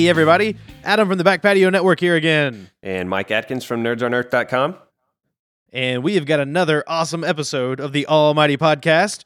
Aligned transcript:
Hey, 0.00 0.08
everybody. 0.08 0.56
Adam 0.82 1.10
from 1.10 1.18
the 1.18 1.24
Back 1.24 1.42
Patio 1.42 1.68
Network 1.68 2.00
here 2.00 2.16
again. 2.16 2.70
And 2.82 3.06
Mike 3.10 3.30
Atkins 3.30 3.66
from 3.66 3.84
nerdsonearth.com. 3.84 4.76
And 5.74 6.02
we 6.02 6.14
have 6.14 6.24
got 6.24 6.40
another 6.40 6.82
awesome 6.86 7.22
episode 7.22 7.80
of 7.80 7.92
the 7.92 8.06
Almighty 8.06 8.56
Podcast. 8.56 9.24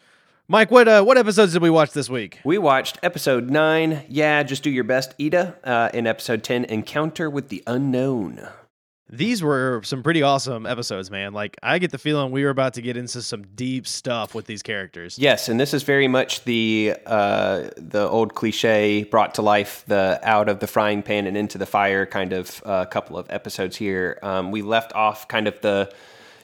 Mike, 0.48 0.72
what 0.72 0.88
uh, 0.88 1.04
what 1.04 1.16
episodes 1.16 1.52
did 1.52 1.62
we 1.62 1.70
watch 1.70 1.92
this 1.92 2.10
week? 2.10 2.40
We 2.44 2.58
watched 2.58 2.98
episode 3.04 3.50
9, 3.50 4.06
Yeah, 4.08 4.42
Just 4.42 4.64
Do 4.64 4.70
Your 4.70 4.82
Best, 4.82 5.16
Iida, 5.16 5.54
uh, 5.62 5.90
in 5.94 6.08
episode 6.08 6.42
10, 6.42 6.64
Encounter 6.64 7.30
with 7.30 7.50
the 7.50 7.62
Unknown. 7.68 8.48
These 9.10 9.42
were 9.42 9.82
some 9.84 10.02
pretty 10.02 10.22
awesome 10.22 10.64
episodes, 10.64 11.10
man. 11.10 11.34
Like, 11.34 11.58
I 11.62 11.78
get 11.78 11.90
the 11.90 11.98
feeling 11.98 12.32
we 12.32 12.42
were 12.42 12.50
about 12.50 12.74
to 12.74 12.82
get 12.82 12.96
into 12.96 13.20
some 13.20 13.42
deep 13.54 13.86
stuff 13.86 14.34
with 14.34 14.46
these 14.46 14.62
characters. 14.62 15.18
Yes, 15.18 15.48
and 15.48 15.60
this 15.60 15.74
is 15.74 15.82
very 15.82 16.08
much 16.08 16.44
the 16.44 16.96
uh, 17.04 17.68
the 17.76 18.08
old 18.08 18.34
cliche 18.34 19.04
brought 19.04 19.34
to 19.34 19.42
life, 19.42 19.84
the 19.86 20.18
out 20.22 20.48
of 20.48 20.60
the 20.60 20.66
frying 20.66 21.02
pan 21.02 21.26
and 21.26 21.36
into 21.36 21.58
the 21.58 21.66
fire 21.66 22.06
kind 22.06 22.32
of 22.32 22.62
uh, 22.64 22.86
couple 22.86 23.18
of 23.18 23.30
episodes 23.30 23.76
here. 23.76 24.18
Um, 24.22 24.50
we 24.50 24.62
left 24.62 24.94
off 24.94 25.28
kind 25.28 25.48
of 25.48 25.60
the 25.60 25.92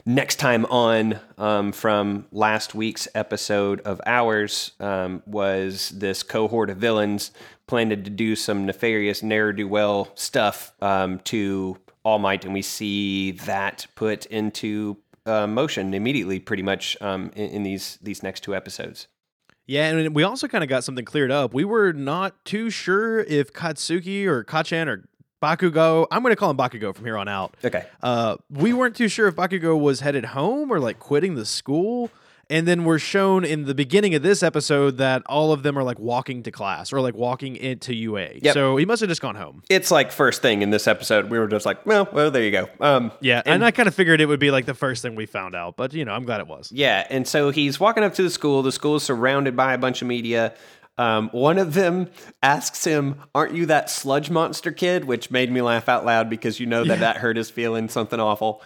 next 0.05 0.35
time 0.35 0.65
on 0.65 1.19
um, 1.37 1.71
from 1.71 2.25
last 2.31 2.75
week's 2.75 3.07
episode 3.15 3.81
of 3.81 4.01
ours 4.05 4.71
um, 4.79 5.21
was 5.25 5.89
this 5.89 6.23
cohort 6.23 6.69
of 6.69 6.77
villains 6.77 7.31
planned 7.67 7.91
to 7.91 7.95
do 7.95 8.35
some 8.35 8.65
nefarious 8.65 9.23
ne'er 9.23 9.53
do 9.53 9.67
well 9.67 10.11
stuff 10.15 10.73
um, 10.81 11.19
to 11.19 11.77
All 12.03 12.19
Might, 12.19 12.45
and 12.45 12.53
we 12.53 12.61
see 12.61 13.31
that 13.31 13.87
put 13.95 14.25
into 14.27 14.97
uh, 15.25 15.47
motion 15.47 15.93
immediately, 15.93 16.39
pretty 16.39 16.63
much 16.63 16.97
um, 17.01 17.31
in, 17.35 17.49
in 17.49 17.63
these 17.63 17.99
these 18.01 18.23
next 18.23 18.41
two 18.41 18.55
episodes. 18.55 19.07
Yeah, 19.67 19.87
and 19.89 20.15
we 20.15 20.23
also 20.23 20.47
kind 20.47 20.63
of 20.63 20.69
got 20.69 20.83
something 20.83 21.05
cleared 21.05 21.31
up. 21.31 21.53
We 21.53 21.63
were 21.63 21.93
not 21.93 22.43
too 22.43 22.69
sure 22.69 23.21
if 23.21 23.53
Katsuki 23.53 24.25
or 24.25 24.43
Kachan 24.43 24.87
or 24.87 25.07
Bakugo, 25.41 26.07
I'm 26.11 26.21
going 26.21 26.31
to 26.31 26.35
call 26.35 26.51
him 26.51 26.57
Bakugo 26.57 26.93
from 26.95 27.05
here 27.05 27.17
on 27.17 27.27
out. 27.27 27.55
Okay. 27.63 27.85
Uh, 28.01 28.37
we 28.49 28.73
weren't 28.73 28.95
too 28.95 29.07
sure 29.07 29.27
if 29.27 29.35
Bakugo 29.35 29.79
was 29.79 30.01
headed 30.01 30.25
home 30.25 30.71
or 30.71 30.79
like 30.79 30.99
quitting 30.99 31.35
the 31.35 31.45
school. 31.45 32.11
And 32.51 32.67
then 32.67 32.83
we're 32.83 32.99
shown 32.99 33.45
in 33.45 33.63
the 33.63 33.73
beginning 33.73 34.13
of 34.13 34.21
this 34.21 34.43
episode 34.43 34.97
that 34.97 35.23
all 35.25 35.53
of 35.53 35.63
them 35.63 35.77
are 35.77 35.83
like 35.83 35.97
walking 35.97 36.43
to 36.43 36.51
class 36.51 36.91
or 36.91 36.99
like 36.99 37.15
walking 37.15 37.55
into 37.55 37.95
UA. 37.95 38.27
Yep. 38.41 38.53
So 38.53 38.75
he 38.75 38.85
must 38.85 38.99
have 38.99 39.09
just 39.09 39.21
gone 39.21 39.35
home. 39.35 39.63
It's 39.69 39.89
like 39.89 40.11
first 40.11 40.41
thing 40.41 40.61
in 40.61 40.69
this 40.69 40.85
episode. 40.85 41.29
We 41.29 41.39
were 41.39 41.47
just 41.47 41.65
like, 41.65 41.85
well, 41.85 42.09
well, 42.11 42.29
there 42.29 42.43
you 42.43 42.51
go. 42.51 42.67
Um, 42.81 43.13
Yeah. 43.21 43.41
And, 43.45 43.63
I 43.63 43.71
kind 43.71 43.87
of 43.87 43.95
figured 43.95 44.19
it 44.19 44.25
would 44.25 44.39
be 44.39 44.51
like 44.51 44.65
the 44.65 44.73
first 44.73 45.01
thing 45.01 45.15
we 45.15 45.25
found 45.25 45.55
out. 45.55 45.77
But, 45.77 45.93
you 45.93 46.03
know, 46.03 46.11
I'm 46.11 46.25
glad 46.25 46.41
it 46.41 46.47
was. 46.47 46.71
Yeah, 46.73 47.07
and 47.09 47.27
so 47.27 47.51
he's 47.51 47.79
walking 47.79 48.03
up 48.03 48.15
to 48.15 48.23
the 48.23 48.29
school. 48.29 48.63
The 48.63 48.71
school 48.71 48.97
is 48.97 49.03
surrounded 49.03 49.55
by 49.55 49.73
a 49.73 49.77
bunch 49.77 50.01
of 50.01 50.07
media. 50.09 50.53
Um, 50.97 51.29
one 51.31 51.57
of 51.57 51.73
them 51.73 52.09
asks 52.43 52.83
him, 52.83 53.15
"Aren't 53.33 53.55
you 53.55 53.65
that 53.67 53.89
sludge 53.89 54.29
monster 54.29 54.71
kid?" 54.71 55.05
Which 55.05 55.31
made 55.31 55.51
me 55.51 55.61
laugh 55.61 55.87
out 55.87 56.05
loud 56.05 56.29
because 56.29 56.59
you 56.59 56.65
know 56.65 56.83
that 56.83 56.99
that 56.99 57.17
hurt 57.17 57.37
his 57.37 57.49
feelings, 57.49 57.93
something 57.93 58.19
awful. 58.19 58.61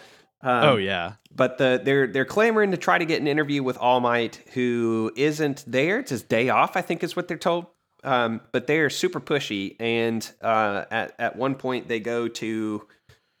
Um, 0.46 0.64
oh, 0.64 0.76
yeah. 0.76 1.14
But 1.34 1.58
the, 1.58 1.80
they're 1.82 2.06
they're 2.06 2.24
clamoring 2.24 2.70
to 2.70 2.76
try 2.76 2.98
to 2.98 3.04
get 3.04 3.20
an 3.20 3.26
interview 3.26 3.64
with 3.64 3.76
All 3.78 3.98
Might, 3.98 4.36
who 4.54 5.12
isn't 5.16 5.64
there. 5.66 5.98
It's 5.98 6.10
his 6.10 6.22
day 6.22 6.48
off, 6.48 6.76
I 6.76 6.82
think, 6.82 7.02
is 7.02 7.16
what 7.16 7.26
they're 7.26 7.36
told. 7.36 7.66
Um, 8.04 8.40
but 8.52 8.68
they 8.68 8.78
are 8.78 8.88
super 8.88 9.20
pushy, 9.20 9.74
and 9.80 10.30
uh, 10.40 10.84
at 10.90 11.14
at 11.18 11.36
one 11.36 11.56
point 11.56 11.88
they 11.88 11.98
go 11.98 12.28
to 12.28 12.86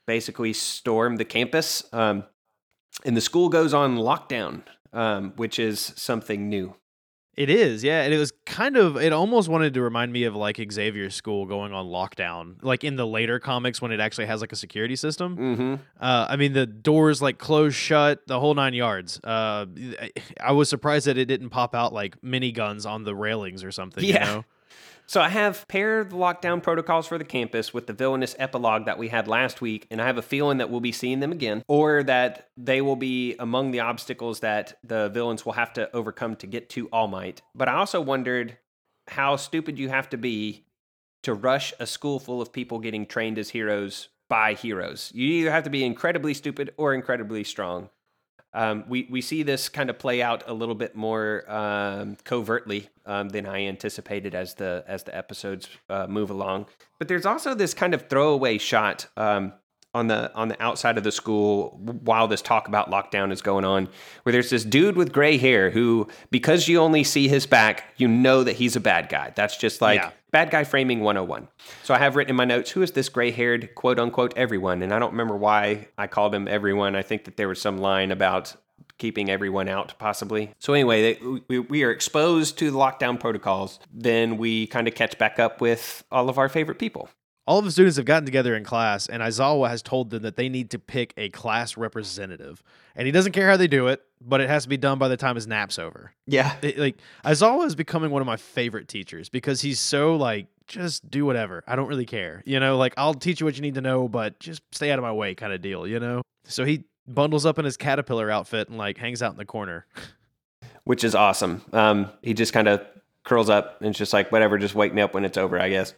basically 0.08 0.52
storm 0.52 1.16
the 1.16 1.24
campus, 1.24 1.84
um, 1.92 2.24
and 3.04 3.16
the 3.16 3.20
school 3.20 3.48
goes 3.48 3.72
on 3.72 3.96
lockdown, 3.96 4.62
um, 4.92 5.32
which 5.36 5.60
is 5.60 5.92
something 5.96 6.48
new. 6.48 6.74
It 7.36 7.50
is, 7.50 7.84
yeah, 7.84 8.00
and 8.02 8.14
it 8.14 8.18
was 8.18 8.32
kind 8.46 8.78
of. 8.78 8.96
It 8.96 9.12
almost 9.12 9.50
wanted 9.50 9.74
to 9.74 9.82
remind 9.82 10.10
me 10.10 10.24
of 10.24 10.34
like 10.34 10.56
Xavier's 10.72 11.14
school 11.14 11.44
going 11.44 11.72
on 11.74 11.84
lockdown, 11.86 12.54
like 12.62 12.82
in 12.82 12.96
the 12.96 13.06
later 13.06 13.38
comics 13.38 13.82
when 13.82 13.92
it 13.92 14.00
actually 14.00 14.24
has 14.26 14.40
like 14.40 14.52
a 14.52 14.56
security 14.56 14.96
system. 14.96 15.36
Mm-hmm. 15.36 15.74
Uh, 16.00 16.26
I 16.30 16.36
mean, 16.36 16.54
the 16.54 16.64
doors 16.64 17.20
like 17.20 17.36
closed 17.36 17.76
shut, 17.76 18.26
the 18.26 18.40
whole 18.40 18.54
nine 18.54 18.72
yards. 18.72 19.20
Uh, 19.22 19.66
I- 20.40 20.52
was 20.52 20.70
surprised 20.70 21.06
that 21.08 21.18
it 21.18 21.26
didn't 21.26 21.50
pop 21.50 21.74
out 21.74 21.92
like 21.92 22.18
miniguns 22.22 22.88
on 22.88 23.04
the 23.04 23.14
railings 23.14 23.62
or 23.62 23.70
something. 23.70 24.02
You 24.02 24.14
Yeah. 24.14 24.24
know? 24.24 24.44
So 25.08 25.20
I 25.20 25.28
have 25.28 25.66
paired 25.68 26.10
the 26.10 26.16
lockdown 26.16 26.60
protocols 26.60 27.06
for 27.06 27.16
the 27.16 27.24
campus 27.24 27.72
with 27.72 27.86
the 27.86 27.92
villainous 27.92 28.34
epilogue 28.40 28.86
that 28.86 28.98
we 28.98 29.08
had 29.08 29.28
last 29.28 29.60
week, 29.60 29.86
and 29.88 30.02
I 30.02 30.06
have 30.06 30.18
a 30.18 30.22
feeling 30.22 30.58
that 30.58 30.68
we'll 30.68 30.80
be 30.80 30.90
seeing 30.90 31.20
them 31.20 31.30
again, 31.30 31.62
or 31.68 32.02
that 32.02 32.50
they 32.56 32.80
will 32.80 32.96
be 32.96 33.36
among 33.38 33.70
the 33.70 33.80
obstacles 33.80 34.40
that 34.40 34.78
the 34.82 35.08
villains 35.10 35.46
will 35.46 35.52
have 35.52 35.72
to 35.74 35.94
overcome 35.94 36.34
to 36.36 36.48
get 36.48 36.68
to 36.70 36.88
All 36.88 37.06
Might. 37.06 37.40
But 37.54 37.68
I 37.68 37.74
also 37.74 38.00
wondered 38.00 38.58
how 39.06 39.36
stupid 39.36 39.78
you 39.78 39.88
have 39.90 40.10
to 40.10 40.16
be 40.16 40.66
to 41.22 41.34
rush 41.34 41.72
a 41.78 41.86
school 41.86 42.18
full 42.18 42.42
of 42.42 42.52
people 42.52 42.80
getting 42.80 43.06
trained 43.06 43.38
as 43.38 43.50
heroes 43.50 44.08
by 44.28 44.54
heroes. 44.54 45.12
You 45.14 45.26
either 45.26 45.52
have 45.52 45.64
to 45.64 45.70
be 45.70 45.84
incredibly 45.84 46.34
stupid 46.34 46.74
or 46.76 46.94
incredibly 46.94 47.44
strong. 47.44 47.90
Um, 48.56 48.84
we 48.88 49.06
we 49.10 49.20
see 49.20 49.42
this 49.42 49.68
kind 49.68 49.90
of 49.90 49.98
play 49.98 50.22
out 50.22 50.42
a 50.46 50.54
little 50.54 50.74
bit 50.74 50.96
more 50.96 51.44
um, 51.46 52.16
covertly 52.24 52.88
um, 53.04 53.28
than 53.28 53.44
I 53.46 53.66
anticipated 53.66 54.34
as 54.34 54.54
the 54.54 54.82
as 54.88 55.02
the 55.02 55.14
episodes 55.14 55.68
uh, 55.90 56.06
move 56.06 56.30
along. 56.30 56.66
But 56.98 57.08
there's 57.08 57.26
also 57.26 57.54
this 57.54 57.74
kind 57.74 57.92
of 57.92 58.08
throwaway 58.08 58.56
shot 58.56 59.08
um, 59.18 59.52
on 59.92 60.06
the 60.06 60.32
on 60.34 60.48
the 60.48 60.60
outside 60.62 60.96
of 60.96 61.04
the 61.04 61.12
school 61.12 61.78
while 62.02 62.28
this 62.28 62.40
talk 62.40 62.66
about 62.66 62.90
lockdown 62.90 63.30
is 63.30 63.42
going 63.42 63.66
on, 63.66 63.90
where 64.22 64.32
there's 64.32 64.48
this 64.48 64.64
dude 64.64 64.96
with 64.96 65.12
gray 65.12 65.36
hair 65.36 65.70
who, 65.70 66.08
because 66.30 66.66
you 66.66 66.80
only 66.80 67.04
see 67.04 67.28
his 67.28 67.44
back, 67.44 67.84
you 67.98 68.08
know 68.08 68.42
that 68.42 68.56
he's 68.56 68.74
a 68.74 68.80
bad 68.80 69.10
guy. 69.10 69.32
That's 69.36 69.58
just 69.58 69.82
like 69.82 70.00
Yeah. 70.00 70.10
Bad 70.36 70.50
guy 70.50 70.64
framing 70.64 71.00
101. 71.00 71.48
So 71.82 71.94
I 71.94 71.98
have 71.98 72.14
written 72.14 72.28
in 72.32 72.36
my 72.36 72.44
notes, 72.44 72.70
who 72.70 72.82
is 72.82 72.92
this 72.92 73.08
gray 73.08 73.30
haired 73.30 73.74
quote 73.74 73.98
unquote 73.98 74.36
everyone? 74.36 74.82
And 74.82 74.92
I 74.92 74.98
don't 74.98 75.12
remember 75.12 75.34
why 75.34 75.88
I 75.96 76.08
called 76.08 76.34
him 76.34 76.46
everyone. 76.46 76.94
I 76.94 77.00
think 77.00 77.24
that 77.24 77.38
there 77.38 77.48
was 77.48 77.58
some 77.58 77.78
line 77.78 78.10
about 78.12 78.54
keeping 78.98 79.30
everyone 79.30 79.66
out, 79.66 79.94
possibly. 79.98 80.52
So 80.58 80.74
anyway, 80.74 81.14
they, 81.14 81.38
we, 81.48 81.60
we 81.60 81.84
are 81.84 81.90
exposed 81.90 82.58
to 82.58 82.70
the 82.70 82.76
lockdown 82.76 83.18
protocols. 83.18 83.80
Then 83.90 84.36
we 84.36 84.66
kind 84.66 84.86
of 84.86 84.94
catch 84.94 85.16
back 85.16 85.38
up 85.38 85.62
with 85.62 86.04
all 86.12 86.28
of 86.28 86.36
our 86.36 86.50
favorite 86.50 86.78
people. 86.78 87.08
All 87.46 87.58
of 87.60 87.64
the 87.64 87.70
students 87.70 87.96
have 87.96 88.06
gotten 88.06 88.24
together 88.24 88.56
in 88.56 88.64
class, 88.64 89.06
and 89.08 89.22
Aizawa 89.22 89.68
has 89.68 89.80
told 89.82 90.10
them 90.10 90.22
that 90.22 90.34
they 90.36 90.48
need 90.48 90.70
to 90.70 90.78
pick 90.80 91.14
a 91.16 91.28
class 91.28 91.76
representative. 91.76 92.62
And 92.96 93.06
he 93.06 93.12
doesn't 93.12 93.32
care 93.32 93.48
how 93.48 93.56
they 93.56 93.68
do 93.68 93.86
it, 93.86 94.02
but 94.20 94.40
it 94.40 94.48
has 94.48 94.64
to 94.64 94.68
be 94.68 94.76
done 94.76 94.98
by 94.98 95.06
the 95.08 95.16
time 95.16 95.36
his 95.36 95.46
nap's 95.46 95.78
over. 95.78 96.12
Yeah. 96.26 96.56
It- 96.62 96.76
like 96.78 96.96
Aizawa 97.24 97.64
is 97.66 97.74
becoming 97.76 98.10
one 98.10 98.20
of 98.20 98.26
my 98.26 98.36
favorite 98.36 98.88
teachers 98.88 99.28
because 99.28 99.60
he's 99.60 99.78
so 99.78 100.16
like 100.16 100.48
just 100.66 101.08
do 101.08 101.24
whatever. 101.24 101.62
I 101.68 101.76
don't 101.76 101.86
really 101.86 102.06
care. 102.06 102.42
You 102.46 102.58
know, 102.58 102.76
like 102.76 102.94
I'll 102.96 103.14
teach 103.14 103.38
you 103.40 103.46
what 103.46 103.54
you 103.54 103.62
need 103.62 103.74
to 103.76 103.80
know, 103.80 104.08
but 104.08 104.40
just 104.40 104.62
stay 104.72 104.90
out 104.90 104.98
of 104.98 105.04
my 105.04 105.12
way 105.12 105.34
kind 105.36 105.52
of 105.52 105.62
deal, 105.62 105.86
you 105.86 106.00
know? 106.00 106.22
So 106.44 106.64
he 106.64 106.82
bundles 107.06 107.46
up 107.46 107.60
in 107.60 107.64
his 107.64 107.76
caterpillar 107.76 108.28
outfit 108.30 108.68
and 108.68 108.76
like 108.76 108.98
hangs 108.98 109.22
out 109.22 109.30
in 109.30 109.38
the 109.38 109.44
corner. 109.44 109.86
which 110.82 111.04
is 111.04 111.14
awesome. 111.14 111.62
Um, 111.72 112.10
he 112.22 112.34
just 112.34 112.52
kind 112.52 112.66
of 112.66 112.84
curls 113.22 113.48
up 113.48 113.80
and 113.80 113.90
it's 113.90 113.98
just 113.98 114.12
like, 114.12 114.32
whatever, 114.32 114.58
just 114.58 114.74
wake 114.74 114.92
me 114.92 115.02
up 115.02 115.14
when 115.14 115.24
it's 115.24 115.36
over, 115.38 115.60
I 115.60 115.68
guess. 115.68 115.94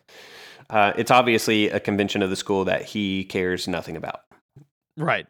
Uh, 0.71 0.93
it's 0.97 1.11
obviously 1.11 1.71
a 1.71 1.81
convention 1.81 2.23
of 2.23 2.31
the 2.31 2.37
school 2.37 2.65
that 2.65 2.83
he 2.83 3.25
cares 3.25 3.67
nothing 3.67 3.97
about. 3.97 4.21
Right. 4.97 5.27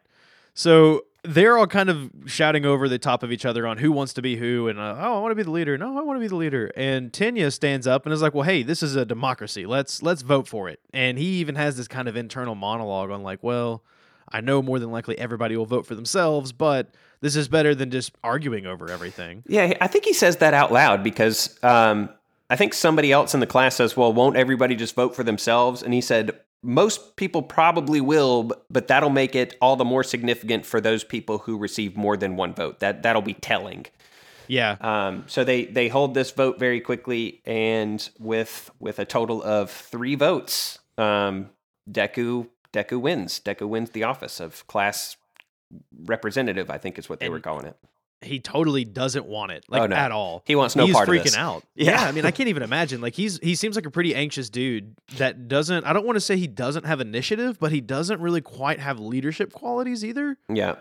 So 0.53 1.03
they're 1.23 1.57
all 1.57 1.67
kind 1.67 1.89
of 1.89 2.11
shouting 2.25 2.65
over 2.65 2.87
the 2.87 2.97
top 2.97 3.23
of 3.23 3.31
each 3.31 3.45
other 3.45 3.67
on 3.67 3.77
who 3.77 3.91
wants 3.91 4.13
to 4.13 4.21
be 4.21 4.37
who 4.37 4.67
and 4.67 4.79
uh, 4.79 4.95
oh 4.97 5.17
I 5.17 5.21
want 5.21 5.31
to 5.31 5.35
be 5.35 5.43
the 5.43 5.51
leader. 5.51 5.77
No, 5.77 5.97
I 5.97 6.01
want 6.01 6.17
to 6.17 6.21
be 6.21 6.27
the 6.27 6.35
leader. 6.35 6.71
And 6.75 7.11
Tenya 7.11 7.51
stands 7.51 7.87
up 7.87 8.05
and 8.05 8.13
is 8.13 8.21
like, 8.21 8.33
"Well, 8.33 8.43
hey, 8.43 8.63
this 8.63 8.81
is 8.81 8.95
a 8.95 9.05
democracy. 9.05 9.65
Let's 9.65 10.01
let's 10.01 10.21
vote 10.21 10.47
for 10.47 10.69
it." 10.69 10.79
And 10.93 11.17
he 11.17 11.25
even 11.39 11.55
has 11.55 11.77
this 11.77 11.87
kind 11.87 12.07
of 12.07 12.15
internal 12.15 12.55
monologue 12.55 13.11
on 13.11 13.23
like, 13.23 13.43
"Well, 13.43 13.83
I 14.31 14.41
know 14.41 14.61
more 14.61 14.79
than 14.79 14.91
likely 14.91 15.17
everybody 15.17 15.57
will 15.57 15.65
vote 15.65 15.85
for 15.85 15.95
themselves, 15.95 16.51
but 16.51 16.95
this 17.21 17.35
is 17.35 17.47
better 17.47 17.75
than 17.75 17.91
just 17.91 18.13
arguing 18.23 18.65
over 18.65 18.89
everything." 18.89 19.43
Yeah, 19.47 19.73
I 19.81 19.87
think 19.87 20.05
he 20.05 20.13
says 20.13 20.37
that 20.37 20.53
out 20.53 20.71
loud 20.71 21.03
because 21.03 21.61
um, 21.63 22.09
I 22.49 22.55
think 22.55 22.73
somebody 22.73 23.11
else 23.11 23.33
in 23.33 23.39
the 23.39 23.47
class 23.47 23.75
says, 23.75 23.95
well, 23.95 24.11
won't 24.11 24.35
everybody 24.35 24.75
just 24.75 24.95
vote 24.95 25.15
for 25.15 25.23
themselves? 25.23 25.83
And 25.83 25.93
he 25.93 26.01
said, 26.01 26.39
most 26.63 27.15
people 27.15 27.41
probably 27.41 28.01
will, 28.01 28.51
but 28.69 28.87
that'll 28.87 29.09
make 29.11 29.35
it 29.35 29.55
all 29.61 29.75
the 29.75 29.85
more 29.85 30.03
significant 30.03 30.65
for 30.65 30.81
those 30.81 31.03
people 31.03 31.39
who 31.39 31.57
receive 31.57 31.95
more 31.95 32.17
than 32.17 32.35
one 32.35 32.53
vote. 32.53 32.79
That 32.79 33.03
that'll 33.03 33.21
be 33.21 33.35
telling. 33.35 33.85
Yeah. 34.47 34.75
Um, 34.81 35.23
so 35.27 35.43
they 35.43 35.65
they 35.65 35.87
hold 35.87 36.15
this 36.15 36.31
vote 36.31 36.59
very 36.59 36.81
quickly, 36.81 37.41
and 37.45 38.09
with 38.19 38.71
with 38.79 38.99
a 38.99 39.05
total 39.05 39.41
of 39.43 39.69
three 39.71 40.15
votes, 40.15 40.79
um, 40.97 41.51
Deku 41.89 42.47
Deku 42.73 42.99
wins. 42.99 43.39
Deku 43.39 43.69
wins 43.69 43.91
the 43.91 44.03
office 44.03 44.39
of 44.39 44.65
class 44.67 45.15
representative. 46.03 46.69
I 46.69 46.77
think 46.77 46.97
is 46.97 47.07
what 47.07 47.19
they 47.19 47.27
And- 47.27 47.33
were 47.33 47.39
calling 47.39 47.67
it. 47.67 47.77
He 48.21 48.39
totally 48.39 48.83
doesn't 48.85 49.25
want 49.25 49.51
it 49.51 49.63
like 49.69 49.81
Oh, 49.83 49.87
no. 49.87 49.95
at 49.95 50.11
all. 50.11 50.43
He 50.45 50.55
wants 50.55 50.75
no 50.75 50.85
he's 50.85 50.95
part 50.95 51.07
of 51.07 51.15
freaking 51.15 51.23
this. 51.23 51.37
out. 51.37 51.63
Yeah. 51.75 51.91
Yeah. 51.91 52.03
I 52.07 52.11
mean, 52.11 52.25
I 52.25 52.31
can't 52.31 52.49
even 52.49 52.63
imagine. 52.63 52.99
Like 53.01 53.13
he's 53.13 53.39
he 53.41 53.55
seems 53.55 53.75
like 53.75 53.85
a 53.85 53.91
pretty 53.91 54.13
anxious 54.13 54.49
dude 54.49 54.95
that 55.17 55.47
doesn't. 55.47 55.85
I 55.85 55.93
don't 55.93 56.05
want 56.05 56.17
to 56.17 56.21
say 56.21 56.35
he 56.37 56.47
doesn't 56.47 56.85
have 56.85 56.99
initiative, 57.01 57.59
but 57.59 57.71
he 57.71 57.79
doesn't 57.81 58.19
really 58.19 58.41
quite 58.41 58.79
have 58.79 58.99
leadership 58.99 59.53
qualities 59.53 60.03
either. 60.03 60.37
Yeah. 60.49 60.75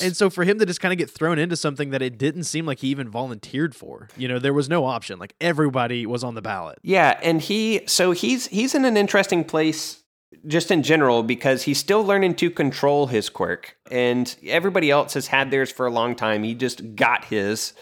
And 0.00 0.16
so 0.16 0.30
for 0.30 0.44
him 0.44 0.58
to 0.58 0.64
just 0.64 0.80
kind 0.80 0.90
of 0.92 0.96
get 0.98 1.10
thrown 1.10 1.38
into 1.38 1.54
something 1.54 1.90
that 1.90 2.00
it 2.00 2.16
didn't 2.16 2.44
seem 2.44 2.64
like 2.64 2.78
he 2.78 2.88
even 2.88 3.10
volunteered 3.10 3.74
for, 3.74 4.08
you 4.16 4.26
know, 4.26 4.38
there 4.38 4.54
was 4.54 4.66
no 4.66 4.86
option. 4.86 5.18
Like 5.18 5.34
everybody 5.38 6.06
was 6.06 6.24
on 6.24 6.34
the 6.34 6.40
ballot. 6.40 6.78
Yeah, 6.82 7.18
and 7.22 7.42
he 7.42 7.82
so 7.86 8.12
he's 8.12 8.46
he's 8.46 8.74
in 8.74 8.86
an 8.86 8.96
interesting 8.96 9.44
place 9.44 10.01
just 10.46 10.70
in 10.70 10.82
general 10.82 11.22
because 11.22 11.62
he's 11.62 11.78
still 11.78 12.02
learning 12.04 12.34
to 12.36 12.50
control 12.50 13.06
his 13.06 13.28
quirk, 13.28 13.76
and 13.90 14.34
everybody 14.46 14.90
else 14.90 15.14
has 15.14 15.26
had 15.28 15.50
theirs 15.50 15.70
for 15.70 15.86
a 15.86 15.90
long 15.90 16.14
time. 16.14 16.42
He 16.42 16.54
just 16.54 16.94
got 16.96 17.24
his. 17.24 17.72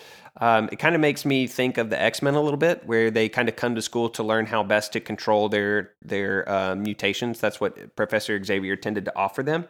Um, 0.41 0.69
it 0.73 0.79
kind 0.79 0.95
of 0.95 1.01
makes 1.01 1.25
me 1.25 1.47
think 1.47 1.77
of 1.77 1.91
the 1.91 2.01
X 2.01 2.23
Men 2.23 2.35
a 2.35 2.41
little 2.41 2.57
bit, 2.59 2.87
where 2.87 3.11
they 3.11 3.29
kind 3.29 3.49
of 3.49 3.57
come 3.57 3.75
to 3.75 3.83
school 3.83 4.09
to 4.11 4.23
learn 4.23 4.47
how 4.47 4.63
best 4.63 4.93
to 4.93 5.01
control 5.01 5.49
their 5.49 5.91
their 6.03 6.49
uh, 6.49 6.75
mutations. 6.77 7.41
That's 7.41 7.61
what 7.61 7.95
Professor 7.97 8.43
Xavier 8.43 8.77
tended 8.77 9.05
to 9.07 9.17
offer 9.17 9.43
them. 9.43 9.67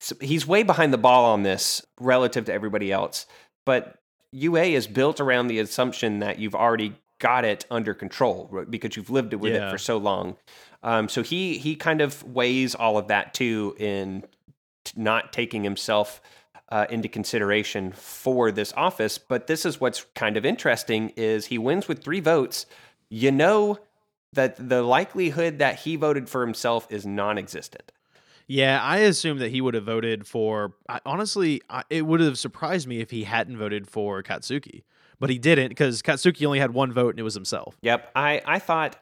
So 0.00 0.14
he's 0.20 0.46
way 0.46 0.62
behind 0.62 0.92
the 0.92 0.98
ball 0.98 1.24
on 1.26 1.42
this 1.42 1.84
relative 2.00 2.44
to 2.46 2.52
everybody 2.52 2.90
else, 2.92 3.26
but 3.66 3.98
UA 4.32 4.64
is 4.64 4.86
built 4.86 5.20
around 5.20 5.48
the 5.48 5.58
assumption 5.58 6.20
that 6.20 6.38
you've 6.38 6.54
already 6.54 6.94
got 7.18 7.44
it 7.44 7.66
under 7.70 7.94
control 7.94 8.64
because 8.70 8.96
you've 8.96 9.10
lived 9.10 9.34
with 9.34 9.52
Yeah. 9.52 9.68
it 9.68 9.70
for 9.72 9.78
so 9.78 9.96
long. 9.96 10.36
Um, 10.82 11.08
so 11.08 11.22
he 11.22 11.58
he 11.58 11.74
kind 11.74 12.00
of 12.00 12.22
weighs 12.22 12.74
all 12.74 12.98
of 12.98 13.08
that 13.08 13.34
too 13.34 13.74
in 13.78 14.24
t- 14.84 14.92
not 14.96 15.32
taking 15.32 15.64
himself 15.64 16.20
uh, 16.70 16.86
into 16.90 17.08
consideration 17.08 17.92
for 17.92 18.50
this 18.50 18.72
office. 18.76 19.18
But 19.18 19.46
this 19.46 19.64
is 19.64 19.80
what's 19.80 20.06
kind 20.14 20.36
of 20.36 20.44
interesting 20.44 21.12
is 21.16 21.46
he 21.46 21.58
wins 21.58 21.88
with 21.88 22.02
three 22.02 22.20
votes. 22.20 22.66
You 23.08 23.32
know 23.32 23.78
that 24.32 24.68
the 24.68 24.82
likelihood 24.82 25.58
that 25.58 25.80
he 25.80 25.96
voted 25.96 26.28
for 26.28 26.44
himself 26.44 26.86
is 26.90 27.06
non-existent. 27.06 27.90
Yeah, 28.46 28.80
I 28.82 28.98
assume 28.98 29.38
that 29.38 29.50
he 29.50 29.60
would 29.60 29.74
have 29.74 29.84
voted 29.84 30.26
for. 30.26 30.74
I, 30.88 31.00
honestly, 31.04 31.60
I, 31.68 31.84
it 31.90 32.06
would 32.06 32.20
have 32.20 32.38
surprised 32.38 32.86
me 32.86 33.00
if 33.00 33.10
he 33.10 33.24
hadn't 33.24 33.58
voted 33.58 33.86
for 33.88 34.22
Katsuki, 34.22 34.84
but 35.18 35.28
he 35.28 35.38
didn't 35.38 35.68
because 35.68 36.02
Katsuki 36.02 36.46
only 36.46 36.58
had 36.58 36.72
one 36.72 36.92
vote 36.92 37.10
and 37.10 37.20
it 37.20 37.24
was 37.24 37.34
himself. 37.34 37.76
Yep. 37.82 38.10
I, 38.16 38.42
I 38.46 38.58
thought 38.58 38.96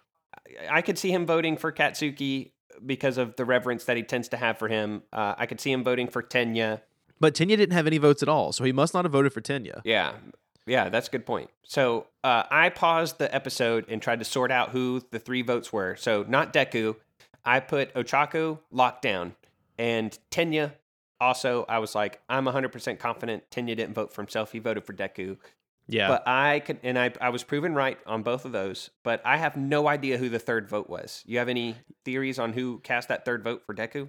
I 0.70 0.82
could 0.82 0.98
see 0.98 1.10
him 1.10 1.26
voting 1.26 1.56
for 1.56 1.72
Katsuki 1.72 2.52
because 2.84 3.18
of 3.18 3.36
the 3.36 3.44
reverence 3.44 3.84
that 3.84 3.96
he 3.96 4.02
tends 4.02 4.28
to 4.28 4.36
have 4.36 4.58
for 4.58 4.68
him. 4.68 5.02
Uh, 5.12 5.34
I 5.36 5.46
could 5.46 5.60
see 5.60 5.72
him 5.72 5.84
voting 5.84 6.08
for 6.08 6.22
Tenya. 6.22 6.80
But 7.18 7.34
Tenya 7.34 7.56
didn't 7.56 7.72
have 7.72 7.86
any 7.86 7.98
votes 7.98 8.22
at 8.22 8.28
all, 8.28 8.52
so 8.52 8.64
he 8.64 8.72
must 8.72 8.92
not 8.92 9.04
have 9.04 9.12
voted 9.12 9.32
for 9.32 9.40
Tenya. 9.40 9.80
Yeah. 9.84 10.12
Yeah, 10.66 10.88
that's 10.88 11.08
a 11.08 11.10
good 11.10 11.24
point. 11.24 11.50
So 11.62 12.08
uh, 12.24 12.42
I 12.50 12.70
paused 12.70 13.18
the 13.18 13.32
episode 13.32 13.86
and 13.88 14.02
tried 14.02 14.18
to 14.18 14.24
sort 14.24 14.50
out 14.50 14.70
who 14.70 15.02
the 15.12 15.18
three 15.18 15.42
votes 15.42 15.72
were. 15.72 15.94
So 15.96 16.24
not 16.28 16.52
Deku. 16.52 16.96
I 17.44 17.60
put 17.60 17.94
Ochako 17.94 18.58
locked 18.72 19.02
down. 19.02 19.36
And 19.78 20.18
Tenya 20.30 20.72
also, 21.20 21.64
I 21.68 21.78
was 21.78 21.94
like, 21.94 22.20
I'm 22.28 22.44
100% 22.46 22.98
confident 22.98 23.44
Tenya 23.50 23.76
didn't 23.76 23.94
vote 23.94 24.12
for 24.12 24.22
himself. 24.22 24.52
He 24.52 24.58
voted 24.58 24.84
for 24.84 24.92
Deku. 24.92 25.38
Yeah, 25.88 26.08
But 26.08 26.26
I 26.26 26.60
could, 26.60 26.80
and 26.82 26.98
I, 26.98 27.12
I 27.20 27.28
was 27.28 27.44
proven 27.44 27.74
right 27.74 27.98
on 28.06 28.22
both 28.22 28.44
of 28.44 28.52
those. 28.52 28.90
But 29.04 29.22
I 29.24 29.36
have 29.36 29.56
no 29.56 29.86
idea 29.88 30.18
who 30.18 30.28
the 30.28 30.38
third 30.38 30.68
vote 30.68 30.88
was. 30.90 31.22
You 31.26 31.38
have 31.38 31.48
any 31.48 31.76
theories 32.04 32.38
on 32.38 32.52
who 32.52 32.80
cast 32.80 33.08
that 33.08 33.24
third 33.24 33.44
vote 33.44 33.62
for 33.64 33.74
Deku? 33.74 34.08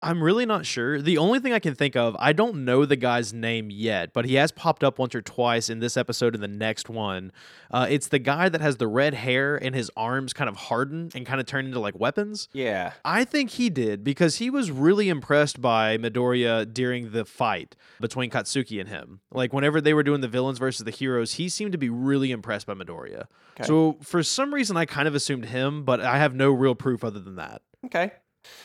I'm 0.00 0.22
really 0.22 0.46
not 0.46 0.64
sure. 0.64 1.02
The 1.02 1.18
only 1.18 1.40
thing 1.40 1.52
I 1.52 1.58
can 1.58 1.74
think 1.74 1.96
of, 1.96 2.14
I 2.20 2.32
don't 2.32 2.64
know 2.64 2.84
the 2.84 2.94
guy's 2.94 3.32
name 3.32 3.68
yet, 3.68 4.12
but 4.12 4.26
he 4.26 4.34
has 4.34 4.52
popped 4.52 4.84
up 4.84 4.98
once 4.98 5.12
or 5.14 5.22
twice 5.22 5.68
in 5.68 5.80
this 5.80 5.96
episode 5.96 6.34
and 6.34 6.42
the 6.42 6.48
next 6.48 6.88
one. 6.88 7.32
Uh, 7.70 7.86
it's 7.90 8.06
the 8.06 8.20
guy 8.20 8.48
that 8.48 8.60
has 8.60 8.76
the 8.76 8.86
red 8.86 9.14
hair 9.14 9.56
and 9.56 9.74
his 9.74 9.90
arms 9.96 10.32
kind 10.32 10.48
of 10.48 10.56
harden 10.56 11.10
and 11.16 11.26
kind 11.26 11.40
of 11.40 11.46
turn 11.46 11.66
into 11.66 11.80
like 11.80 11.98
weapons. 11.98 12.48
Yeah. 12.52 12.92
I 13.04 13.24
think 13.24 13.50
he 13.50 13.70
did 13.70 14.04
because 14.04 14.36
he 14.36 14.50
was 14.50 14.70
really 14.70 15.08
impressed 15.08 15.60
by 15.60 15.98
Midoriya 15.98 16.72
during 16.72 17.10
the 17.10 17.24
fight 17.24 17.74
between 18.00 18.30
Katsuki 18.30 18.78
and 18.78 18.88
him. 18.88 19.20
Like 19.32 19.52
whenever 19.52 19.80
they 19.80 19.94
were 19.94 20.04
doing 20.04 20.20
the 20.20 20.28
villains 20.28 20.58
versus 20.58 20.84
the 20.84 20.92
heroes, 20.92 21.34
he 21.34 21.48
seemed 21.48 21.72
to 21.72 21.78
be 21.78 21.90
really 21.90 22.30
impressed 22.30 22.66
by 22.66 22.74
Midoriya. 22.74 23.24
Okay. 23.58 23.66
So 23.66 23.98
for 24.02 24.22
some 24.22 24.54
reason, 24.54 24.76
I 24.76 24.84
kind 24.84 25.08
of 25.08 25.16
assumed 25.16 25.46
him, 25.46 25.82
but 25.82 26.00
I 26.00 26.18
have 26.18 26.36
no 26.36 26.52
real 26.52 26.76
proof 26.76 27.02
other 27.02 27.18
than 27.18 27.34
that. 27.36 27.62
Okay. 27.86 28.12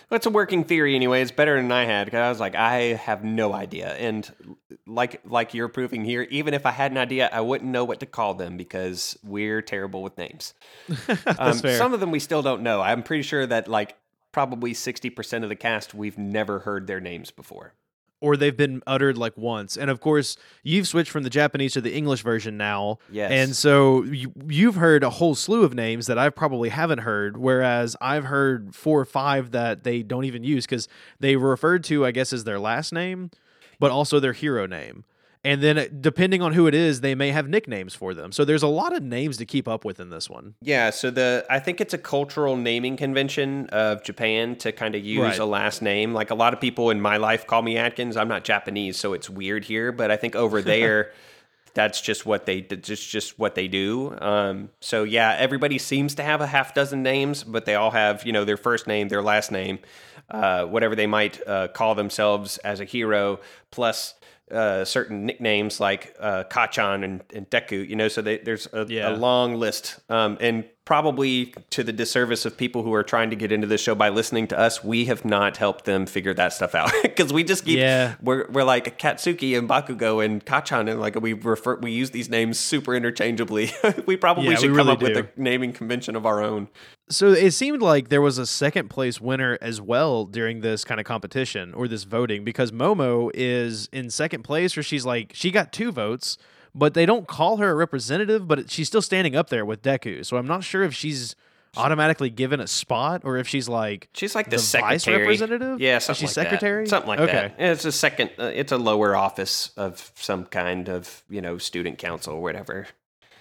Well, 0.09 0.17
it's 0.17 0.25
a 0.25 0.29
working 0.29 0.63
theory 0.63 0.95
anyway. 0.95 1.21
It's 1.21 1.31
better 1.31 1.55
than 1.55 1.71
I 1.71 1.85
had 1.85 2.05
because 2.05 2.19
I 2.19 2.29
was 2.29 2.39
like, 2.39 2.55
I 2.55 2.93
have 2.93 3.23
no 3.23 3.53
idea. 3.53 3.93
And 3.95 4.31
like 4.85 5.21
like 5.25 5.53
you're 5.53 5.69
proving 5.69 6.03
here, 6.03 6.27
even 6.29 6.53
if 6.53 6.65
I 6.65 6.71
had 6.71 6.91
an 6.91 6.97
idea, 6.97 7.29
I 7.31 7.41
wouldn't 7.41 7.71
know 7.71 7.83
what 7.83 7.99
to 8.01 8.05
call 8.05 8.33
them 8.33 8.57
because 8.57 9.17
we're 9.23 9.61
terrible 9.61 10.03
with 10.03 10.17
names. 10.17 10.53
That's 11.07 11.63
Um. 11.63 11.69
Some 11.77 11.93
of 11.93 11.99
them 11.99 12.11
we 12.11 12.19
still 12.19 12.41
don't 12.41 12.63
know. 12.63 12.81
I'm 12.81 13.03
pretty 13.03 13.23
sure 13.23 13.45
that 13.47 13.67
like 13.67 13.95
probably 14.31 14.73
60% 14.73 15.43
of 15.43 15.49
the 15.49 15.55
cast 15.55 15.93
we've 15.93 16.17
never 16.17 16.59
heard 16.59 16.87
their 16.87 16.99
names 16.99 17.31
before. 17.31 17.73
Or 18.23 18.37
they've 18.37 18.55
been 18.55 18.81
uttered 18.87 19.17
like 19.17 19.37
once. 19.37 19.75
And 19.75 19.91
of 19.91 19.99
course, 19.99 20.37
you've 20.63 20.87
switched 20.87 21.11
from 21.11 21.23
the 21.23 21.29
Japanese 21.29 21.73
to 21.73 21.81
the 21.81 21.93
English 21.93 22.21
version 22.21 22.55
now. 22.55 22.99
Yes. 23.11 23.29
And 23.29 23.53
so 23.53 24.03
you, 24.03 24.31
you've 24.47 24.75
heard 24.75 25.03
a 25.03 25.09
whole 25.09 25.35
slew 25.35 25.65
of 25.65 25.73
names 25.73 26.07
that 26.07 26.17
I 26.17 26.29
probably 26.29 26.69
haven't 26.69 26.99
heard, 26.99 27.35
whereas 27.35 27.97
I've 27.99 28.23
heard 28.23 28.73
four 28.73 29.01
or 29.01 29.05
five 29.05 29.51
that 29.51 29.83
they 29.83 30.03
don't 30.03 30.23
even 30.23 30.41
use 30.41 30.65
because 30.65 30.87
they 31.19 31.35
referred 31.35 31.83
to, 31.85 32.05
I 32.05 32.11
guess, 32.11 32.31
as 32.31 32.45
their 32.45 32.61
last 32.61 32.93
name, 32.93 33.29
but 33.77 33.91
also 33.91 34.21
their 34.21 34.31
hero 34.31 34.65
name. 34.67 35.03
And 35.45 35.61
then, 35.61 35.77
uh, 35.77 35.85
depending 35.99 36.41
on 36.41 36.53
who 36.53 36.67
it 36.67 36.73
is, 36.73 37.01
they 37.01 37.15
may 37.15 37.31
have 37.31 37.49
nicknames 37.49 37.93
for 37.93 38.13
them. 38.13 38.31
So 38.31 38.45
there's 38.45 38.63
a 38.63 38.67
lot 38.67 38.95
of 38.95 39.03
names 39.03 39.35
to 39.37 39.45
keep 39.45 39.67
up 39.67 39.83
with 39.83 39.99
in 39.99 40.09
this 40.09 40.29
one. 40.29 40.55
Yeah, 40.61 40.89
so 40.89 41.11
the 41.11 41.45
I 41.49 41.59
think 41.59 41.81
it's 41.81 41.93
a 41.93 41.97
cultural 41.97 42.55
naming 42.55 42.95
convention 42.95 43.67
of 43.69 44.03
Japan 44.03 44.55
to 44.57 44.71
kind 44.71 44.95
of 44.95 45.03
use 45.03 45.19
Right. 45.21 45.39
a 45.39 45.45
last 45.45 45.81
name. 45.81 46.13
Like 46.13 46.29
a 46.31 46.35
lot 46.35 46.53
of 46.53 46.61
people 46.61 46.89
in 46.91 47.01
my 47.01 47.17
life 47.17 47.45
call 47.45 47.61
me 47.61 47.77
Atkins. 47.77 48.15
I'm 48.15 48.29
not 48.29 48.45
Japanese, 48.45 48.97
so 48.97 49.11
it's 49.11 49.29
weird 49.29 49.65
here, 49.65 49.91
but 49.91 50.11
I 50.11 50.15
think 50.15 50.35
over 50.35 50.61
there 50.73 51.11
that's 51.75 51.99
just 52.01 52.23
what 52.25 52.45
they 52.45 52.61
just 52.61 53.09
just 53.09 53.37
what 53.39 53.55
they 53.55 53.67
do. 53.67 54.15
Um, 54.21 54.69
so 54.79 55.03
yeah, 55.03 55.35
everybody 55.37 55.77
seems 55.77 56.15
to 56.15 56.23
have 56.23 56.39
a 56.39 56.47
half 56.47 56.73
dozen 56.73 57.03
names, 57.03 57.43
but 57.43 57.65
they 57.65 57.75
all 57.75 57.91
have 57.91 58.25
you 58.25 58.31
know 58.31 58.45
their 58.45 58.57
first 58.57 58.87
name, 58.87 59.09
their 59.09 59.23
last 59.23 59.51
name, 59.51 59.79
uh, 60.29 60.63
whatever 60.65 60.95
they 60.95 61.07
might 61.07 61.45
uh, 61.45 61.67
call 61.69 61.95
themselves 61.95 62.59
as 62.59 62.79
a 62.79 62.85
hero, 62.85 63.39
plus 63.71 64.13
uh, 64.53 64.85
certain 64.85 65.25
nicknames 65.25 65.79
like 65.79 66.15
uh, 66.19 66.43
Kachan 66.49 67.03
and, 67.03 67.23
and 67.33 67.49
Deku. 67.49 67.87
You 67.87 67.95
know, 67.95 68.07
so 68.07 68.21
they, 68.21 68.37
there's 68.37 68.67
a, 68.73 68.85
Yeah. 68.87 69.09
a 69.09 69.17
long 69.17 69.55
list, 69.55 69.99
um, 70.09 70.37
and 70.39 70.65
probably 70.85 71.53
to 71.69 71.81
the 71.81 71.93
disservice 71.93 72.45
of 72.45 72.57
people 72.57 72.83
who 72.83 72.93
are 72.93 73.03
trying 73.03 73.29
to 73.29 73.37
get 73.37 73.53
into 73.53 73.65
the 73.65 73.77
show 73.77 73.95
by 73.95 74.09
listening 74.09 74.45
to 74.47 74.59
us, 74.59 74.83
we 74.83 75.05
have 75.05 75.23
not 75.23 75.55
helped 75.55 75.85
them 75.85 76.05
figure 76.05 76.33
that 76.33 76.51
stuff 76.51 76.75
out 76.75 76.91
because 77.03 77.31
we 77.31 77.41
just 77.43 77.63
keep 77.63 77.77
Yeah. 77.77 78.15
we're 78.21 78.49
we're 78.51 78.65
like 78.65 78.99
Katsuki 78.99 79.57
and 79.57 79.67
Bakugo 79.69 80.23
and 80.23 80.45
Kachan 80.45 80.89
and 80.91 80.99
like 80.99 81.15
we 81.21 81.31
refer 81.33 81.77
we 81.77 81.91
use 81.93 82.11
these 82.11 82.29
names 82.29 82.59
super 82.59 82.93
interchangeably. 82.95 83.71
we 84.05 84.17
probably 84.17 84.49
Yeah, 84.49 84.55
should 84.55 84.71
we 84.71 84.77
come 84.77 84.87
really 84.87 84.97
up 84.97 85.01
with 85.01 85.17
a 85.17 85.29
naming 85.37 85.71
convention 85.71 86.17
of 86.17 86.25
our 86.25 86.43
own. 86.43 86.67
So 87.13 87.27
it 87.31 87.51
seemed 87.51 87.81
like 87.81 88.09
there 88.09 88.21
was 88.21 88.37
a 88.37 88.45
second 88.45 88.89
place 88.89 89.21
winner 89.21 89.57
as 89.61 89.79
well 89.79 90.25
during 90.25 90.61
this 90.61 90.83
kind 90.83 90.99
of 90.99 91.05
competition 91.05 91.73
or 91.73 91.87
this 91.87 92.03
voting 92.03 92.43
because 92.43 92.71
Momo 92.71 93.29
is 93.33 93.87
in 93.91 94.09
second 94.09 94.43
place, 94.43 94.77
or 94.77 94.83
she's 94.83 95.05
like 95.05 95.31
she 95.33 95.51
got 95.51 95.71
two 95.71 95.91
votes, 95.91 96.37
but 96.75 96.93
they 96.93 97.05
don't 97.05 97.27
call 97.27 97.57
her 97.57 97.69
a 97.71 97.75
representative, 97.75 98.47
but 98.47 98.69
she's 98.71 98.87
still 98.87 99.01
standing 99.01 99.35
up 99.35 99.49
there 99.49 99.65
with 99.65 99.81
Deku. 99.81 100.25
So 100.25 100.37
I'm 100.37 100.47
not 100.47 100.63
sure 100.63 100.83
if 100.83 100.93
she's 100.93 101.35
automatically 101.75 102.29
given 102.29 102.59
a 102.59 102.67
spot 102.67 103.21
or 103.23 103.37
if 103.37 103.47
she's 103.47 103.67
like 103.67 104.07
She's 104.13 104.35
like 104.35 104.45
the, 104.45 104.57
The 104.57 104.77
vice 104.79 105.03
secretary, 105.03 105.17
representative? 105.23 105.81
Yeah, 105.81 105.97
something 105.97 106.19
she 106.19 106.25
like 106.27 106.33
secretary? 106.33 106.83
that. 106.83 106.89
something 106.89 107.07
like 107.09 107.19
Okay. 107.19 107.31
that. 107.33 107.55
It's 107.57 107.85
a 107.85 107.91
second. 107.91 108.29
Uh, 108.37 108.43
it's 108.53 108.71
a 108.71 108.77
lower 108.77 109.15
office 109.15 109.71
of 109.75 110.11
some 110.15 110.45
kind 110.45 110.87
of 110.89 111.23
you 111.29 111.41
know 111.41 111.57
student 111.57 111.97
council 111.97 112.35
or 112.35 112.41
whatever. 112.41 112.87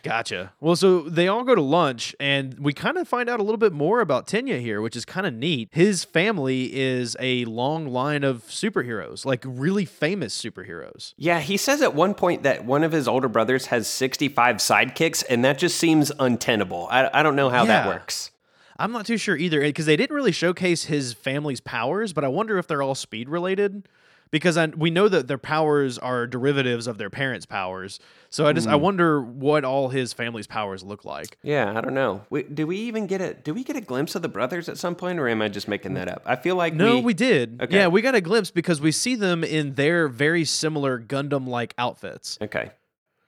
Gotcha. 0.03 0.53
Well, 0.61 0.75
so 0.75 1.03
they 1.03 1.29
all 1.29 1.45
go 1.45 1.55
to 1.55 1.61
lunch, 1.61 2.15
and 2.19 2.59
we 2.59 2.73
kind 2.73 2.99
of 2.99 3.07
find 3.07 3.29
out 3.29 3.39
a 3.39 3.43
little 3.43 3.59
bit 3.59 3.73
more 3.73 4.01
about 4.01 4.27
Tenya 4.27 4.61
here, 4.61 4.81
which 4.81 4.97
is 4.97 5.05
kind 5.05 5.27
of 5.27 5.33
neat. 5.33 5.69
His 5.71 6.05
family 6.05 6.75
is 6.75 7.17
a 7.21 7.45
long 7.45 7.87
line 7.87 8.25
of 8.25 8.43
superheroes, 8.49 9.25
like 9.25 9.45
really 9.47 9.85
famous 9.85 10.41
superheroes. 10.41 11.15
Yeah, 11.17 11.41
he 11.41 11.57
says 11.57 11.83
at 11.83 11.95
one 11.95 12.15
point 12.15 12.43
that 12.43 12.65
one 12.65 12.83
of 12.83 12.91
his 12.91 13.07
older 13.07 13.29
brothers 13.29 13.67
has 13.67 13.87
65 13.87 14.57
sidekicks, 14.57 15.23
and 15.31 15.45
that 15.45 15.59
just 15.59 15.79
seems 15.79 16.11
untenable. 16.19 16.89
I, 16.91 17.09
I 17.13 17.23
don't 17.23 17.37
know 17.37 17.49
how 17.51 17.65
that 17.65 17.87
works. 17.87 18.33
I'm 18.79 18.91
not 18.91 19.07
too 19.07 19.19
sure 19.19 19.37
either, 19.37 19.61
because 19.61 19.87
they 19.87 19.97
didn't 19.97 20.17
really 20.17 20.33
showcase 20.33 20.85
his 20.87 21.13
family's 21.13 21.61
powers, 21.61 22.13
but 22.13 22.25
I 22.25 22.29
wonder 22.29 22.59
if 22.59 22.67
they're 22.67 22.83
all 22.83 22.97
speed 22.97 23.29
related. 23.29 23.89
Because 24.33 24.57
I, 24.57 24.67
we 24.67 24.91
know 24.91 25.09
that 25.09 25.29
their 25.29 25.39
powers 25.39 25.99
are 25.99 26.27
derivatives 26.27 26.89
of 26.89 26.99
their 26.99 27.11
parents' 27.11 27.47
powers, 27.47 28.01
so 28.31 28.47
I 28.47 28.55
just 28.55 28.67
I 28.67 28.77
hmm. 28.77 28.83
wonder 28.83 29.21
what 29.21 29.65
all 29.65 29.91
his 29.91 30.13
family's 30.13 30.47
powers 30.47 30.83
look 30.83 31.05
like. 31.05 31.37
Yeah, 31.43 31.73
I 31.77 31.81
don't 31.81 31.95
know. 31.95 32.23
We, 32.31 32.43
do 32.43 32.67
we 32.67 32.79
even 32.79 33.07
get 33.07 33.21
a 33.21 33.35
do 33.35 33.53
we 33.53 33.63
get 33.63 33.77
a 33.77 33.81
glimpse 33.81 34.15
of 34.15 34.23
the 34.23 34.29
brothers 34.29 34.69
at 34.69 34.79
some 34.79 34.95
point, 34.95 35.21
or 35.21 35.29
am 35.29 35.43
I 35.43 35.49
just 35.49 35.69
making 35.69 35.95
that 35.95 36.09
up? 36.09 36.23
I 36.27 36.37
feel 36.37 36.57
like 36.57 36.75
No, 36.75 36.97
we, 36.97 37.03
we, 37.03 37.15
did. 37.15 37.61
Okay. 37.63 37.77
Yeah, 37.77 37.89
we 37.89 38.01
got 38.01 38.15
a 38.15 38.21
glimpse 38.21 38.51
because 38.51 38.81
we 38.81 38.91
see 38.91 39.15
them 39.15 39.45
in 39.45 39.75
their 39.75 40.09
very 40.09 40.45
similar 40.45 40.99
Gundam-like 40.99 41.75
outfits. 41.79 42.39
okay. 42.41 42.71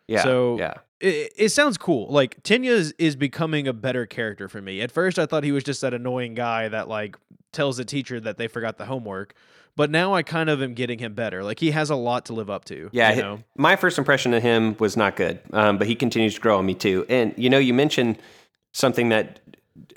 Yeah. 0.09 0.23
So 0.23 0.59
yeah. 0.59 0.75
it, 1.01 1.33
it 1.37 1.49
sounds 1.51 1.79
cool. 1.79 2.11
Like 2.11 2.43
Tenya 2.43 2.71
is, 2.71 2.95
is 2.99 3.17
becoming 3.17 3.69
a 3.69 3.73
better 3.73 4.07
character 4.07 4.49
for 4.49 4.61
me. 4.61 4.81
At 4.81 4.93
first, 4.93 5.19
I 5.19 5.27
thought 5.27 5.45
he 5.45 5.53
was 5.53 5.65
just 5.65 5.81
that 5.81 5.95
annoying 5.95 6.35
guy 6.35 6.69
that 6.69 6.89
like 6.89 7.17
tells 7.53 7.77
the 7.77 7.85
teacher 7.85 8.21
that 8.21 8.37
they 8.37 8.49
forgot 8.49 8.79
the 8.79 8.87
homework. 8.87 9.35
But 9.77 9.91
now 9.91 10.15
I 10.15 10.23
kind 10.23 10.51
of 10.51 10.63
am 10.63 10.75
getting 10.75 11.01
him 11.01 11.15
better. 11.15 11.43
Like 11.43 11.59
he 11.59 11.73
has 11.73 11.91
a 11.91 11.97
lot 11.97 12.27
to 12.27 12.33
live 12.33 12.49
up 12.49 12.65
to. 12.67 12.91
Yeah, 12.93 13.13
you 13.13 13.23
know? 13.23 13.45
my 13.57 13.75
first 13.75 13.99
impression 13.99 14.33
of 14.33 14.43
him 14.43 14.77
was 14.79 14.97
not 14.97 15.17
good, 15.17 15.41
um, 15.53 15.79
but 15.79 15.89
he 15.89 15.97
continues 15.97 16.35
to 16.35 16.41
grow 16.41 16.59
on 16.59 16.67
me 16.67 16.75
too. 16.75 17.05
And 17.09 17.35
you 17.37 17.51
know, 17.51 17.59
you 17.59 17.75
mentioned 17.75 18.19
something 18.73 19.09
that 19.09 19.41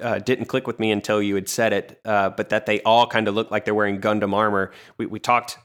uh, 0.02 0.20
didn't 0.20 0.46
click 0.46 0.66
with 0.66 0.80
me 0.80 0.92
until 0.92 1.22
you 1.22 1.36
had 1.36 1.48
said 1.48 1.74
it, 1.74 2.02
uh, 2.06 2.30
but 2.32 2.50
that 2.50 2.66
they 2.66 2.82
all 2.82 3.06
kind 3.06 3.28
of 3.28 3.36
look 3.36 3.52
like 3.52 3.66
they're 3.66 3.76
wearing 3.76 4.02
Gundam 4.02 4.34
armor. 4.34 4.72
We, 4.98 5.06
we 5.06 5.20
talked 5.20 5.60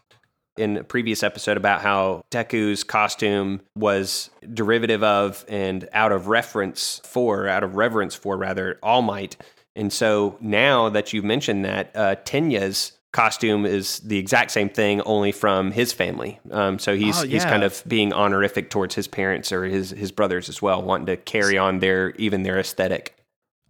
in 0.56 0.76
a 0.76 0.84
previous 0.84 1.22
episode 1.22 1.56
about 1.56 1.80
how 1.80 2.24
Deku's 2.30 2.84
costume 2.84 3.60
was 3.74 4.30
derivative 4.52 5.02
of 5.02 5.44
and 5.48 5.88
out 5.92 6.12
of 6.12 6.28
reference 6.28 7.00
for, 7.04 7.48
out 7.48 7.62
of 7.62 7.76
reverence 7.76 8.14
for 8.14 8.36
rather, 8.36 8.78
All 8.82 9.02
Might. 9.02 9.36
And 9.74 9.92
so 9.92 10.36
now 10.40 10.88
that 10.90 11.12
you've 11.12 11.24
mentioned 11.24 11.64
that, 11.64 11.90
uh, 11.94 12.16
Tenya's 12.24 12.92
costume 13.12 13.66
is 13.66 14.00
the 14.00 14.18
exact 14.18 14.50
same 14.50 14.68
thing, 14.68 15.00
only 15.02 15.32
from 15.32 15.70
his 15.70 15.92
family. 15.92 16.40
Um, 16.50 16.78
so 16.78 16.96
he's 16.96 17.22
Oh, 17.22 17.26
he's 17.26 17.44
kind 17.44 17.62
of 17.62 17.82
being 17.86 18.12
honorific 18.12 18.70
towards 18.70 18.94
his 18.94 19.06
parents 19.06 19.52
or 19.52 19.64
his 19.64 19.90
his 19.90 20.10
brothers 20.12 20.48
as 20.48 20.62
well, 20.62 20.82
wanting 20.82 21.06
to 21.06 21.16
carry 21.16 21.58
on 21.58 21.78
their 21.80 22.10
even 22.12 22.42
their 22.42 22.58
aesthetic. 22.58 23.16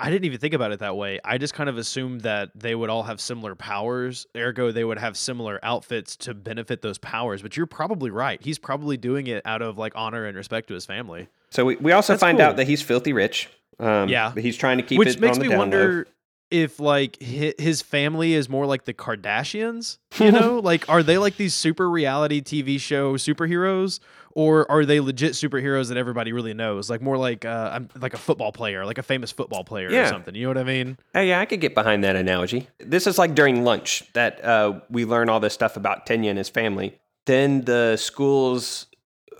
I 0.02 0.10
didn't 0.10 0.24
even 0.24 0.38
think 0.40 0.52
about 0.52 0.72
it 0.72 0.80
that 0.80 0.96
way. 0.96 1.20
I 1.24 1.38
just 1.38 1.54
kind 1.54 1.68
of 1.68 1.78
assumed 1.78 2.22
that 2.22 2.50
they 2.54 2.74
would 2.74 2.90
all 2.90 3.04
have 3.04 3.20
similar 3.20 3.54
powers. 3.54 4.26
Ergo, 4.36 4.72
they 4.72 4.82
would 4.84 4.98
have 4.98 5.16
similar 5.16 5.60
outfits 5.62 6.16
to 6.16 6.34
benefit 6.34 6.82
those 6.82 6.98
powers. 6.98 7.40
But 7.40 7.56
you're 7.56 7.66
probably 7.66 8.10
right. 8.10 8.42
He's 8.42 8.58
probably 8.58 8.96
doing 8.96 9.28
it 9.28 9.42
out 9.44 9.62
of 9.62 9.78
like 9.78 9.92
honor 9.94 10.24
and 10.26 10.36
respect 10.36 10.68
to 10.68 10.74
his 10.74 10.84
family. 10.84 11.28
So 11.50 11.64
we, 11.64 11.76
we 11.76 11.92
also 11.92 12.14
That's 12.14 12.20
find 12.20 12.38
cool. 12.38 12.48
out 12.48 12.56
that 12.56 12.66
he's 12.66 12.82
filthy 12.82 13.12
rich. 13.12 13.48
Um, 13.78 14.08
Yeah. 14.08 14.32
but 14.34 14.42
he's 14.42 14.56
trying 14.56 14.78
to 14.78 14.82
keep 14.82 14.98
Which 14.98 15.08
it 15.08 15.20
makes 15.20 15.36
on 15.36 15.38
the 15.38 15.44
me 15.44 15.50
down 15.50 15.58
wonder 15.58 16.06
if 16.52 16.78
like 16.78 17.20
his 17.20 17.82
family 17.82 18.34
is 18.34 18.48
more 18.48 18.66
like 18.66 18.84
the 18.84 18.94
Kardashians, 18.94 19.98
you 20.18 20.30
know? 20.30 20.58
like 20.60 20.88
are 20.88 21.02
they 21.02 21.18
like 21.18 21.36
these 21.36 21.54
super 21.54 21.88
reality 21.90 22.40
TV 22.42 22.78
show 22.78 23.14
superheroes 23.14 23.98
or 24.34 24.70
are 24.70 24.84
they 24.84 25.00
legit 25.00 25.32
superheroes 25.32 25.88
that 25.88 25.96
everybody 25.96 26.32
really 26.32 26.54
knows? 26.54 26.88
Like 26.90 27.00
more 27.02 27.16
like 27.16 27.44
uh 27.44 27.70
I'm 27.72 27.88
like 28.00 28.14
a 28.14 28.18
football 28.18 28.52
player, 28.52 28.84
like 28.86 28.98
a 28.98 29.02
famous 29.02 29.32
football 29.32 29.64
player 29.64 29.90
Yeah. 29.90 30.04
or 30.04 30.08
something. 30.08 30.34
You 30.34 30.42
know 30.42 30.50
what 30.50 30.58
I 30.58 30.64
mean? 30.64 30.98
Hey, 31.12 31.28
yeah, 31.28 31.40
I 31.40 31.46
could 31.46 31.60
get 31.60 31.74
behind 31.74 32.04
that 32.04 32.16
analogy. 32.16 32.68
This 32.78 33.06
is 33.06 33.18
like 33.18 33.34
during 33.34 33.64
lunch 33.64 34.04
that 34.12 34.44
uh, 34.44 34.80
we 34.90 35.04
learn 35.04 35.28
all 35.28 35.40
this 35.40 35.54
stuff 35.54 35.76
about 35.76 36.06
Tenya 36.06 36.28
and 36.30 36.38
his 36.38 36.48
family. 36.48 36.98
Then 37.26 37.62
the 37.62 37.96
school's 37.96 38.86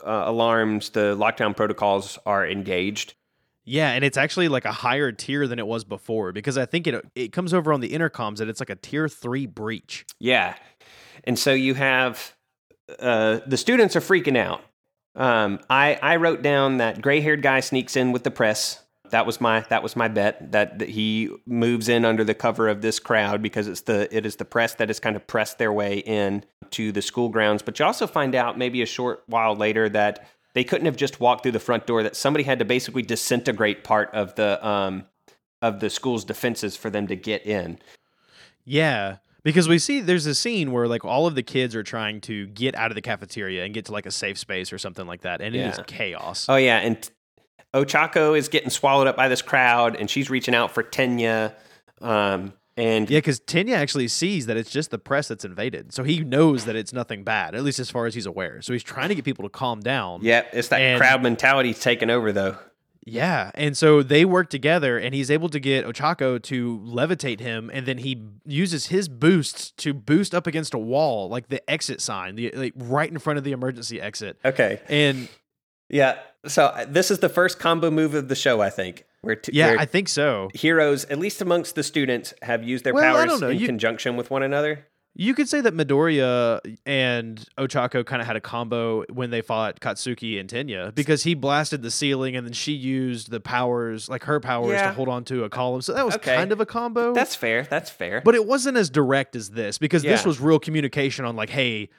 uh, 0.05 0.25
alarms, 0.27 0.91
the 0.91 1.17
lockdown 1.17 1.57
protocols 1.57 2.19
are 2.27 2.47
engaged. 2.47 3.15
Yeah, 3.65 3.93
and 3.93 4.05
it's 4.05 4.17
actually 4.17 4.49
like 4.49 4.65
a 4.65 4.73
higher 4.73 5.13
tier 5.13 5.47
than 5.47 5.59
it 5.59 5.67
was 5.67 5.85
before 5.85 6.33
because 6.33 6.59
I 6.59 6.67
think 6.67 6.87
it 6.87 7.05
it 7.15 7.33
comes 7.33 7.55
over 7.55 7.73
on 7.73 7.81
the 7.81 7.91
intercoms 7.91 8.39
that 8.39 8.49
it's 8.49 8.61
like 8.61 8.71
a 8.71 8.77
tier 8.77 9.09
3 9.09 9.47
breach. 9.47 10.05
Yeah. 10.19 10.57
And 11.25 11.39
so 11.39 11.53
you 11.53 11.75
have 11.75 12.35
uh, 12.99 13.41
the 13.47 13.57
students 13.57 13.95
are 13.97 14.01
freaking 14.01 14.37
out. 14.37 14.63
Um, 15.15 15.61
I, 15.69 15.99
I 16.03 16.17
wrote 16.17 16.43
down 16.43 16.79
that 16.79 17.03
gray 17.03 17.21
haired 17.21 17.43
guy 17.43 17.61
sneaks 17.61 17.97
in 17.97 18.13
with 18.13 18.25
the 18.25 18.31
press. 18.31 18.83
That 19.11 19.27
was 19.27 19.43
my 19.43 19.61
that 19.69 19.83
was 19.83 19.95
my 19.95 20.09
bet 20.09 20.53
that, 20.53 20.79
that 20.79 20.89
he 20.89 21.31
moves 21.47 21.91
in 21.91 22.07
under 22.07 22.25
the 22.25 22.35
cover 22.35 22.69
of 22.69 22.81
this 22.81 22.99
crowd 22.99 23.43
because 23.43 23.69
it's 23.69 23.83
the 23.83 24.09
it 24.15 24.25
is 24.25 24.37
the 24.37 24.47
press 24.47 24.75
that 24.77 24.89
has 24.89 24.99
kind 24.99 25.17
of 25.17 25.27
pressed 25.27 25.59
their 25.59 25.73
way 25.73 25.99
in 25.99 26.45
to 26.71 26.93
the 26.93 27.03
school 27.03 27.29
grounds. 27.29 27.61
But 27.61 27.79
you 27.79 27.85
also 27.85 28.07
find 28.07 28.35
out 28.35 28.57
maybe 28.57 28.81
a 28.81 28.87
short 28.87 29.23
while 29.27 29.55
later 29.55 29.91
that 29.91 30.27
they 30.55 30.65
couldn't 30.65 30.87
have 30.87 30.97
just 30.97 31.21
walked 31.21 31.43
through 31.43 31.53
the 31.53 31.61
front 31.61 31.87
door. 31.87 32.03
That 32.03 32.17
somebody 32.17 32.45
had 32.45 32.59
to 32.59 32.65
basically 32.65 33.03
disintegrate 33.03 33.85
part 33.85 34.11
of 34.13 34.35
the 34.35 34.65
um, 34.67 35.05
of 35.61 35.81
the 35.81 35.91
school's 35.91 36.25
defenses 36.25 36.77
for 36.77 36.91
them 36.91 37.07
to 37.07 37.17
get 37.17 37.47
in. 37.47 37.79
Yeah, 38.65 39.17
because 39.43 39.69
we 39.69 39.79
see 39.79 40.01
there's 40.01 40.27
a 40.27 40.35
scene 40.35 40.73
where 40.73 40.87
like 40.87 41.05
all 41.05 41.27
of 41.27 41.35
the 41.35 41.43
kids 41.43 41.75
are 41.75 41.83
trying 41.83 42.21
to 42.23 42.47
get 42.49 42.75
out 42.75 42.91
of 42.91 42.95
the 42.95 43.03
cafeteria 43.03 43.65
and 43.65 43.75
get 43.75 43.87
to 43.87 43.93
like 43.93 44.07
a 44.07 44.11
safe 44.11 44.39
space 44.39 44.73
or 44.73 44.79
something 44.79 45.07
like 45.07 45.23
that, 45.23 45.41
and 45.41 45.55
it 45.55 45.61
is 45.61 45.81
chaos. 45.87 46.47
Oh 46.49 46.57
yeah, 46.57 46.79
and 46.79 47.11
Ochako 47.75 48.37
is 48.37 48.49
getting 48.49 48.71
swallowed 48.71 49.07
up 49.07 49.17
by 49.17 49.29
this 49.29 49.43
crowd, 49.43 49.97
and 49.97 50.11
she's 50.11 50.29
reaching 50.31 50.55
out 50.55 50.73
for 50.73 50.83
Tenya. 50.83 51.55
Um, 52.01 52.53
and 52.77 53.09
Yeah, 53.11 53.19
because 53.19 53.41
Tenya 53.41 53.75
actually 53.75 54.09
sees 54.09 54.47
that 54.47 54.57
it's 54.57 54.71
just 54.71 54.91
the 54.91 54.99
press 54.99 55.29
that's 55.29 55.45
invaded, 55.45 55.93
so 55.93 56.03
he 56.05 56.21
knows 56.21 56.65
that 56.65 56.77
it's 56.77 56.93
nothing 56.93 57.23
bad, 57.25 57.55
at 57.55 57.63
least 57.63 57.79
as 57.79 57.91
far 57.91 58.07
as 58.07 58.15
he's 58.15 58.27
aware. 58.27 58.63
So 58.63 58.73
he's 58.73 58.83
trying 58.83 59.09
to 59.11 59.15
get 59.15 59.25
people 59.25 59.45
to 59.45 59.49
calm 59.51 59.81
down. 59.81 60.21
yeah, 60.23 60.43
it's 60.53 60.69
that 60.69 60.81
And- 60.81 61.01
crowd 61.01 61.23
mentality 61.23 61.75
taking 61.75 62.11
over 62.11 62.33
though. 62.33 62.57
Yeah, 63.05 63.51
and 63.57 63.77
so 63.77 64.01
they 64.05 64.25
work 64.25 64.49
together, 64.49 64.97
and 64.97 65.13
he's 65.13 65.29
able 65.29 65.49
to 65.49 65.59
get 65.59 65.85
Ochako 65.85 66.41
to 66.45 66.79
levitate 66.87 67.41
him, 67.41 67.69
and 67.75 67.85
then 67.85 67.99
he 67.99 68.23
uses 68.47 68.87
his 68.87 69.09
boosts 69.09 69.73
to 69.79 69.93
boost 69.93 70.37
up 70.37 70.47
against 70.47 70.73
a 70.73 70.79
wall, 70.79 71.29
like 71.29 71.49
the 71.49 71.69
exit 71.69 72.01
sign, 72.01 72.37
the 72.37 72.53
like 72.55 72.73
right 72.77 73.11
in 73.11 73.19
front 73.19 73.39
of 73.39 73.45
the 73.45 73.51
emergency 73.51 74.01
exit. 74.01 74.39
Okay, 74.45 74.81
And 74.89 75.29
yeah. 75.89 76.19
So 76.47 76.67
uh, 76.67 76.85
this 76.89 77.11
is 77.11 77.19
the 77.19 77.29
first 77.29 77.59
combo 77.59 77.91
move 77.91 78.15
of 78.15 78.29
the 78.29 78.37
show, 78.37 78.61
I 78.61 78.71
think. 78.71 79.05
Where, 79.23 79.37
t- 79.37 79.53
yeah, 79.55 79.69
where 79.71 79.79
I 79.79 79.87
think 79.87 80.09
so. 80.09 80.51
heroes, 80.53 81.05
at 81.05 81.19
least 81.19 81.41
amongst 81.41 81.77
the 81.77 81.85
students, 81.85 82.35
have 82.43 82.65
used 82.65 82.85
their 82.85 82.93
Well, 82.93 83.27
powers 83.27 83.41
in 83.41 83.59
You- 83.59 83.67
conjunction 83.67 84.17
with 84.17 84.31
one 84.31 84.43
another. 84.43 84.87
You 85.15 85.35
could 85.35 85.47
say 85.47 85.61
that 85.61 85.75
Midoriya 85.75 86.59
and 86.87 87.45
Ochako 87.59 88.05
kind 88.05 88.23
of 88.23 88.27
had 88.27 88.35
a 88.35 88.41
combo 88.41 89.05
when 89.13 89.29
they 89.31 89.43
fought 89.43 89.79
Katsuki 89.79 90.41
and 90.41 90.49
Tenya 90.49 90.93
because 90.95 91.23
he 91.23 91.35
blasted 91.35 91.83
the 91.83 91.91
ceiling 91.91 92.35
and 92.35 92.47
then 92.47 92.55
she 92.55 92.73
used 92.73 93.31
the 93.31 93.39
powers, 93.39 94.09
like 94.09 94.25
her 94.25 94.41
powers, 94.41 94.73
Yeah. 94.73 94.87
to 94.89 94.93
hold 94.95 95.11
on 95.11 95.23
to 95.25 95.45
a 95.45 95.51
column. 95.51 95.83
So 95.83 95.93
that 95.93 96.07
was 96.07 96.15
Okay. 96.15 96.35
kind 96.35 96.51
of 96.51 96.61
a 96.63 96.67
combo. 96.67 97.13
That's 97.13 97.35
fair. 97.35 97.65
That's 97.69 97.91
fair. 97.91 98.23
but 98.25 98.35
it 98.35 98.47
wasn't 98.47 98.79
as 98.79 98.89
direct 98.89 99.37
as 99.37 99.51
this 99.51 99.77
because 99.77 100.03
this 100.03 100.25
was 100.25 100.41
real 100.41 100.59
communication 100.59 101.27
on 101.27 101.37
like, 101.37 101.51
hey, 101.51 101.91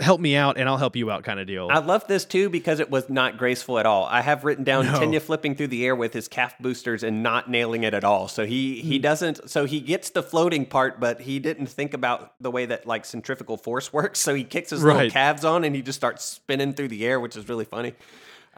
help 0.00 0.20
me 0.20 0.36
out 0.36 0.56
and 0.56 0.68
I'll 0.68 0.78
help 0.78 0.96
you 0.96 1.10
out 1.10 1.22
kind 1.22 1.38
of 1.38 1.46
deal. 1.46 1.68
I 1.70 1.78
love 1.78 2.06
this 2.06 2.24
too 2.24 2.48
because 2.48 2.80
it 2.80 2.90
was 2.90 3.08
not 3.10 3.36
graceful 3.36 3.78
at 3.78 3.84
all. 3.84 4.04
I 4.06 4.22
have 4.22 4.42
written 4.44 4.64
down 4.64 4.86
No. 4.86 4.92
Tenya 4.98 5.20
flipping 5.20 5.54
through 5.54 5.66
the 5.68 5.84
air 5.84 5.94
with 5.94 6.14
his 6.14 6.28
calf 6.28 6.54
boosters 6.58 7.02
and 7.02 7.22
not 7.22 7.50
nailing 7.50 7.84
it 7.84 7.92
at 7.92 8.02
all. 8.02 8.26
So 8.28 8.46
he 8.46 8.80
he 8.80 8.96
Hmm. 8.96 9.02
doesn't. 9.02 9.50
So 9.50 9.64
he 9.66 9.80
gets 9.80 10.10
the 10.10 10.22
floating 10.22 10.64
part, 10.64 10.98
but 10.98 11.20
he 11.22 11.38
didn't 11.38 11.66
think 11.66 11.92
about 11.92 12.32
the 12.40 12.50
way 12.50 12.64
that 12.66 12.86
like 12.86 13.04
centrifugal 13.04 13.56
force 13.58 13.92
works. 13.92 14.18
So 14.20 14.34
he 14.34 14.44
kicks 14.44 14.70
his 14.70 14.82
little 14.82 15.10
calves 15.10 15.44
on 15.44 15.62
and 15.64 15.76
he 15.76 15.82
just 15.82 15.98
starts 15.98 16.24
spinning 16.24 16.72
through 16.72 16.88
the 16.88 17.04
air, 17.04 17.20
which 17.20 17.36
is 17.36 17.48
really 17.48 17.66
funny. 17.66 17.92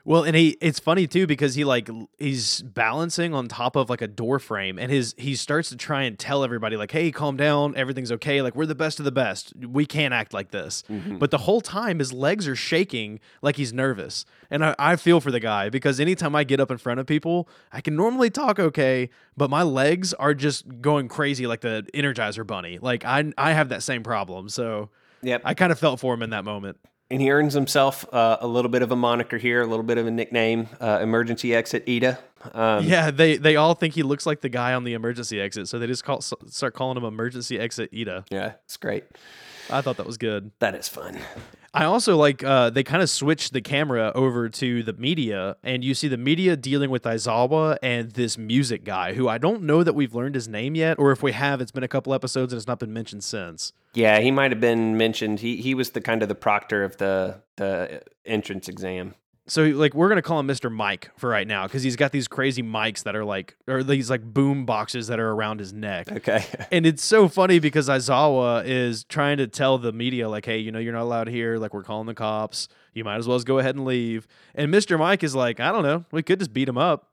Well, 0.07 0.23
and 0.23 0.37
he 0.37 0.59
it's 0.61 0.79
funny 0.79 1.07
too 1.07 1.27
because 1.27 1.55
he 1.55 1.65
like 1.65 1.89
he's 2.19 2.61
balancing 2.61 3.33
on 3.33 3.49
top 3.49 3.75
of 3.75 3.89
like 3.89 4.03
a 4.03 4.07
door 4.07 4.39
frame 4.39 4.79
and 4.79 4.93
his 4.93 5.15
he 5.17 5.35
starts 5.35 5.71
to 5.71 5.77
try 5.77 6.03
and 6.03 6.19
tell 6.19 6.45
everybody 6.45 6.77
like, 6.77 6.91
"Hey, 6.91 7.11
calm 7.11 7.39
down. 7.39 7.75
Everything's 7.75 8.13
okay. 8.13 8.43
Like 8.43 8.55
we're 8.55 8.67
the 8.67 8.75
best 8.75 8.99
of 8.99 9.07
the 9.07 9.13
best. 9.13 9.55
We 9.57 9.87
can't 9.87 10.13
act 10.13 10.35
like 10.35 10.51
this." 10.51 10.85
Mm-hmm. 10.91 11.17
But 11.17 11.31
the 11.31 11.39
whole 11.39 11.63
time 11.63 12.01
his 12.01 12.13
legs 12.13 12.47
are 12.47 12.57
shaking 12.57 13.19
like 13.41 13.57
he's 13.57 13.73
nervous. 13.73 14.27
And 14.51 14.63
I, 14.63 14.75
I 14.79 14.97
feel 14.97 15.23
for 15.23 15.31
the 15.31 15.41
guy 15.41 15.71
because 15.71 15.99
anytime 15.99 16.37
I 16.37 16.45
get 16.45 16.61
up 16.61 16.71
in 16.71 16.77
front 16.77 17.01
of 17.01 17.07
people, 17.07 17.49
I 17.73 17.81
can 17.81 17.97
normally 17.97 18.29
talk 18.29 18.59
okay, 18.59 19.09
but 19.39 19.49
my 19.49 19.63
legs 19.63 20.13
are 20.15 20.35
just 20.35 20.83
going 20.83 21.09
crazy 21.09 21.47
like 21.47 21.63
the 21.63 21.87
Energizer 21.95 22.47
bunny. 22.47 22.79
Like 22.79 23.07
I 23.07 23.33
I 23.39 23.53
have 23.53 23.71
that 23.71 23.83
same 23.83 24.03
problem. 24.03 24.51
So 24.51 24.91
Yep. 25.25 25.43
I 25.45 25.55
kind 25.55 25.73
of 25.73 25.79
felt 25.79 26.01
for 26.01 26.15
him 26.15 26.23
in 26.23 26.31
that 26.31 26.45
moment. 26.45 26.79
And 27.11 27.21
he 27.21 27.31
earns 27.31 27.53
himself 27.55 28.07
uh, 28.13 28.39
a 28.41 28.47
little 28.47 28.71
bit 28.71 28.83
of 28.83 28.91
a 28.91 28.97
moniker 28.97 29.37
here, 29.37 29.61
a 29.61 29.67
little 29.67 29.85
bit 29.85 29.99
of 29.99 30.07
a 30.07 30.11
nickname, 30.11 30.69
uh, 30.81 31.01
Emergency 31.03 31.55
Exit 31.55 31.85
Iida. 31.87 32.19
Um, 32.53 32.85
Yeah, 32.85 33.11
they 33.11 33.37
they 33.37 33.57
all 33.57 33.75
think 33.75 33.95
he 33.95 34.03
looks 34.03 34.27
like 34.27 34.41
the 34.41 34.49
guy 34.49 34.73
on 34.75 34.85
the 34.85 34.95
emergency 34.95 35.41
exit, 35.41 35.69
so 35.69 35.79
they 35.79 35.87
just 35.87 36.05
call 36.05 36.21
start 36.23 36.75
calling 36.75 36.97
him 36.97 37.05
emergency 37.05 37.59
exit 37.59 37.93
Iida. 37.93 38.25
yeah, 38.31 38.55
it's 38.65 38.77
great. 38.77 39.05
I 39.71 39.81
thought 39.81 39.97
that 39.97 40.07
was 40.07 40.19
good. 40.19 40.51
That 40.59 40.75
is 40.75 40.89
fun. 40.89 41.19
I 41.75 41.87
also 41.87 42.17
like 42.17 42.45
uh, 42.45 42.71
they 42.71 42.85
kind 42.85 43.03
of 43.03 43.11
switched 43.11 43.53
the 43.53 43.61
camera 43.61 44.13
over 44.15 44.49
to 44.49 44.85
the 44.85 44.93
media, 44.93 45.57
and 45.65 45.83
you 45.83 45.93
see 45.93 46.07
the 46.07 46.17
media 46.17 46.57
dealing 46.57 46.89
with 46.89 47.03
Aizawa 47.03 47.79
and 47.83 48.13
this 48.13 48.39
music 48.39 48.85
guy, 48.85 49.15
who 49.15 49.29
I 49.29 49.39
don't 49.39 49.65
know 49.65 49.83
that 49.83 49.93
we've 49.95 50.15
learned 50.15 50.37
his 50.37 50.47
name 50.47 50.77
yet, 50.77 51.01
or 51.01 51.11
if 51.11 51.21
we 51.21 51.33
have, 51.33 51.61
it's 51.61 51.73
been 51.73 51.83
a 51.83 51.89
couple 51.89 52.15
episodes 52.15 52.53
and 52.53 52.59
it's 52.59 52.69
not 52.69 52.79
been 52.79 52.93
mentioned 52.93 53.25
since. 53.25 53.73
Yeah, 53.93 54.21
he 54.21 54.31
might 54.31 54.53
have 54.53 54.61
been 54.61 54.97
mentioned. 54.97 55.41
He 55.41 55.57
he 55.57 55.75
was 55.75 55.91
the 55.91 56.01
kind 56.01 56.23
of 56.23 56.29
the 56.29 56.37
proctor 56.37 56.85
of 56.85 56.97
the 56.99 57.43
the 57.57 58.03
entrance 58.25 58.69
exam. 58.69 59.17
So 59.47 59.65
like 59.65 59.95
we're 59.95 60.09
gonna 60.09 60.23
call 60.23 60.41
him 60.41 60.49
Mr. 60.49 60.73
Mike 60.73 61.11
for 61.17 61.29
right 61.29 61.47
now 61.47 61.67
because 61.67 61.83
he's 61.83 61.97
got 61.97 62.13
these 62.13 62.29
crazy 62.29 62.63
mics 62.63 63.03
that 63.03 63.15
are 63.15 63.25
like, 63.25 63.57
or 63.69 63.83
these 63.83 64.09
like 64.09 64.23
boom 64.23 64.65
boxes 64.65 65.09
that 65.09 65.21
are 65.21 65.31
around 65.31 65.61
his 65.61 65.73
neck. 65.73 66.11
Okay. 66.11 66.45
And 66.71 66.87
it's 66.87 67.05
so 67.05 67.29
funny 67.29 67.59
because 67.59 67.89
Aizawa 67.89 68.65
is 68.67 69.05
trying 69.05 69.37
to 69.37 69.47
tell 69.47 69.79
the 69.79 69.93
media, 69.93 70.29
like, 70.29 70.47
hey, 70.47 70.59
you 70.59 70.73
know, 70.73 70.79
you're 70.79 70.93
not 70.93 71.03
allowed 71.03 71.29
here. 71.29 71.57
Like, 71.57 71.73
we're 71.73 71.85
calling 71.85 72.07
the 72.07 72.15
cops. 72.15 72.69
You 72.95 73.05
might 73.05 73.17
as 73.17 73.29
well 73.29 73.37
just 73.37 73.47
go 73.47 73.59
ahead 73.59 73.77
and 73.77 73.85
leave. 73.85 74.27
And 74.55 74.73
Mr. 74.73 74.99
Mike 74.99 75.23
is 75.23 75.35
like, 75.35 75.61
I 75.61 75.71
don't 75.71 75.83
know. 75.83 76.05
We 76.11 76.23
could 76.23 76.39
just 76.39 76.53
beat 76.53 76.69
him 76.69 76.79
up. 76.79 77.11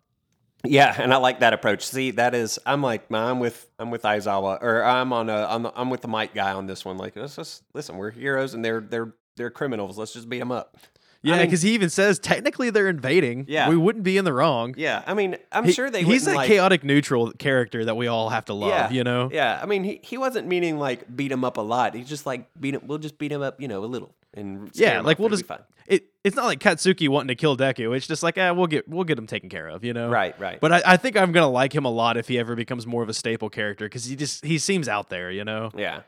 Yeah, 0.63 0.95
and 0.97 1.13
I 1.13 1.17
like 1.17 1.41
that 1.41 1.53
approach. 1.53 1.85
See, 1.85 2.11
that 2.11 2.33
is, 2.33 2.59
I'm 2.65 2.81
like, 2.81 3.11
I'm 3.11 3.39
with, 3.39 3.67
I'm 3.77 3.91
with 3.91 4.03
Aizawa, 4.03 4.61
or 4.61 4.83
I'm 4.83 5.11
on 5.11 5.29
a, 5.29 5.45
I'm, 5.49 5.65
I'm 5.75 5.89
with 5.89 6.01
the 6.01 6.07
Mike 6.07 6.33
guy 6.33 6.53
on 6.53 6.65
this 6.65 6.85
one. 6.85 6.97
Like, 6.97 7.15
let's 7.15 7.35
just 7.35 7.63
listen. 7.73 7.97
We're 7.97 8.11
heroes, 8.11 8.53
and 8.53 8.63
they're, 8.63 8.81
they're, 8.81 9.13
they're 9.35 9.49
criminals. 9.49 9.97
Let's 9.97 10.13
just 10.13 10.29
beat 10.29 10.39
them 10.39 10.51
up. 10.51 10.77
Yeah, 11.23 11.37
mean- 11.37 11.45
because 11.45 11.61
he 11.61 11.73
even 11.73 11.89
says 11.89 12.17
technically 12.19 12.69
they're 12.71 12.89
invading. 12.89 13.45
Yeah. 13.47 13.69
we 13.69 13.77
wouldn't 13.77 14.03
be 14.03 14.17
in 14.17 14.25
the 14.25 14.33
wrong. 14.33 14.73
Yeah, 14.77 15.03
I 15.05 15.13
mean, 15.13 15.37
I'm 15.51 15.65
He- 15.65 15.71
sure 15.71 15.89
they. 15.89 16.03
He's 16.03 16.25
a 16.27 16.33
like, 16.33 16.47
chaotic 16.47 16.83
neutral 16.83 17.31
character 17.33 17.85
that 17.85 17.95
we 17.95 18.07
all 18.07 18.29
have 18.29 18.45
to 18.45 18.53
love. 18.53 18.69
Yeah, 18.69 18.89
You 18.91 19.03
know. 19.03 19.29
Yeah, 19.31 19.59
I 19.61 19.65
mean, 19.65 19.83
he, 19.83 19.99
he 20.03 20.17
wasn't 20.17 20.47
meaning 20.47 20.79
like 20.79 21.15
beat 21.15 21.31
him 21.31 21.43
up 21.43 21.57
a 21.57 21.61
lot. 21.61 21.93
He's 21.95 22.09
just 22.09 22.25
like 22.25 22.47
beat 22.59 22.73
him. 22.75 22.81
We'll 22.85 22.97
just 22.97 23.17
beat 23.17 23.31
him 23.31 23.41
up, 23.41 23.61
you 23.61 23.67
know, 23.67 23.83
a 23.83 23.85
little 23.85 24.13
and 24.33 24.69
Yeah, 24.73 25.01
like 25.01 25.19
we'll 25.19 25.29
just 25.29 25.45
fine. 25.45 25.59
it. 25.87 26.05
It's 26.23 26.35
not 26.35 26.45
like 26.45 26.59
Katsuki 26.59 27.09
wanting 27.09 27.27
to 27.29 27.35
kill 27.35 27.57
Deku. 27.57 27.95
It's 27.95 28.07
just 28.07 28.23
like, 28.23 28.37
ah, 28.37 28.53
we'll 28.53 28.67
get 28.67 28.87
we'll 28.87 29.03
get 29.03 29.17
him 29.17 29.27
taken 29.27 29.49
care 29.49 29.67
of. 29.67 29.83
You 29.83 29.93
know. 29.93 30.09
right, 30.09 30.39
right. 30.39 30.59
But 30.59 30.71
I, 30.71 30.81
I 30.85 30.97
think 30.97 31.17
I'm 31.17 31.31
gonna 31.31 31.49
like 31.49 31.73
him 31.73 31.85
a 31.85 31.89
lot 31.91 32.17
if 32.17 32.27
he 32.27 32.39
ever 32.39 32.55
becomes 32.55 32.87
more 32.87 33.03
of 33.03 33.09
a 33.09 33.13
staple 33.13 33.49
character 33.49 33.85
because 33.85 34.05
he 34.05 34.15
just 34.15 34.43
he 34.45 34.57
seems 34.57 34.87
out 34.87 35.09
there. 35.09 35.29
You 35.31 35.43
know. 35.43 35.69
Yeah. 35.75 36.01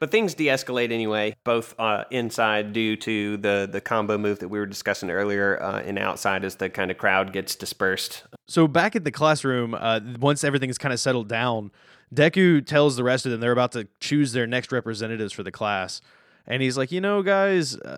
But 0.00 0.10
things 0.10 0.32
de-escalate 0.32 0.90
anyway, 0.92 1.36
both 1.44 1.78
uh, 1.78 2.04
inside 2.10 2.72
due 2.72 2.96
to 2.96 3.36
the 3.36 3.68
the 3.70 3.82
combo 3.82 4.16
move 4.16 4.38
that 4.38 4.48
we 4.48 4.58
were 4.58 4.66
discussing 4.66 5.10
earlier, 5.10 5.62
uh, 5.62 5.82
and 5.82 5.98
outside 5.98 6.42
as 6.42 6.56
the 6.56 6.70
kind 6.70 6.90
of 6.90 6.96
crowd 6.96 7.34
gets 7.34 7.54
dispersed. 7.54 8.24
So 8.48 8.66
back 8.66 8.96
at 8.96 9.04
the 9.04 9.12
classroom, 9.12 9.74
uh, 9.74 10.00
once 10.18 10.42
everything's 10.42 10.78
kind 10.78 10.94
of 10.94 11.00
settled 11.00 11.28
down, 11.28 11.70
Deku 12.14 12.64
tells 12.64 12.96
the 12.96 13.04
rest 13.04 13.26
of 13.26 13.32
them 13.32 13.40
they're 13.40 13.52
about 13.52 13.72
to 13.72 13.88
choose 14.00 14.32
their 14.32 14.46
next 14.46 14.72
representatives 14.72 15.34
for 15.34 15.42
the 15.42 15.52
class, 15.52 16.00
and 16.46 16.62
he's 16.62 16.78
like, 16.78 16.90
you 16.90 17.00
know, 17.00 17.22
guys. 17.22 17.76
Uh, 17.76 17.96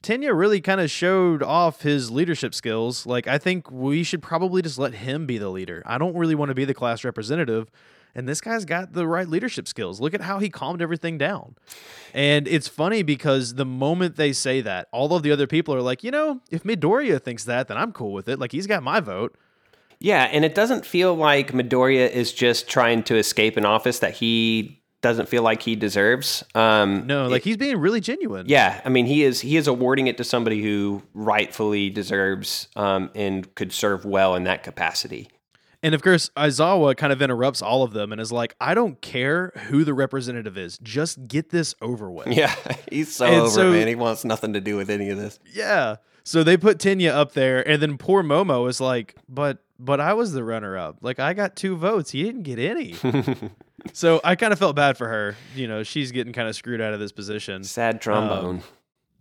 Tenya 0.00 0.32
really 0.32 0.60
kind 0.60 0.80
of 0.80 0.92
showed 0.92 1.42
off 1.42 1.82
his 1.82 2.08
leadership 2.08 2.54
skills. 2.54 3.04
Like, 3.04 3.26
I 3.26 3.36
think 3.36 3.68
we 3.68 4.04
should 4.04 4.22
probably 4.22 4.62
just 4.62 4.78
let 4.78 4.94
him 4.94 5.26
be 5.26 5.38
the 5.38 5.48
leader. 5.48 5.82
I 5.84 5.98
don't 5.98 6.14
really 6.14 6.36
want 6.36 6.50
to 6.50 6.54
be 6.54 6.64
the 6.64 6.72
class 6.72 7.02
representative. 7.02 7.68
And 8.14 8.28
this 8.28 8.40
guy's 8.40 8.64
got 8.64 8.92
the 8.94 9.06
right 9.06 9.28
leadership 9.28 9.68
skills. 9.68 10.00
Look 10.00 10.14
at 10.14 10.22
how 10.22 10.38
he 10.38 10.48
calmed 10.50 10.82
everything 10.82 11.18
down. 11.18 11.54
And 12.12 12.48
it's 12.48 12.66
funny 12.66 13.02
because 13.02 13.54
the 13.54 13.64
moment 13.66 14.16
they 14.16 14.32
say 14.32 14.60
that, 14.62 14.88
all 14.92 15.14
of 15.14 15.22
the 15.22 15.30
other 15.30 15.46
people 15.46 15.74
are 15.74 15.82
like, 15.82 16.02
you 16.02 16.10
know, 16.10 16.40
if 16.50 16.64
Midoriya 16.64 17.22
thinks 17.22 17.44
that, 17.44 17.68
then 17.68 17.76
I'm 17.76 17.92
cool 17.92 18.12
with 18.12 18.28
it. 18.28 18.38
Like, 18.38 18.52
he's 18.52 18.66
got 18.66 18.82
my 18.82 19.00
vote. 19.00 19.36
Yeah, 20.00 20.24
and 20.24 20.44
it 20.44 20.54
doesn't 20.54 20.86
feel 20.86 21.14
like 21.14 21.52
Midoriya 21.52 22.10
is 22.10 22.32
just 22.32 22.68
trying 22.68 23.02
to 23.04 23.16
escape 23.16 23.56
an 23.56 23.64
office 23.66 23.98
that 23.98 24.14
he 24.14 24.82
doesn't 25.00 25.28
feel 25.28 25.42
like 25.42 25.62
he 25.62 25.76
deserves. 25.76 26.44
Um, 26.54 27.06
No, 27.06 27.28
like 27.28 27.42
he's 27.42 27.56
being 27.56 27.78
really 27.78 28.00
genuine. 28.00 28.46
Yeah, 28.48 28.80
I 28.84 28.88
mean 28.88 29.06
he 29.06 29.22
is 29.22 29.40
he 29.40 29.56
is 29.56 29.68
awarding 29.68 30.08
it 30.08 30.16
to 30.18 30.24
somebody 30.24 30.62
who 30.62 31.02
rightfully 31.14 31.90
deserves 31.90 32.68
um, 32.74 33.10
and 33.14 33.52
could 33.54 33.72
serve 33.72 34.04
well 34.04 34.34
in 34.34 34.44
that 34.44 34.62
capacity. 34.62 35.28
And 35.82 35.94
of 35.94 36.02
course, 36.02 36.30
Aizawa 36.36 36.96
kind 36.96 37.12
of 37.12 37.22
interrupts 37.22 37.62
all 37.62 37.84
of 37.84 37.92
them 37.92 38.10
and 38.10 38.20
is 38.20 38.32
like, 38.32 38.56
I 38.60 38.74
don't 38.74 39.00
care 39.00 39.52
who 39.68 39.84
the 39.84 39.94
representative 39.94 40.58
is. 40.58 40.76
Just 40.82 41.28
get 41.28 41.50
this 41.50 41.74
over 41.80 42.10
with. 42.10 42.26
Yeah, 42.28 42.52
he's 42.90 43.14
so 43.14 43.26
And 43.26 43.34
over 43.42 43.50
so- 43.50 43.68
it, 43.72 43.78
man. 43.78 43.88
He 43.88 43.94
wants 43.94 44.24
nothing 44.24 44.52
to 44.54 44.60
do 44.60 44.76
with 44.76 44.90
any 44.90 45.08
of 45.10 45.18
this. 45.18 45.38
Yeah. 45.52 45.96
So 46.24 46.42
they 46.42 46.56
put 46.58 46.78
Tenya 46.78 47.10
up 47.10 47.32
there, 47.32 47.66
and 47.66 47.80
then 47.80 47.96
poor 47.96 48.22
Momo 48.22 48.68
is 48.68 48.80
like, 48.82 49.14
but 49.28 49.58
but 49.78 49.98
I 50.00 50.12
was 50.14 50.32
the 50.32 50.44
runner 50.44 50.76
up. 50.76 50.98
Like 51.00 51.18
I 51.20 51.32
got 51.32 51.56
two 51.56 51.74
votes. 51.76 52.10
He 52.10 52.22
didn't 52.22 52.42
get 52.42 52.58
any. 52.58 52.94
so 53.92 54.20
I 54.24 54.34
kind 54.34 54.52
of 54.52 54.58
felt 54.58 54.76
bad 54.76 54.98
for 54.98 55.08
her. 55.08 55.36
You 55.54 55.68
know, 55.68 55.82
she's 55.84 56.12
getting 56.12 56.32
kind 56.32 56.48
of 56.48 56.54
screwed 56.56 56.80
out 56.80 56.92
of 56.92 57.00
this 57.00 57.12
position. 57.12 57.64
Sad 57.64 58.00
trombone. 58.02 58.62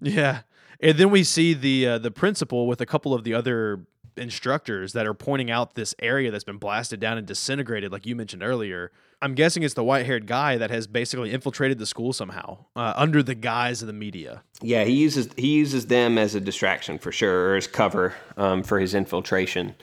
Yeah. 0.01 0.41
And 0.81 0.97
then 0.97 1.09
we 1.09 1.23
see 1.23 1.53
the 1.53 1.87
uh, 1.87 1.97
the 1.99 2.11
principal 2.11 2.67
with 2.67 2.81
a 2.81 2.85
couple 2.85 3.13
of 3.13 3.23
the 3.23 3.33
other 3.33 3.85
instructors 4.17 4.93
that 4.93 5.05
are 5.05 5.13
pointing 5.13 5.51
out 5.51 5.75
this 5.75 5.93
area 5.99 6.31
that's 6.31 6.43
been 6.43 6.57
blasted 6.57 6.99
down 6.99 7.17
and 7.17 7.25
disintegrated, 7.27 7.91
like 7.91 8.05
you 8.05 8.15
mentioned 8.15 8.43
earlier. 8.43 8.91
I'm 9.21 9.33
guessing 9.33 9.63
it's 9.63 9.73
the 9.73 9.83
white 9.83 10.05
haired 10.05 10.27
guy 10.27 10.57
that 10.57 10.69
has 10.69 10.85
basically 10.85 11.31
infiltrated 11.31 11.79
the 11.79 11.85
school 11.85 12.13
somehow 12.13 12.65
uh, 12.75 12.93
under 12.95 13.23
the 13.23 13.35
guise 13.35 13.81
of 13.81 13.87
the 13.87 13.93
media. 13.93 14.43
yeah, 14.61 14.83
he 14.83 14.93
uses 14.93 15.29
he 15.35 15.55
uses 15.55 15.87
them 15.87 16.17
as 16.17 16.35
a 16.35 16.39
distraction 16.39 16.99
for 16.99 17.11
sure, 17.11 17.49
or 17.49 17.55
as 17.55 17.67
cover 17.67 18.13
um, 18.37 18.63
for 18.63 18.79
his 18.79 18.93
infiltration. 18.93 19.75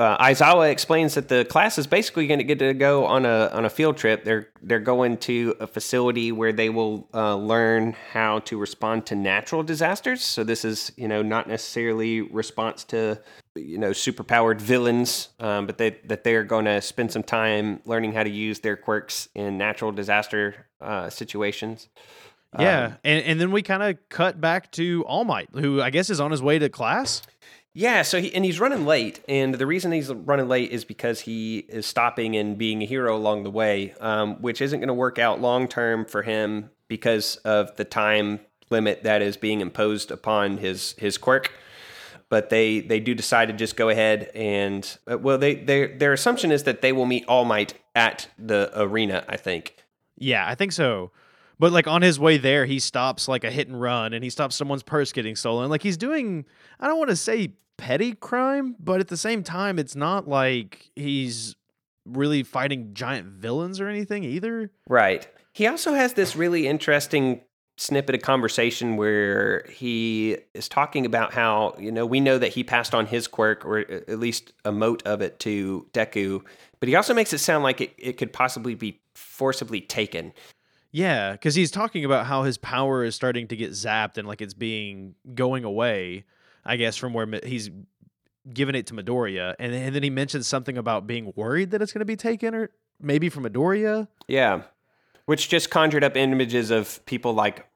Uh, 0.00 0.16
Aizawa 0.16 0.70
explains 0.70 1.12
that 1.12 1.28
the 1.28 1.44
class 1.44 1.76
is 1.76 1.86
basically 1.86 2.26
going 2.26 2.38
to 2.38 2.44
get 2.44 2.58
to 2.58 2.72
go 2.72 3.04
on 3.04 3.26
a 3.26 3.50
on 3.52 3.66
a 3.66 3.68
field 3.68 3.98
trip. 3.98 4.24
They're 4.24 4.48
they're 4.62 4.80
going 4.80 5.18
to 5.18 5.54
a 5.60 5.66
facility 5.66 6.32
where 6.32 6.54
they 6.54 6.70
will 6.70 7.06
uh, 7.12 7.36
learn 7.36 7.94
how 8.12 8.38
to 8.40 8.56
respond 8.56 9.04
to 9.06 9.14
natural 9.14 9.62
disasters. 9.62 10.22
So 10.22 10.42
this 10.42 10.64
is 10.64 10.90
you 10.96 11.06
know 11.06 11.20
not 11.20 11.48
necessarily 11.48 12.22
response 12.22 12.82
to 12.84 13.20
you 13.60 13.78
know 13.78 13.90
superpowered 13.90 14.60
villains, 14.60 15.28
um, 15.38 15.66
but 15.66 15.78
they 15.78 15.90
that 16.04 16.24
they're 16.24 16.44
going 16.44 16.64
to 16.64 16.80
spend 16.80 17.12
some 17.12 17.22
time 17.22 17.80
learning 17.84 18.12
how 18.12 18.22
to 18.22 18.30
use 18.30 18.60
their 18.60 18.76
quirks 18.76 19.28
in 19.34 19.58
natural 19.58 19.92
disaster 19.92 20.66
uh, 20.80 21.10
situations. 21.10 21.88
Yeah. 22.58 22.94
and, 23.04 23.24
and 23.24 23.40
then 23.40 23.52
we 23.52 23.62
kind 23.62 23.82
of 23.82 23.96
cut 24.08 24.40
back 24.40 24.72
to 24.72 25.04
All 25.04 25.24
Might, 25.24 25.50
who 25.52 25.80
I 25.80 25.90
guess 25.90 26.10
is 26.10 26.18
on 26.18 26.32
his 26.32 26.42
way 26.42 26.58
to 26.58 26.68
class. 26.68 27.22
Yeah, 27.72 28.02
so 28.02 28.20
he 28.20 28.34
and 28.34 28.44
he's 28.44 28.58
running 28.58 28.84
late, 28.84 29.20
and 29.28 29.54
the 29.54 29.66
reason 29.66 29.92
he's 29.92 30.12
running 30.12 30.48
late 30.48 30.72
is 30.72 30.84
because 30.84 31.20
he 31.20 31.58
is 31.58 31.86
stopping 31.86 32.34
and 32.36 32.58
being 32.58 32.82
a 32.82 32.86
hero 32.86 33.16
along 33.16 33.44
the 33.44 33.50
way, 33.50 33.94
um, 34.00 34.42
which 34.42 34.60
isn't 34.60 34.80
going 34.80 34.88
to 34.88 34.94
work 34.94 35.20
out 35.20 35.40
long 35.40 35.68
term 35.68 36.04
for 36.04 36.22
him 36.22 36.70
because 36.88 37.36
of 37.36 37.76
the 37.76 37.84
time 37.84 38.40
limit 38.70 39.04
that 39.04 39.22
is 39.22 39.36
being 39.36 39.60
imposed 39.60 40.10
upon 40.10 40.58
his 40.58 40.96
his 40.98 41.16
quirk. 41.16 41.52
But 42.30 42.48
they 42.48 42.80
they 42.80 43.00
do 43.00 43.14
decide 43.14 43.48
to 43.48 43.52
just 43.52 43.76
go 43.76 43.90
ahead 43.90 44.30
and 44.34 44.98
uh, 45.10 45.18
well, 45.18 45.36
they 45.36 45.56
their 45.56 45.98
their 45.98 46.14
assumption 46.14 46.50
is 46.50 46.62
that 46.62 46.80
they 46.80 46.92
will 46.92 47.04
meet 47.04 47.26
All 47.26 47.44
Might 47.44 47.74
at 47.94 48.28
the 48.38 48.72
arena. 48.74 49.24
I 49.28 49.36
think. 49.36 49.76
Yeah, 50.16 50.48
I 50.48 50.54
think 50.54 50.72
so. 50.72 51.10
But 51.60 51.72
like 51.72 51.86
on 51.86 52.00
his 52.00 52.18
way 52.18 52.38
there, 52.38 52.64
he 52.64 52.78
stops 52.78 53.28
like 53.28 53.44
a 53.44 53.50
hit 53.50 53.68
and 53.68 53.78
run 53.78 54.14
and 54.14 54.24
he 54.24 54.30
stops 54.30 54.56
someone's 54.56 54.82
purse 54.82 55.12
getting 55.12 55.36
stolen. 55.36 55.68
Like 55.68 55.82
he's 55.82 55.98
doing, 55.98 56.46
I 56.80 56.86
don't 56.86 56.98
want 56.98 57.10
to 57.10 57.16
say 57.16 57.52
petty 57.76 58.14
crime, 58.14 58.76
but 58.80 59.00
at 59.00 59.08
the 59.08 59.16
same 59.18 59.42
time, 59.42 59.78
it's 59.78 59.94
not 59.94 60.26
like 60.26 60.90
he's 60.96 61.56
really 62.06 62.42
fighting 62.44 62.94
giant 62.94 63.26
villains 63.26 63.78
or 63.78 63.88
anything 63.88 64.24
either. 64.24 64.70
Right. 64.88 65.28
He 65.52 65.66
also 65.66 65.92
has 65.92 66.14
this 66.14 66.34
really 66.34 66.66
interesting 66.66 67.42
snippet 67.80 68.14
of 68.14 68.20
conversation 68.20 68.98
where 68.98 69.64
he 69.70 70.36
is 70.52 70.68
talking 70.68 71.06
about 71.06 71.32
how, 71.32 71.74
you 71.78 71.90
know, 71.90 72.04
we 72.04 72.20
know 72.20 72.36
that 72.36 72.48
he 72.48 72.62
passed 72.62 72.94
on 72.94 73.06
his 73.06 73.26
quirk 73.26 73.64
or 73.64 73.78
at 73.78 74.18
least 74.18 74.52
a 74.66 74.70
mote 74.70 75.02
of 75.06 75.22
it 75.22 75.38
to 75.40 75.86
Deku, 75.94 76.42
but 76.78 76.90
he 76.90 76.94
also 76.94 77.14
makes 77.14 77.32
it 77.32 77.38
sound 77.38 77.64
like 77.64 77.80
it, 77.80 77.94
it 77.96 78.18
could 78.18 78.34
possibly 78.34 78.74
be 78.74 79.00
forcibly 79.14 79.80
taken. 79.80 80.34
Yeah, 80.92 81.32
because 81.32 81.54
he's 81.54 81.70
talking 81.70 82.04
about 82.04 82.26
how 82.26 82.42
his 82.42 82.58
power 82.58 83.02
is 83.02 83.14
starting 83.14 83.48
to 83.48 83.56
get 83.56 83.70
zapped 83.70 84.18
and 84.18 84.28
like 84.28 84.42
it's 84.42 84.52
being 84.52 85.14
going 85.34 85.64
away, 85.64 86.24
I 86.66 86.76
guess, 86.76 86.96
from 86.96 87.14
where 87.14 87.40
he's 87.44 87.70
given 88.52 88.74
it 88.74 88.88
to 88.88 88.94
Midoriya. 88.94 89.54
And, 89.58 89.72
and 89.72 89.94
then 89.94 90.02
he 90.02 90.10
mentions 90.10 90.46
something 90.46 90.76
about 90.76 91.06
being 91.06 91.32
worried 91.34 91.70
that 91.70 91.80
it's 91.80 91.94
going 91.94 92.00
to 92.00 92.04
be 92.04 92.16
taken 92.16 92.54
or 92.54 92.68
maybe 93.00 93.30
from 93.30 93.44
Midoriya. 93.44 94.06
Yeah. 94.28 94.62
Which 95.24 95.48
just 95.48 95.70
conjured 95.70 96.04
up 96.04 96.16
images 96.16 96.70
of 96.70 97.04
people 97.06 97.32
like 97.32 97.69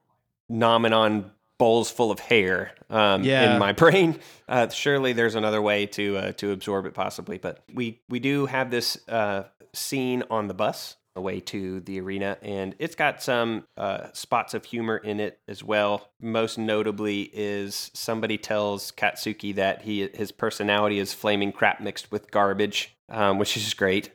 nomming 0.50 0.92
on 0.96 1.30
bowls 1.59 1.90
full 1.90 2.11
of 2.11 2.18
hair 2.18 2.72
um, 2.90 3.22
Yeah. 3.22 3.52
in 3.54 3.59
my 3.59 3.72
brain. 3.83 4.18
Uh, 4.48 4.68
surely 4.68 5.12
there's 5.12 5.35
another 5.35 5.62
way 5.62 5.87
to 5.87 6.16
uh, 6.16 6.33
to 6.33 6.50
absorb 6.52 6.87
it, 6.87 6.94
possibly. 6.94 7.38
But 7.38 7.62
we 7.72 8.00
we 8.09 8.18
do 8.18 8.46
have 8.46 8.70
this 8.70 8.98
uh, 9.09 9.44
scene 9.72 10.24
on 10.30 10.48
the 10.48 10.54
bus 10.54 10.96
away 11.16 11.38
to 11.38 11.78
the 11.83 12.00
arena, 12.00 12.37
and 12.42 12.74
it's 12.80 12.96
got 12.96 13.22
some 13.22 13.64
uh, 13.76 14.09
spots 14.12 14.52
of 14.52 14.64
humor 14.64 14.96
in 14.96 15.20
it 15.20 15.38
as 15.46 15.62
well. 15.62 16.11
Most 16.20 16.59
notably 16.59 17.30
is 17.33 17.92
somebody 17.94 18.37
tells 18.37 18.90
Katsuki 18.90 19.54
that 19.54 19.83
he 19.83 20.09
his 20.12 20.33
personality 20.33 20.98
is 20.98 21.14
flaming 21.14 21.52
crap 21.52 21.80
mixed 21.80 22.11
with 22.11 22.33
garbage, 22.33 22.96
um, 23.09 23.38
which 23.38 23.57
is 23.57 23.74
great. 23.74 24.11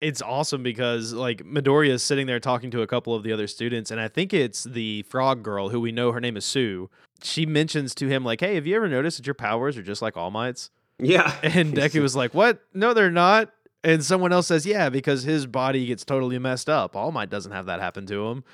It's 0.00 0.22
awesome 0.22 0.62
because 0.62 1.12
like 1.12 1.44
Midoriya 1.44 1.90
is 1.90 2.02
sitting 2.02 2.26
there 2.26 2.40
talking 2.40 2.70
to 2.70 2.80
a 2.80 2.86
couple 2.86 3.14
of 3.14 3.22
the 3.22 3.32
other 3.32 3.46
students, 3.46 3.90
and 3.90 4.00
I 4.00 4.08
think 4.08 4.32
it's 4.32 4.64
the 4.64 5.02
frog 5.02 5.42
girl 5.42 5.68
who 5.68 5.80
we 5.80 5.92
know 5.92 6.12
her 6.12 6.20
name 6.20 6.38
is 6.38 6.44
Tsu. 6.44 6.88
She 7.22 7.44
mentions 7.44 7.94
to 7.96 8.08
him 8.08 8.24
like, 8.24 8.40
"Hey, 8.40 8.54
have 8.54 8.66
you 8.66 8.76
ever 8.76 8.88
noticed 8.88 9.18
that 9.18 9.26
your 9.26 9.34
powers 9.34 9.76
are 9.76 9.82
just 9.82 10.00
like 10.00 10.16
All 10.16 10.30
Might's?" 10.30 10.70
Yeah, 10.98 11.34
And 11.42 11.74
Deku 11.74 12.00
was 12.00 12.16
like, 12.16 12.32
"What? 12.32 12.60
No, 12.72 12.94
they're 12.94 13.10
not." 13.10 13.50
And 13.84 14.02
someone 14.02 14.32
else 14.32 14.46
says, 14.46 14.64
"Yeah, 14.64 14.88
because 14.88 15.22
his 15.22 15.46
body 15.46 15.84
gets 15.86 16.04
totally 16.04 16.38
messed 16.38 16.70
up. 16.70 16.96
All 16.96 17.12
Might 17.12 17.28
doesn't 17.28 17.52
have 17.52 17.66
that 17.66 17.80
happen 17.80 18.06
to 18.06 18.28
him." 18.28 18.44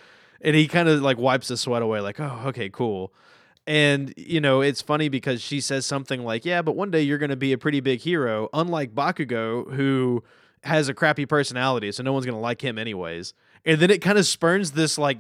And 0.41 0.57
he 0.57 0.67
kind 0.67 0.89
of 0.89 1.01
like 1.01 1.17
wipes 1.17 1.47
the 1.49 1.57
sweat 1.57 1.83
away, 1.83 2.01
like, 2.01 2.19
"Oh, 2.19 2.43
okay, 2.47 2.69
cool." 2.69 3.15
And 3.69 4.13
you 4.17 4.41
know, 4.41 4.63
it's 4.63 4.83
funny 4.83 5.09
because 5.09 5.41
she 5.43 5.61
says 5.61 5.87
something 5.87 6.25
like, 6.25 6.45
"Yeah, 6.45 6.63
but 6.63 6.75
one 6.75 6.91
day 6.91 7.03
you're 7.03 7.19
going 7.19 7.31
to 7.31 7.37
be 7.37 7.53
a 7.53 7.59
pretty 7.59 7.79
big 7.79 8.01
hero, 8.01 8.49
unlike 8.53 8.97
Bakugo, 8.97 9.73
who 9.75 10.25
has 10.67 10.89
a 10.89 10.95
crappy 10.95 11.27
personality, 11.27 11.91
so 11.93 12.03
no 12.03 12.13
one's 12.13 12.27
to 12.37 12.41
like 12.41 12.63
him 12.63 12.79
anyways." 12.79 13.33
And 13.65 13.81
then 13.81 13.91
it 13.91 14.01
kind 14.01 14.19
of 14.19 14.27
spurns 14.27 14.73
this 14.73 14.97
like 14.99 15.19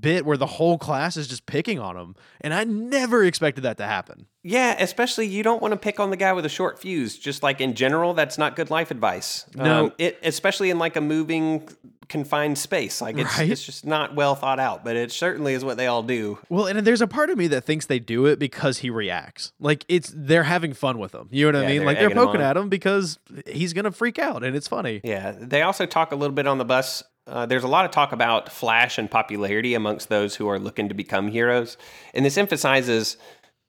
bit 0.00 0.24
where 0.24 0.36
the 0.36 0.46
whole 0.46 0.78
class 0.78 1.16
is 1.16 1.26
just 1.26 1.46
picking 1.46 1.78
on 1.78 1.96
him, 1.96 2.14
and 2.40 2.52
I 2.52 2.64
never 2.64 3.24
expected 3.24 3.62
that 3.62 3.76
to 3.78 3.84
happen. 3.84 4.26
Yeah, 4.42 4.76
especially 4.78 5.26
you 5.26 5.42
don't 5.42 5.60
want 5.60 5.72
to 5.72 5.78
pick 5.78 5.98
on 5.98 6.10
the 6.10 6.16
guy 6.16 6.32
with 6.32 6.44
a 6.44 6.48
short 6.48 6.78
fuse. 6.78 7.18
Just 7.18 7.42
like 7.42 7.60
in 7.60 7.74
general, 7.74 8.14
that's 8.14 8.38
not 8.38 8.56
good 8.56 8.70
life 8.70 8.90
advice. 8.90 9.46
No. 9.54 9.86
Um, 9.86 9.92
it 9.98 10.18
especially 10.22 10.70
in 10.70 10.78
like 10.78 10.96
a 10.96 11.00
moving 11.00 11.68
confined 12.08 12.58
space. 12.58 13.00
Like 13.00 13.18
it's 13.18 13.38
Right. 13.38 13.50
it's 13.50 13.64
just 13.64 13.86
not 13.86 14.14
well 14.14 14.34
thought 14.34 14.58
out, 14.58 14.84
but 14.84 14.96
it 14.96 15.12
certainly 15.12 15.54
is 15.54 15.64
what 15.64 15.76
they 15.76 15.86
all 15.86 16.02
do. 16.02 16.38
Well, 16.48 16.66
and 16.66 16.78
there's 16.80 17.00
a 17.02 17.06
part 17.06 17.30
of 17.30 17.38
me 17.38 17.46
that 17.48 17.64
thinks 17.64 17.86
they 17.86 17.98
do 17.98 18.26
it 18.26 18.38
because 18.38 18.78
he 18.78 18.90
reacts. 18.90 19.52
Like 19.60 19.84
it's 19.88 20.12
they're 20.14 20.44
having 20.44 20.72
fun 20.72 20.98
with 20.98 21.14
him. 21.14 21.28
You 21.30 21.50
know 21.52 21.58
what 21.58 21.66
I 21.66 21.68
mean? 21.68 21.78
they're 21.78 21.86
Like 21.86 21.98
they're 21.98 22.06
egging 22.06 22.18
him 22.18 22.24
poking 22.26 22.40
at 22.40 22.56
him 22.56 22.68
because 22.68 23.18
he's 23.46 23.72
gonna 23.72 23.90
freak 23.92 24.18
out, 24.18 24.42
and 24.42 24.56
it's 24.56 24.68
funny. 24.68 25.00
Yeah, 25.04 25.34
they 25.38 25.62
also 25.62 25.86
talk 25.86 26.12
a 26.12 26.16
little 26.16 26.34
bit 26.34 26.46
on 26.46 26.58
the 26.58 26.64
bus. 26.64 27.02
Uh, 27.26 27.44
there's 27.44 27.64
a 27.64 27.68
lot 27.68 27.84
of 27.84 27.90
talk 27.90 28.12
about 28.12 28.50
flash 28.50 28.96
and 28.96 29.10
popularity 29.10 29.74
amongst 29.74 30.08
those 30.08 30.34
who 30.36 30.48
are 30.48 30.58
looking 30.58 30.88
to 30.88 30.94
become 30.94 31.28
heroes, 31.28 31.76
and 32.14 32.24
this 32.24 32.38
emphasizes 32.38 33.18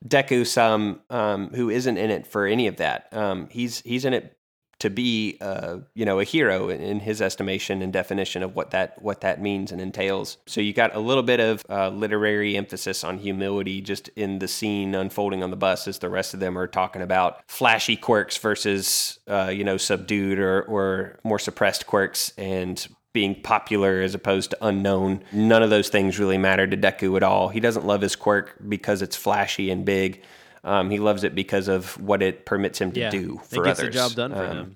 Deku 0.08 0.48
some 0.48 1.02
um, 1.10 1.50
who 1.54 1.70
isn't 1.70 1.98
in 1.98 2.10
it 2.10 2.26
for 2.26 2.46
any 2.46 2.68
of 2.68 2.78
that. 2.78 3.10
Um, 3.12 3.50
he's 3.52 3.82
he's 3.82 4.06
in 4.06 4.14
it 4.14 4.38
to 4.80 4.90
be, 4.90 5.38
uh, 5.42 5.80
you 5.94 6.06
know, 6.06 6.20
a 6.20 6.24
hero 6.24 6.70
in, 6.70 7.00
his 7.02 7.22
estimation 7.22 7.82
and 7.82 7.92
definition 7.92 8.44
of 8.44 8.56
what 8.56 8.72
that 8.72 9.02
what 9.02 9.22
that 9.22 9.42
means 9.42 9.72
and 9.72 9.82
entails. 9.82 10.38
So 10.48 10.62
you 10.62 10.74
got 10.74 10.96
a 10.96 11.00
little 11.00 11.24
bit 11.24 11.40
of 11.40 11.66
uh, 11.70 11.90
literary 11.90 12.56
emphasis 12.56 13.04
on 13.04 13.18
humility 13.18 13.82
just 13.82 14.10
in 14.16 14.40
the 14.40 14.48
scene 14.48 14.96
unfolding 14.96 15.44
on 15.44 15.50
the 15.50 15.58
bus, 15.58 15.88
as 15.88 16.00
the 16.00 16.10
rest 16.10 16.34
of 16.34 16.40
them 16.40 16.58
are 16.58 16.68
talking 16.68 17.02
about 17.02 17.42
flashy 17.48 17.96
quirks 17.96 18.38
versus, 18.38 19.20
uh, 19.28 19.52
you 19.54 19.64
know, 19.64 19.78
subdued 19.78 20.40
or 20.40 20.62
or 20.64 21.20
more 21.24 21.40
suppressed 21.40 21.86
quirks 21.86 22.34
and 22.38 22.88
being 23.12 23.42
popular 23.42 24.02
as 24.02 24.14
opposed 24.14 24.52
to 24.52 24.58
unknown. 24.66 25.24
None 25.32 25.64
of 25.64 25.70
those 25.70 25.90
things 25.90 26.20
really 26.20 26.38
matter 26.38 26.68
to 26.68 26.78
Deku 26.78 27.18
at 27.18 27.24
all. 27.24 27.50
He 27.50 27.60
doesn't 27.60 27.86
love 27.86 28.02
his 28.02 28.16
quirk 28.16 28.56
because 28.68 29.02
it's 29.02 29.16
flashy 29.16 29.72
and 29.72 29.84
big. 29.84 30.22
Um, 30.64 30.90
he 30.90 31.00
loves 31.00 31.24
it 31.24 31.36
because 31.36 31.68
of 31.68 32.00
what 32.02 32.22
it 32.22 32.46
permits 32.46 32.80
him 32.80 32.92
to 32.94 33.00
Yeah, 33.00 33.10
do 33.10 33.40
for 33.50 33.64
it 33.64 33.68
gets 33.68 33.80
others. 33.80 33.94
the 33.94 34.00
job 34.00 34.12
done 34.14 34.32
for 34.34 34.44
Um, 34.46 34.58
him. 34.58 34.76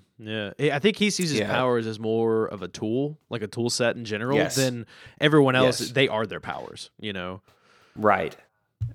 Yeah, 0.58 0.74
I 0.74 0.78
think 0.78 0.96
he 0.96 1.10
sees 1.10 1.30
his 1.30 1.40
yeah. 1.40 1.50
powers 1.50 1.86
as 1.86 1.98
more 1.98 2.46
of 2.46 2.62
a 2.62 2.68
tool, 2.68 3.18
like 3.30 3.42
a 3.42 3.48
tool 3.48 3.68
set 3.68 3.96
in 3.96 4.04
general, 4.04 4.36
Yes. 4.36 4.54
than 4.54 4.86
everyone 5.20 5.56
else. 5.56 5.80
Yes. 5.80 5.90
They 5.90 6.08
are 6.08 6.24
their 6.26 6.40
powers. 6.40 6.90
You 7.00 7.12
know. 7.12 7.40
Right. 7.96 8.36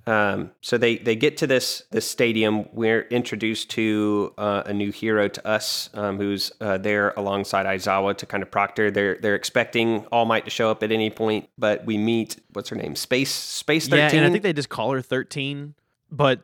Um, 0.05 0.51
so 0.61 0.77
they, 0.77 0.97
they 0.97 1.15
get 1.15 1.37
to 1.37 1.47
this 1.47 1.83
this 1.91 2.07
stadium. 2.07 2.65
We're 2.73 3.01
introduced 3.09 3.71
to 3.71 4.33
uh, 4.37 4.63
a 4.65 4.73
new 4.73 4.91
hero 4.91 5.27
to 5.27 5.47
us, 5.47 5.89
um, 5.93 6.17
who's 6.17 6.51
uh, 6.61 6.77
there 6.77 7.13
alongside 7.17 7.65
Aizawa 7.65 8.15
to 8.17 8.25
kind 8.25 8.43
of 8.43 8.51
proctor. 8.51 8.91
They're 8.91 9.17
they're 9.19 9.35
expecting 9.35 10.05
All 10.11 10.25
Might 10.25 10.45
to 10.45 10.51
show 10.51 10.69
up 10.69 10.83
at 10.83 10.91
any 10.91 11.09
point, 11.09 11.49
but 11.57 11.85
we 11.85 11.97
meet 11.97 12.39
what's 12.53 12.69
her 12.69 12.75
name, 12.75 12.95
Space 12.95 13.31
Space 13.33 13.87
Yeah, 13.87 14.07
Thirteen. 14.07 14.19
and 14.19 14.27
I 14.27 14.31
think 14.31 14.43
they 14.43 14.53
just 14.53 14.69
call 14.69 14.91
her 14.91 15.01
thirteen, 15.01 15.73
but 16.11 16.41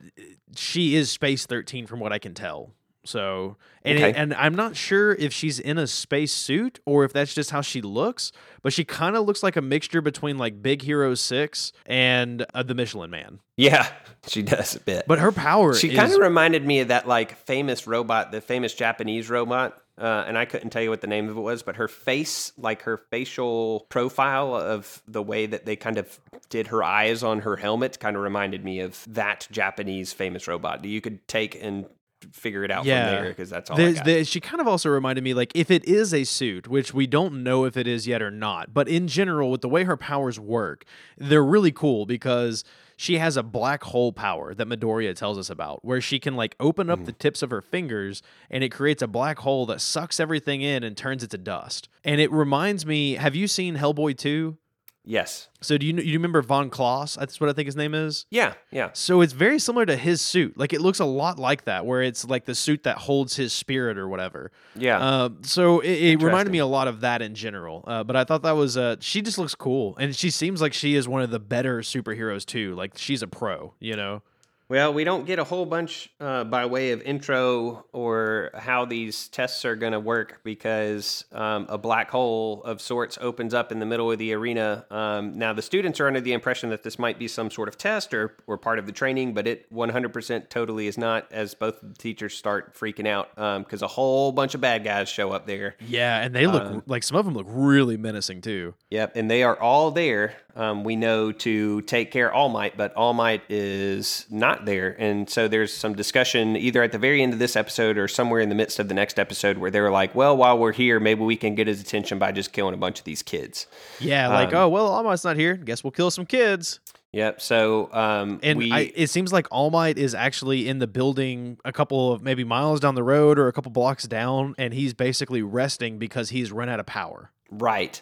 she 0.56 0.96
is 0.96 1.12
Space 1.12 1.46
Thirteen 1.46 1.88
from 1.88 2.00
what 2.00 2.12
I 2.14 2.20
can 2.20 2.34
tell. 2.34 2.72
So, 3.08 3.58
and 3.84 4.00
Okay. 4.00 4.10
it, 4.10 4.16
and 4.16 4.34
I'm 4.34 4.56
not 4.56 4.76
sure 4.76 5.14
if 5.14 5.32
she's 5.32 5.60
in 5.60 5.78
a 5.78 5.86
space 5.86 6.32
suit 6.34 6.80
or 6.88 7.04
if 7.04 7.14
that's 7.14 7.36
just 7.36 7.52
how 7.52 7.62
she 7.62 7.80
looks, 7.80 8.32
but 8.64 8.74
she 8.74 8.84
kind 8.84 9.16
of 9.16 9.28
looks 9.28 9.44
like 9.44 9.56
a 9.56 9.62
mixture 9.62 10.02
between 10.02 10.40
like 10.40 10.64
Big 10.64 10.82
Hero 10.82 11.14
Six 11.14 11.72
and 11.86 12.48
uh, 12.56 12.64
the 12.64 12.74
Michelin 12.74 13.12
Man. 13.12 13.42
yeah, 13.58 13.88
she 14.28 14.42
does 14.42 14.76
a 14.76 14.80
bit. 14.80 15.06
But 15.08 15.20
her 15.20 15.32
power 15.32 15.76
she 15.76 15.90
is 15.92 16.00
kind 16.00 16.14
of 16.14 16.20
reminded 16.20 16.66
me 16.66 16.80
of 16.80 16.88
that 16.88 17.08
like 17.08 17.38
famous 17.46 17.86
robot, 17.86 18.32
the 18.32 18.42
famous 18.42 18.74
Japanese 18.74 19.30
robot. 19.30 19.80
Uh, 19.98 20.26
and 20.28 20.38
I 20.38 20.44
couldn't 20.44 20.72
tell 20.72 20.82
you 20.82 20.90
what 20.90 21.00
the 21.02 21.08
name 21.08 21.30
of 21.30 21.38
it 21.38 21.42
was, 21.42 21.64
but 21.64 21.78
her 21.78 21.88
face, 21.88 22.52
like 22.58 22.82
her 22.82 22.98
facial 22.98 23.86
profile 23.90 24.54
of 24.54 25.02
the 25.08 25.24
way 25.24 25.46
that 25.46 25.66
they 25.66 25.78
kind 25.78 25.98
of 25.98 26.20
did 26.50 26.68
her 26.68 26.84
eyes 26.84 27.24
on 27.24 27.40
her 27.40 27.56
helmet, 27.56 27.98
kind 28.00 28.18
of 28.18 28.22
reminded 28.22 28.66
me 28.66 28.82
of 28.82 29.06
that 29.08 29.48
Japanese 29.52 30.12
famous 30.12 30.48
robot. 30.50 30.82
That 30.82 30.90
you 30.90 31.00
could 31.00 31.26
take 31.30 31.56
and 31.64 31.86
figure 32.34 32.64
it 32.66 32.72
out 32.72 32.84
Yeah. 32.86 33.06
from 33.06 33.16
there 33.24 33.30
because 33.32 33.50
that's 33.50 33.70
all. 33.70 33.80
I 33.80 33.94
got. 33.94 34.04
there, 34.06 34.26
she 34.26 34.42
kind 34.42 34.60
of 34.60 34.68
also 34.68 34.90
reminded 34.90 35.24
me 35.24 35.34
like 35.34 35.52
if 35.56 35.72
it 35.72 35.86
is 35.86 36.14
a 36.14 36.24
suit, 36.26 36.68
which 36.68 36.94
we 36.94 37.08
don't 37.08 37.42
know 37.44 37.64
if 37.64 37.78
it 37.78 37.88
is 37.88 38.06
yet 38.06 38.22
or 38.22 38.32
not, 38.32 38.74
but 38.74 38.90
in 38.90 39.08
general, 39.08 39.50
with 39.50 39.62
the 39.62 39.70
way 39.70 39.86
her 39.86 39.96
powers 39.96 40.38
work, 40.40 40.84
they're 41.18 41.44
really 41.44 41.72
cool 41.72 42.06
because 42.06 42.64
she 42.96 43.18
has 43.18 43.38
a 43.38 43.44
black 43.44 43.84
hole 43.84 44.12
power 44.12 44.54
that 44.54 44.68
Midoriya 44.68 45.16
tells 45.16 45.38
us 45.38 45.50
about, 45.50 45.84
where 45.84 46.02
she 46.02 46.20
can 46.20 46.36
like 46.36 46.56
open 46.60 46.90
up 46.90 47.00
mm-hmm. 47.00 47.06
the 47.06 47.12
tips 47.14 47.42
of 47.42 47.50
her 47.50 47.62
fingers 47.62 48.22
and 48.50 48.64
it 48.64 48.70
creates 48.70 49.02
a 49.02 49.08
black 49.08 49.40
hole 49.40 49.66
that 49.66 49.82
sucks 49.82 50.20
everything 50.20 50.62
in 50.62 50.84
and 50.84 50.96
turns 50.96 51.24
it 51.24 51.30
to 51.32 51.38
dust. 51.38 51.90
And 52.04 52.22
it 52.22 52.32
reminds 52.32 52.86
me, 52.86 53.16
have 53.16 53.36
you 53.36 53.48
seen 53.48 53.78
Hellboy 53.78 54.18
2? 54.18 54.58
Yes. 55.06 55.48
So 55.62 55.78
do 55.78 55.86
you 55.86 55.96
you 55.96 56.14
remember 56.14 56.42
Von 56.42 56.70
Kloss? 56.70 57.18
That's 57.18 57.40
what 57.40 57.50
I 57.50 57.54
think 57.54 57.66
his 57.66 57.76
name 57.76 57.94
is. 57.94 58.26
Yeah. 58.30 58.54
Yeah. 58.72 58.90
So 58.94 59.22
it's 59.22 59.34
very 59.34 59.60
similar 59.60 59.86
to 59.86 59.96
his 59.96 60.22
suit. 60.22 60.58
Like 60.58 60.74
it 60.74 60.82
looks 60.82 61.00
a 61.00 61.06
lot 61.06 61.40
like 61.40 61.66
that, 61.66 61.86
where 61.86 62.02
it's 62.02 62.26
like 62.26 62.46
the 62.46 62.56
suit 62.56 62.84
that 62.84 62.98
holds 62.98 63.36
his 63.36 63.54
spirit 63.54 63.98
or 63.98 64.08
whatever. 64.08 64.52
Yeah. 64.76 65.00
Uh, 65.00 65.30
so 65.42 65.80
it, 65.80 65.92
it 65.92 66.22
reminded 66.22 66.52
me 66.52 66.60
a 66.60 66.66
lot 66.66 66.88
of 66.88 67.02
that 67.02 67.22
in 67.22 67.36
general. 67.36 67.84
Uh, 67.88 68.04
but 68.04 68.16
I 68.16 68.24
thought 68.24 68.44
that 68.44 68.56
was 68.56 68.78
uh, 68.78 68.98
she 69.00 69.22
just 69.22 69.38
looks 69.38 69.56
cool, 69.56 69.96
and 69.98 70.16
she 70.16 70.30
seems 70.30 70.62
like 70.62 70.74
she 70.74 70.96
is 70.96 71.08
one 71.08 71.22
of 71.22 71.32
the 71.32 71.40
better 71.40 71.80
superheroes 71.80 72.46
too. 72.46 72.76
Like 72.76 72.98
she's 72.98 73.22
a 73.22 73.28
pro, 73.28 73.74
you 73.80 73.96
know. 73.96 74.22
Well, 74.68 74.96
we 74.96 75.04
don't 75.04 75.28
get 75.28 75.38
a 75.38 75.44
whole 75.44 75.68
bunch 75.68 76.10
uh, 76.20 76.44
by 76.44 76.66
way 76.66 76.92
of 76.92 77.00
intro 77.04 77.86
or 77.94 78.50
how 78.56 78.86
these 78.86 79.28
tests 79.28 79.64
are 79.64 79.76
going 79.76 79.92
to 79.94 80.00
work 80.00 80.42
because 80.44 81.24
um, 81.32 81.68
a 81.70 81.78
black 81.78 82.10
hole 82.10 82.64
of 82.64 82.82
sorts 82.82 83.20
opens 83.22 83.54
up 83.54 83.72
in 83.72 83.78
the 83.78 83.86
middle 83.86 84.12
of 84.12 84.18
the 84.18 84.34
arena. 84.34 84.86
Um, 84.90 85.38
now, 85.38 85.54
the 85.54 85.62
students 85.62 86.00
are 86.00 86.08
under 86.08 86.20
the 86.20 86.34
impression 86.34 86.72
that 86.72 86.82
this 86.82 86.98
might 86.98 87.20
be 87.20 87.28
some 87.28 87.52
sort 87.52 87.68
of 87.68 87.78
test 87.78 88.12
or, 88.12 88.38
or 88.48 88.58
part 88.58 88.80
of 88.80 88.88
the 88.88 88.92
training, 88.92 89.36
but 89.36 89.46
it 89.46 89.72
100% 89.72 90.50
totally 90.50 90.88
is 90.88 90.98
not, 90.98 91.32
as 91.32 91.54
both 91.54 91.80
the 91.82 91.94
teachers 91.94 92.36
start 92.36 92.74
freaking 92.74 93.08
out 93.08 93.36
because 93.64 93.84
a 93.84 93.88
whole 93.88 94.32
bunch 94.32 94.56
of 94.56 94.62
bad 94.62 94.84
guys 94.84 95.08
show 95.10 95.32
up 95.32 95.46
there. 95.46 95.76
Yeah, 95.88 96.22
and 96.24 96.34
they 96.34 96.48
look 96.48 96.64
Um, 96.64 96.84
like 96.88 97.04
some 97.04 97.18
of 97.18 97.26
them 97.26 97.36
look 97.36 97.46
really 97.48 97.98
menacing 97.98 98.42
too. 98.42 98.74
Yep, 98.90 99.16
and 99.16 99.30
they 99.30 99.44
are 99.44 99.60
all 99.60 99.92
there. 99.92 100.38
Um, 100.56 100.84
we 100.86 100.96
know 100.96 101.32
to 101.34 101.82
take 101.82 102.12
care 102.12 102.30
of 102.30 102.36
All 102.36 102.50
Might, 102.50 102.78
but 102.78 102.94
All 102.94 103.14
Might 103.14 103.42
is 103.50 104.26
not 104.30 104.66
there, 104.66 104.96
and 104.98 105.30
so 105.30 105.48
there's 105.48 105.74
some 105.74 105.96
discussion 105.96 106.56
either 106.56 106.82
at 106.82 106.92
the 106.92 106.98
very 106.98 107.22
end 107.22 107.34
of 107.34 107.40
this 107.40 107.56
episode 107.56 107.98
or 107.98 108.08
somewhere 108.08 108.40
in 108.40 108.50
the 108.50 108.56
midst 108.56 108.80
of 108.80 108.88
the 108.88 108.94
next 108.94 109.20
episode 109.20 109.58
where 109.58 109.70
they're 109.70 109.92
like, 109.92 110.16
"Well, 110.16 110.38
while 110.38 110.58
we're 110.58 110.72
here, 110.72 111.00
maybe 111.00 111.24
we 111.24 111.36
can 111.36 111.56
get 111.56 111.68
his 111.68 111.82
attention 111.82 112.20
by 112.20 112.32
just 112.32 112.54
killing 112.54 112.74
a 112.74 112.78
bunch 112.78 113.00
of 113.00 113.06
these 113.06 113.22
kids." 113.22 113.68
Yeah, 114.00 114.30
like 114.30 114.50
Um, 114.50 114.56
oh 114.56 114.70
well, 114.70 114.88
All 114.88 115.04
Might's 115.04 115.26
not 115.26 115.36
here. 115.36 115.56
Guess 115.56 115.84
we'll 115.84 115.92
kill 115.92 116.10
some 116.10 116.26
kids. 116.26 116.80
Yep. 117.12 117.40
So 117.40 117.90
um, 117.94 118.42
And 118.44 118.60
we, 118.60 118.72
I, 118.74 118.92
it 118.94 119.08
seems 119.08 119.32
like 119.32 119.48
All 119.50 119.72
Might 119.72 119.98
is 119.98 120.14
actually 120.14 120.68
in 120.68 120.80
the 120.80 120.88
building 120.88 121.58
a 121.64 121.72
couple 121.72 122.12
of 122.12 122.22
maybe 122.22 122.44
miles 122.44 122.82
down 122.82 122.96
the 122.96 123.04
road 123.04 123.40
or 123.40 123.48
a 123.48 123.54
couple 123.54 123.72
blocks 123.72 124.06
down, 124.06 124.54
and 124.58 124.74
he's 124.74 124.94
basically 124.94 125.42
resting 125.42 125.98
because 125.98 126.32
he's 126.32 126.52
run 126.52 126.68
out 126.68 126.82
of 126.82 126.86
power. 126.86 127.32
Right. 127.50 128.02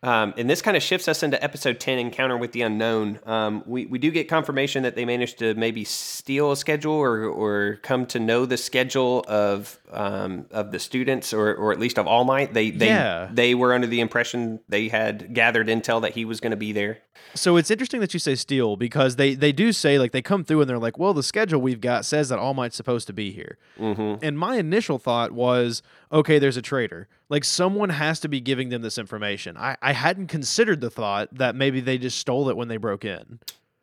Um, 0.00 0.32
and 0.36 0.48
this 0.48 0.62
kind 0.62 0.76
of 0.76 0.82
shifts 0.82 1.08
us 1.08 1.24
into 1.24 1.42
episode 1.42 1.80
10, 1.80 1.98
Encounter 1.98 2.36
with 2.36 2.52
the 2.52 2.62
Unknown. 2.62 3.18
Um, 3.26 3.64
we, 3.66 3.84
we 3.86 3.98
do 3.98 4.12
get 4.12 4.28
confirmation 4.28 4.84
that 4.84 4.94
they 4.94 5.04
managed 5.04 5.40
to 5.40 5.54
maybe 5.54 5.82
steal 5.82 6.52
a 6.52 6.56
schedule 6.56 6.92
or, 6.92 7.24
or 7.24 7.80
come 7.82 8.06
to 8.06 8.20
know 8.20 8.46
the 8.46 8.56
schedule 8.56 9.24
of 9.26 9.76
um, 9.90 10.46
of 10.52 10.70
the 10.70 10.78
students 10.78 11.32
or, 11.32 11.52
or 11.54 11.72
at 11.72 11.80
least 11.80 11.98
of 11.98 12.06
All 12.06 12.22
Might. 12.24 12.54
They, 12.54 12.70
they, 12.70 12.86
Yeah. 12.86 13.28
they 13.32 13.56
were 13.56 13.74
under 13.74 13.88
the 13.88 14.00
impression 14.00 14.60
they 14.68 14.86
had 14.88 15.34
gathered 15.34 15.66
intel 15.66 16.00
that 16.02 16.12
he 16.12 16.24
was 16.24 16.38
going 16.38 16.50
to 16.52 16.56
be 16.56 16.70
there. 16.72 16.98
So 17.34 17.56
it's 17.56 17.70
interesting 17.70 18.00
that 18.00 18.14
you 18.14 18.20
say 18.20 18.36
steal 18.36 18.76
because 18.76 19.16
they 19.16 19.34
they 19.34 19.50
do 19.50 19.72
say 19.72 19.98
like 19.98 20.12
they 20.12 20.22
come 20.22 20.44
through 20.44 20.60
and 20.60 20.70
they're 20.70 20.78
like, 20.78 20.98
well, 20.98 21.12
the 21.12 21.22
schedule 21.24 21.60
we've 21.60 21.80
got 21.80 22.04
says 22.04 22.28
that 22.28 22.38
All 22.38 22.54
Might's 22.54 22.76
supposed 22.76 23.08
to 23.08 23.12
be 23.12 23.32
here. 23.32 23.58
Mm-hmm. 23.80 24.24
And 24.24 24.38
my 24.38 24.56
initial 24.58 24.98
thought 24.98 25.32
was, 25.32 25.82
okay, 26.12 26.38
there's 26.38 26.56
a 26.56 26.62
traitor. 26.62 27.08
Like 27.30 27.44
someone 27.44 27.90
has 27.90 28.20
to 28.20 28.28
be 28.28 28.40
giving 28.40 28.70
them 28.70 28.82
this 28.82 28.96
information. 28.98 29.56
I, 29.56 29.76
I 29.82 29.92
hadn't 29.92 30.28
considered 30.28 30.80
the 30.80 30.90
thought 30.90 31.28
that 31.34 31.54
maybe 31.54 31.80
they 31.80 31.98
just 31.98 32.18
stole 32.18 32.48
it 32.48 32.56
when 32.56 32.68
they 32.68 32.78
broke 32.78 33.04
in. 33.04 33.40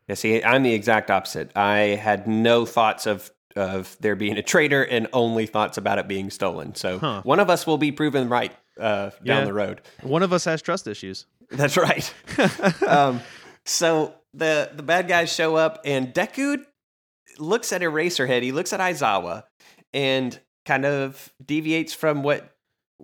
Yeah, 0.08 0.15
see, 0.15 0.43
I'm 0.43 0.63
the 0.63 0.73
exact 0.73 1.12
opposite. 1.12 1.51
I 1.55 1.77
had 2.01 2.27
no 2.27 2.65
thoughts 2.65 3.05
of 3.05 3.31
of 3.55 3.95
there 4.01 4.17
being 4.17 4.38
a 4.38 4.41
traitor 4.43 4.84
and 4.84 5.08
only 5.13 5.45
thoughts 5.45 5.77
about 5.77 5.97
it 5.97 6.10
being 6.10 6.29
stolen. 6.29 6.75
So 6.75 6.99
Huh. 6.99 7.21
one 7.23 7.39
of 7.39 7.49
us 7.49 7.65
will 7.65 7.77
be 7.77 7.89
proven 7.91 8.27
right 8.27 8.51
uh, 8.77 9.12
down 9.12 9.39
Yeah. 9.39 9.45
the 9.45 9.53
road. 9.53 9.81
One 10.01 10.23
of 10.23 10.34
us 10.34 10.43
has 10.43 10.62
trust 10.62 10.88
issues. 10.88 11.25
That's 11.49 11.77
right. 11.77 12.13
um, 12.88 13.21
so 13.65 14.13
the 14.34 14.71
the 14.75 14.84
bad 14.84 15.08
guys 15.08 15.31
show 15.31 15.55
up, 15.55 15.79
and 15.86 16.13
Deku 16.13 16.65
looks 17.39 17.71
at 17.71 17.81
Eraserhead. 17.81 18.41
He 18.41 18.51
looks 18.51 18.73
at 18.73 18.79
Aizawa, 18.79 19.43
and 19.93 20.38
kind 20.65 20.86
of 20.86 21.31
deviates 21.45 21.93
from 21.93 22.23
what 22.23 22.54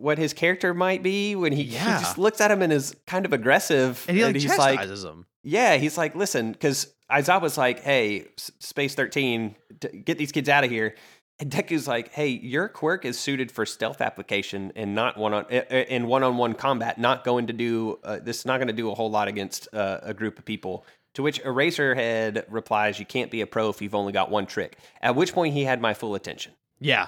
what 0.01 0.17
his 0.17 0.33
character 0.33 0.73
might 0.73 1.03
be 1.03 1.35
when 1.35 1.53
he, 1.53 1.63
Yeah. 1.63 1.97
he 1.97 2.03
just 2.03 2.17
looks 2.17 2.41
at 2.41 2.51
him 2.51 2.61
and 2.61 2.73
is 2.73 2.95
kind 3.07 3.25
of 3.25 3.33
aggressive. 3.33 4.03
And 4.07 4.17
he 4.17 4.23
like 4.23 4.35
he's 4.35 4.45
chastises 4.45 5.03
them. 5.03 5.25
yeah, 5.43 5.77
he's 5.77 5.97
like, 5.97 6.15
listen, 6.15 6.51
because 6.51 6.93
Aizawa's 7.09 7.57
like, 7.57 7.81
hey, 7.81 8.27
Space 8.37 8.95
13, 8.95 9.55
t- 9.79 9.87
get 9.99 10.17
these 10.17 10.31
kids 10.31 10.49
out 10.49 10.63
of 10.63 10.69
here. 10.71 10.95
And 11.39 11.51
Deku's 11.51 11.87
like, 11.87 12.11
hey, 12.13 12.27
your 12.27 12.67
quirk 12.69 13.03
is 13.03 13.19
suited 13.19 13.51
for 13.51 13.65
stealth 13.65 13.99
application 13.99 14.71
and 14.75 14.93
not 14.93 15.17
one 15.17 15.33
on 15.33 15.45
uh, 15.51 15.61
uh, 15.71 15.75
in 15.75 16.05
one 16.05 16.21
on 16.23 16.37
one 16.37 16.53
combat. 16.53 16.99
Not 16.99 17.23
going 17.23 17.47
to 17.47 17.53
do 17.53 17.97
uh, 18.03 18.19
this. 18.19 18.39
Is 18.41 18.45
not 18.45 18.57
going 18.57 18.67
to 18.67 18.73
do 18.73 18.91
a 18.91 18.93
whole 18.95 19.09
lot 19.09 19.27
against 19.27 19.67
uh, 19.73 20.01
a 20.03 20.13
group 20.13 20.37
of 20.37 20.45
people. 20.45 20.85
To 21.15 21.23
which 21.23 21.41
Eraserhead 21.43 22.45
replies, 22.47 22.99
"You 22.99 23.07
can't 23.07 23.31
be 23.31 23.41
a 23.41 23.47
pro 23.47 23.69
if 23.69 23.81
you've 23.81 23.95
only 23.95 24.13
got 24.13 24.29
one 24.29 24.45
trick." 24.45 24.77
At 25.01 25.15
which 25.15 25.33
point 25.33 25.55
he 25.55 25.63
had 25.63 25.81
my 25.81 25.95
full 25.95 26.13
attention. 26.13 26.53
Yeah. 26.79 27.07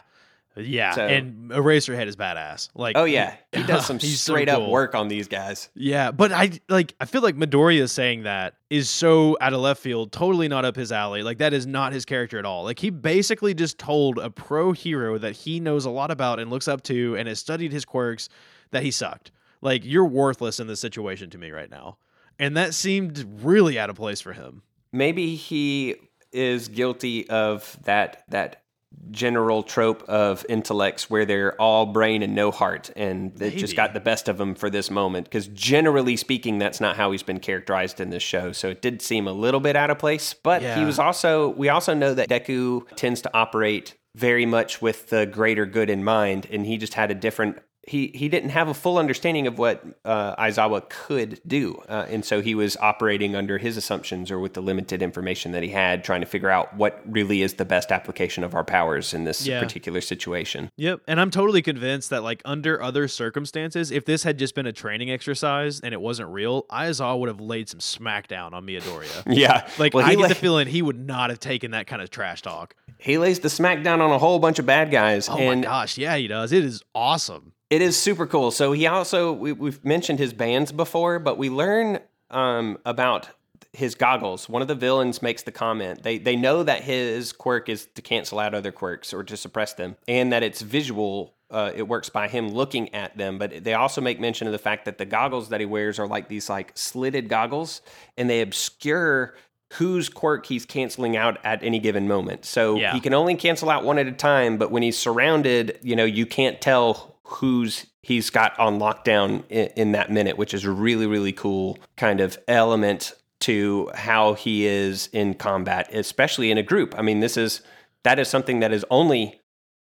Yeah, 0.56 0.94
So- 0.94 1.08
and 1.08 1.50
Eraserhead 1.52 2.06
is 2.08 2.16
badass. 2.16 2.70
Like, 2.76 2.96
Oh 2.98 3.06
yeah, 3.06 3.36
he 3.52 3.63
does 3.63 3.86
some 3.88 3.98
he's 4.00 4.22
so 4.22 4.34
straight 4.34 4.50
up 4.50 4.60
cool. 4.60 4.72
work 4.72 4.94
on 4.96 5.08
these 5.08 5.28
guys. 5.28 5.70
Yeah, 5.76 6.12
but 6.12 6.32
I 6.32 6.60
like 6.70 6.94
I 7.00 7.06
feel 7.06 7.22
like 7.22 7.36
Midoriya 7.36 7.89
saying 7.89 8.24
that 8.24 8.54
is 8.70 8.89
so 8.89 9.36
out 9.42 9.54
of 9.54 9.62
left 9.62 9.82
field, 9.82 10.12
totally 10.12 10.48
not 10.48 10.66
up 10.66 10.76
his 10.76 10.92
alley. 10.92 11.24
Like 11.24 11.39
that 11.39 11.54
is 11.54 11.66
not 11.66 11.94
his 11.94 12.06
character 12.06 12.38
at 12.39 12.46
all. 12.46 12.63
Like 12.63 12.80
he 12.80 12.89
basically 12.89 13.54
just 13.54 13.78
told 13.78 14.18
a 14.20 14.30
pro 14.30 14.72
hero 14.74 15.18
that 15.18 15.32
he 15.36 15.60
knows 15.60 15.86
a 15.86 15.89
lot 15.89 16.12
about 16.12 16.39
and 16.39 16.50
looks 16.52 16.68
up 16.68 16.84
to 16.84 17.16
and 17.18 17.28
has 17.28 17.39
studied 17.39 17.72
his 17.72 17.86
quirks 17.86 18.30
that 18.72 18.84
he 18.84 18.92
sucked. 18.92 19.32
Like 19.62 19.84
you're 19.86 20.06
worthless 20.06 20.60
in 20.60 20.68
this 20.68 20.80
situation 20.80 21.30
to 21.32 21.38
me 21.38 21.52
right 21.52 21.70
now. 21.70 21.98
And 22.39 22.58
that 22.58 22.74
seemed 22.74 23.26
really 23.44 23.78
out 23.80 23.89
of 23.92 23.96
place 23.96 24.20
for 24.20 24.34
him. 24.34 24.63
Maybe 24.92 25.36
he 25.36 25.96
is 26.32 26.68
guilty 26.68 27.30
of 27.30 27.78
that 27.84 28.24
that 28.30 28.62
general 29.12 29.63
trope 29.63 30.03
of 30.03 30.45
intellects 30.49 31.10
where 31.10 31.25
they're 31.25 31.60
all 31.62 31.86
brain 31.86 32.23
and 32.23 32.34
no 32.34 32.51
heart 32.51 32.89
and 32.95 33.36
they 33.36 33.51
just 33.51 33.75
got 33.75 33.93
the 33.93 33.99
best 33.99 34.27
of 34.27 34.38
them 34.38 34.56
for 34.56 34.69
this 34.69 34.89
moment 34.89 35.25
because 35.25 35.47
generally 35.47 36.17
speaking 36.17 36.58
that's 36.58 36.82
not 36.82 36.95
how 36.95 37.12
he's 37.12 37.23
been 37.23 37.39
characterized 37.39 37.99
in 37.99 38.10
this 38.10 38.23
show 38.23 38.51
so 38.51 38.69
it 38.69 38.82
did 38.82 39.01
seem 39.01 39.27
a 39.27 39.32
little 39.32 39.60
bit 39.60 39.75
out 39.75 39.89
of 39.89 39.99
place 39.99 40.34
but 40.34 40.62
he 40.62 40.84
was 40.84 40.97
also 40.97 41.49
we 41.49 41.69
also 41.69 41.93
know 41.93 42.13
that 42.13 42.27
deku 42.27 42.82
tends 42.95 43.21
to 43.21 43.29
operate 43.36 43.95
very 44.15 44.45
much 44.45 44.82
with 44.82 45.10
the 45.10 45.25
greater 45.25 45.65
good 45.65 45.89
in 45.89 46.03
mind 46.03 46.47
and 46.51 46.65
he 46.65 46.77
just 46.77 46.95
had 46.95 47.12
a 47.12 47.15
different 47.15 47.60
he 47.86 48.12
he 48.13 48.30
didn't 48.30 48.52
have 48.52 48.69
a 48.69 48.74
full 48.74 48.98
understanding 48.98 49.46
of 49.46 49.58
what 49.58 49.84
uh, 50.06 50.36
Aizawa 50.41 50.88
could 50.89 51.41
do, 51.46 51.82
uh, 51.89 52.06
and 52.10 52.24
so 52.24 52.41
he 52.41 52.56
was 52.56 52.78
operating 52.78 53.36
under 53.36 53.58
his 53.58 53.76
assumptions 53.76 54.32
or 54.32 54.39
with 54.39 54.54
the 54.54 54.62
limited 54.62 55.02
information 55.02 55.52
that 55.52 55.63
he 55.63 55.69
had, 55.69 56.04
trying 56.04 56.22
to 56.22 56.26
figure 56.28 56.50
out 56.50 56.76
what 56.78 57.02
really 57.06 57.41
is 57.41 57.56
the 57.56 57.65
best 57.65 57.91
application 57.91 58.43
of 58.46 58.56
our 58.56 58.63
powers 58.63 59.13
in 59.13 59.26
this 59.26 59.46
Yeah. 59.46 59.60
particular 59.60 60.00
situation. 60.00 60.72
Yep. 60.78 61.02
And 61.10 61.19
I'm 61.19 61.30
totally 61.30 61.62
convinced 61.62 62.10
that 62.12 62.24
like 62.24 62.41
under 62.46 62.82
other 62.82 63.08
circumstances, 63.10 63.91
if 63.91 64.06
this 64.06 64.24
had 64.24 64.39
just 64.39 64.56
been 64.56 64.65
a 64.65 64.72
training 64.74 65.12
exercise 65.12 65.82
and 65.82 65.93
it 65.93 66.00
wasn't 66.00 66.30
real, 66.30 66.63
Aizawa 66.72 67.19
would 67.19 67.28
have 67.30 67.41
laid 67.41 67.67
some 67.67 67.80
smackdown 67.82 68.54
on 68.54 68.65
Miyadoriya. 68.65 69.24
Yeah, 69.36 69.67
Like 69.78 69.93
well, 69.93 70.06
I 70.06 70.12
get 70.12 70.19
la- 70.22 70.28
the 70.30 70.36
feeling 70.36 70.67
he 70.67 70.82
would 70.82 71.00
not 71.06 71.30
have 71.32 71.39
taken 71.39 71.72
that 71.72 71.88
kind 71.88 72.02
of 72.02 72.10
trash 72.10 72.41
talk. 72.41 72.76
he 72.98 73.17
lays 73.17 73.39
the 73.41 73.50
smackdown 73.50 74.00
on 74.00 74.12
a 74.12 74.17
whole 74.17 74.39
bunch 74.39 74.58
of 74.60 74.65
bad 74.65 74.89
guys, 74.91 75.28
Oh 75.28 75.36
and 75.38 75.62
my 75.62 75.67
gosh, 75.67 75.98
yeah, 75.98 76.15
he 76.15 76.28
does. 76.28 76.54
It 76.54 76.63
is 76.63 76.82
awesome. 76.96 77.52
It 77.73 77.81
is 77.81 77.97
super 77.97 78.27
cool. 78.27 78.51
So 78.51 78.71
he 78.71 78.86
also 78.86 79.31
we, 79.33 79.51
we've 79.51 79.83
mentioned 79.83 80.19
his 80.19 80.31
bands 80.31 80.71
before, 80.71 81.17
but 81.17 81.39
we 81.39 81.49
learn 81.49 81.99
um, 82.29 82.77
about 82.86 83.29
his 83.71 83.95
goggles. 83.95 84.47
One 84.47 84.62
of 84.62 84.67
the 84.67 84.75
villains 84.75 85.23
makes 85.23 85.41
the 85.41 85.51
comment 85.51 86.03
they 86.03 86.19
they 86.19 86.36
know 86.36 86.62
that 86.62 86.83
his 86.83 87.33
quirk 87.33 87.69
is 87.69 87.88
to 87.95 88.03
cancel 88.03 88.38
out 88.38 88.53
other 88.53 88.71
quirks 88.71 89.12
or 89.12 89.23
to 89.23 89.36
suppress 89.36 89.73
them, 89.73 89.95
and 90.07 90.31
that 90.31 90.43
it's 90.43 90.62
visual. 90.62 91.33
Uh, 91.49 91.71
it 91.75 91.88
works 91.88 92.09
by 92.09 92.27
him 92.27 92.49
looking 92.49 92.93
at 92.93 93.17
them, 93.17 93.39
but 93.39 93.63
they 93.63 93.73
also 93.73 94.01
make 94.01 94.19
mention 94.19 94.45
of 94.45 94.53
the 94.53 94.59
fact 94.59 94.86
that 94.86 94.99
the 94.99 95.05
goggles 95.05 95.49
that 95.49 95.59
he 95.59 95.65
wears 95.65 95.97
are 95.97 96.07
like 96.07 96.27
these 96.27 96.49
like 96.51 96.71
slitted 96.75 97.27
goggles, 97.27 97.81
and 98.17 98.29
they 98.29 98.41
obscure 98.41 99.33
whose 99.73 100.09
quirk 100.09 100.45
he's 100.45 100.65
canceling 100.67 101.17
out 101.17 101.39
at 101.43 101.63
any 101.63 101.79
given 101.79 102.07
moment. 102.07 102.45
So 102.45 102.75
Yeah. 102.77 102.93
he 102.93 102.99
can 102.99 103.15
only 103.15 103.33
cancel 103.33 103.71
out 103.71 103.83
one 103.83 103.97
at 103.97 104.05
a 104.05 104.12
time, 104.12 104.57
but 104.57 104.69
when 104.69 104.83
he's 104.83 104.97
surrounded, 104.97 105.79
you 105.81 105.95
know, 105.95 106.05
you 106.05 106.27
can't 106.27 106.62
tell 106.62 107.12
who's 107.36 107.88
he's 108.02 108.30
got 108.30 108.58
on 108.60 108.80
lockdown 108.80 109.43
in, 109.50 109.67
in 109.76 109.91
that 109.93 110.12
minute, 110.12 110.38
which 110.38 110.54
is 110.54 110.65
really, 110.65 111.08
really 111.08 111.32
cool 111.32 111.78
kind 111.98 112.19
of 112.22 112.38
element 112.48 113.13
to 113.41 113.89
how 113.93 114.34
he 114.34 114.65
is 114.65 115.10
in 115.12 115.34
combat, 115.34 115.93
especially 115.93 116.50
in 116.52 116.58
a 116.58 116.63
group. 116.63 116.96
I 116.98 117.02
mean, 117.02 117.19
this 117.19 117.36
is 117.38 117.62
that 118.04 118.19
is 118.19 118.28
something 118.28 118.60
that 118.60 118.72
is 118.72 118.86
only 118.89 119.41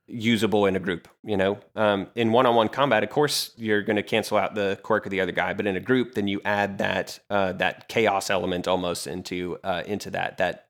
usable 0.06 0.66
in 0.66 0.76
a 0.76 0.80
group. 0.80 1.08
You 1.24 1.36
know, 1.36 1.58
um, 1.74 2.08
in 2.14 2.32
one-on-one 2.32 2.68
combat, 2.68 3.02
of 3.02 3.10
course, 3.10 3.52
you're 3.56 3.82
going 3.82 3.96
to 3.96 4.02
cancel 4.02 4.38
out 4.38 4.54
the 4.54 4.78
quirk 4.82 5.06
of 5.06 5.10
the 5.10 5.20
other 5.20 5.32
guy, 5.32 5.54
but 5.54 5.66
in 5.66 5.76
a 5.76 5.80
group, 5.80 6.14
then 6.14 6.28
you 6.28 6.40
add 6.44 6.78
that 6.78 7.18
uh, 7.30 7.52
that 7.54 7.88
chaos 7.88 8.30
element 8.30 8.68
almost 8.68 9.06
into 9.06 9.58
uh, 9.64 9.82
into 9.86 10.10
that 10.10 10.38
that 10.38 10.68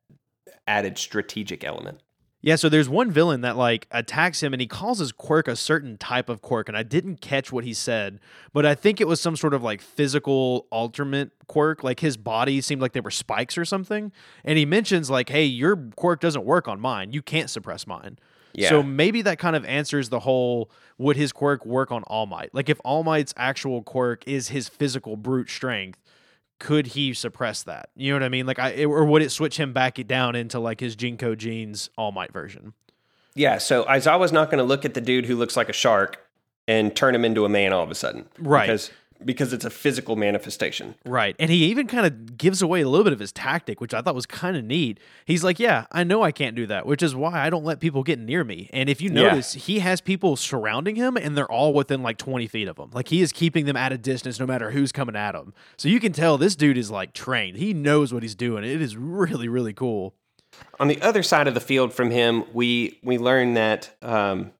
added 0.66 0.98
strategic 0.98 1.64
element. 1.64 2.00
Yeah, 2.42 2.56
so 2.56 2.68
there's 2.68 2.88
one 2.88 3.10
villain 3.10 3.40
that 3.40 3.56
like 3.56 3.88
attacks 3.90 4.42
him 4.42 4.52
and 4.52 4.60
he 4.60 4.66
calls 4.68 4.98
his 5.00 5.10
quirk 5.10 5.48
a 5.48 5.56
certain 5.56 5.96
type 5.96 6.28
of 6.28 6.42
quirk 6.42 6.68
and 6.68 6.76
I 6.76 6.82
didn't 6.82 7.20
catch 7.20 7.50
what 7.50 7.64
he 7.64 7.74
said, 7.74 8.20
but 8.52 8.64
I 8.64 8.74
think 8.74 9.00
it 9.00 9.08
was 9.08 9.20
some 9.20 9.36
sort 9.36 9.54
of 9.54 9.62
like 9.62 9.80
physical 9.80 10.66
alternate 10.70 11.32
quirk, 11.48 11.82
like 11.82 12.00
his 12.00 12.16
body 12.16 12.60
seemed 12.60 12.80
like 12.80 12.92
they 12.92 13.00
were 13.00 13.10
spikes 13.10 13.58
or 13.58 13.64
something. 13.64 14.12
And 14.44 14.58
he 14.58 14.64
mentions 14.64 15.10
like, 15.10 15.28
"Hey, 15.28 15.44
your 15.44 15.76
quirk 15.96 16.20
doesn't 16.20 16.44
work 16.44 16.68
on 16.68 16.78
mine. 16.78 17.12
You 17.12 17.22
can't 17.22 17.50
suppress 17.50 17.86
mine." 17.86 18.18
Yeah. 18.56 18.70
So 18.70 18.82
maybe 18.82 19.22
that 19.22 19.38
kind 19.38 19.54
of 19.54 19.64
answers 19.64 20.08
the 20.08 20.20
whole 20.20 20.70
would 20.98 21.16
his 21.16 21.32
quirk 21.32 21.66
work 21.66 21.92
on 21.92 22.02
All 22.04 22.26
Might? 22.26 22.54
Like 22.54 22.68
if 22.68 22.80
All 22.84 23.04
Might's 23.04 23.34
actual 23.36 23.82
quirk 23.82 24.26
is 24.26 24.48
his 24.48 24.68
physical 24.68 25.16
brute 25.16 25.50
strength, 25.50 26.00
could 26.58 26.88
he 26.88 27.12
suppress 27.12 27.62
that? 27.64 27.90
You 27.96 28.12
know 28.12 28.16
what 28.16 28.22
I 28.24 28.28
mean? 28.28 28.46
Like 28.46 28.58
I 28.58 28.70
it- 28.70 28.86
or 28.86 29.04
would 29.04 29.22
it 29.22 29.30
switch 29.30 29.58
him 29.58 29.72
back 29.72 30.04
down 30.06 30.34
into 30.34 30.58
like 30.58 30.80
his 30.80 30.96
Jinko 30.96 31.34
Jeans 31.34 31.90
All 31.96 32.12
Might 32.12 32.32
version? 32.32 32.72
Yeah, 33.34 33.58
so 33.58 33.84
Aizawa's 33.84 34.32
not 34.32 34.50
going 34.50 34.58
to 34.58 34.64
look 34.64 34.84
at 34.86 34.94
the 34.94 35.00
dude 35.02 35.26
who 35.26 35.36
looks 35.36 35.56
like 35.58 35.68
a 35.68 35.72
shark 35.74 36.18
and 36.66 36.96
turn 36.96 37.14
him 37.14 37.24
into 37.24 37.44
a 37.44 37.48
man 37.50 37.72
all 37.72 37.82
of 37.82 37.90
a 37.90 37.94
sudden. 37.94 38.26
Right. 38.38 38.66
Because 38.66 38.90
because 39.24 39.52
it's 39.52 39.64
a 39.64 39.70
physical 39.70 40.16
manifestation. 40.16 40.94
Right. 41.04 41.34
And 41.38 41.50
he 41.50 41.64
even 41.66 41.86
kind 41.86 42.06
of 42.06 42.36
gives 42.36 42.62
away 42.62 42.80
a 42.82 42.88
little 42.88 43.04
bit 43.04 43.12
of 43.12 43.18
his 43.18 43.32
tactic, 43.32 43.80
which 43.80 43.94
I 43.94 44.02
thought 44.02 44.14
was 44.14 44.26
kind 44.26 44.56
of 44.56 44.64
neat. 44.64 44.98
He's 45.24 45.42
like, 45.44 45.58
Yeah, 45.58 45.86
I 45.92 46.04
know 46.04 46.22
I 46.22 46.32
can't 46.32 46.54
do 46.56 46.66
that, 46.66 46.86
which 46.86 47.02
is 47.02 47.14
why 47.14 47.44
I 47.46 47.50
don't 47.50 47.64
let 47.64 47.80
people 47.80 48.02
get 48.02 48.18
near 48.18 48.44
me. 48.44 48.68
And 48.72 48.88
if 48.88 49.00
you 49.00 49.10
Yeah. 49.10 49.22
notice, 49.22 49.54
he 49.54 49.78
has 49.80 50.00
people 50.00 50.36
surrounding 50.36 50.96
him 50.96 51.16
and 51.16 51.36
they're 51.36 51.50
all 51.50 51.72
within 51.72 52.02
like 52.02 52.18
20 52.18 52.46
feet 52.46 52.68
of 52.68 52.78
him. 52.78 52.90
Like 52.92 53.08
he 53.08 53.22
is 53.22 53.32
keeping 53.32 53.66
them 53.66 53.76
at 53.76 53.92
a 53.92 53.98
distance 53.98 54.38
no 54.38 54.46
matter 54.46 54.70
who's 54.70 54.92
coming 54.92 55.16
at 55.16 55.34
him. 55.34 55.54
So 55.76 55.88
you 55.88 56.00
can 56.00 56.12
tell 56.12 56.38
this 56.38 56.56
dude 56.56 56.78
is 56.78 56.90
like 56.90 57.12
trained. 57.12 57.56
He 57.56 57.72
knows 57.74 58.12
what 58.12 58.22
he's 58.22 58.34
doing. 58.34 58.64
It 58.64 58.80
is 58.82 58.96
really, 58.96 59.48
really 59.48 59.72
cool. 59.72 60.14
On 60.80 60.88
the 60.88 61.00
other 61.02 61.22
side 61.22 61.48
of 61.48 61.54
the 61.54 61.60
field 61.60 61.92
from 61.92 62.10
him, 62.10 62.44
we 62.54 62.98
we 63.02 63.18
learn 63.18 63.54
that 63.54 63.94
um, 64.00 64.52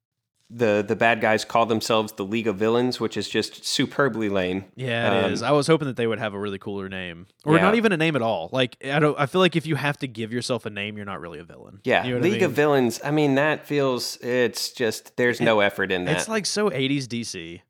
the 0.49 0.85
the 0.87 0.95
bad 0.95 1.21
guys 1.21 1.45
call 1.45 1.67
themselves 1.67 2.13
the 2.13 2.25
League 2.25 2.47
of 2.47 2.57
Villains, 2.57 3.01
which 3.01 3.17
is 3.17 3.29
just 3.29 3.65
superbly 3.65 4.29
lame. 4.29 4.65
Yeah, 4.77 5.13
it 5.21 5.25
um, 5.25 5.33
is. 5.33 5.43
I 5.43 5.51
was 5.51 5.67
hoping 5.67 5.89
that 5.89 5.97
they 5.97 6.07
would 6.07 6.21
have 6.21 6.35
a 6.35 6.39
really 6.39 6.59
cooler 6.59 6.89
name, 6.89 7.27
or 7.45 7.57
Yeah. 7.57 7.63
not 7.63 7.75
even 7.75 7.91
a 7.91 7.97
name 7.97 8.15
at 8.15 8.23
all. 8.23 8.49
Like 8.53 8.77
I 8.85 9.01
don't. 9.01 9.19
I 9.19 9.27
feel 9.27 9.41
like 9.41 9.57
if 9.57 9.67
you 9.67 9.75
have 9.75 9.97
to 9.99 10.07
give 10.07 10.33
yourself 10.33 10.65
a 10.65 10.71
name, 10.71 10.97
you're 10.97 11.05
not 11.07 11.21
really 11.21 11.41
a 11.41 11.45
villain. 11.45 11.81
Yeah, 11.83 12.05
you 12.05 12.11
know 12.11 12.19
what 12.21 12.27
I 12.27 12.31
League 12.31 12.43
of? 12.43 12.53
Villains. 12.53 13.01
I 13.03 13.11
mean, 13.11 13.35
that 13.35 13.67
feels 13.67 14.19
it's 14.19 14.71
just 14.71 15.17
there's 15.17 15.41
no 15.41 15.61
effort 15.61 15.91
in 15.91 16.05
that. 16.05 16.17
It's 16.17 16.29
like 16.29 16.47
so 16.47 16.71
80s 16.71 17.07
DC. 17.09 17.61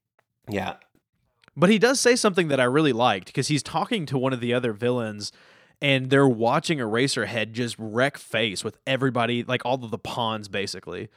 yeah, 0.51 0.75
But 1.57 1.71
he 1.71 1.79
does 1.79 1.99
say 1.99 2.15
something 2.15 2.49
that 2.49 2.61
I 2.61 2.65
really 2.65 2.93
liked 2.93 3.27
because 3.29 3.49
he's 3.49 3.63
talking 3.63 4.05
to 4.07 4.19
one 4.19 4.35
of 4.35 4.41
the 4.41 4.53
other 4.53 4.73
villains 4.75 5.33
and 5.81 6.09
they're 6.11 6.29
watching 6.29 6.79
Eraserhead 6.79 7.53
just 7.53 7.75
wreck 7.79 8.19
face 8.19 8.63
with 8.63 8.77
everybody, 8.87 9.45
like 9.45 9.63
all 9.65 9.83
of 9.83 9.91
the 9.91 9.99
pawns 9.99 10.49
basically. 10.49 11.09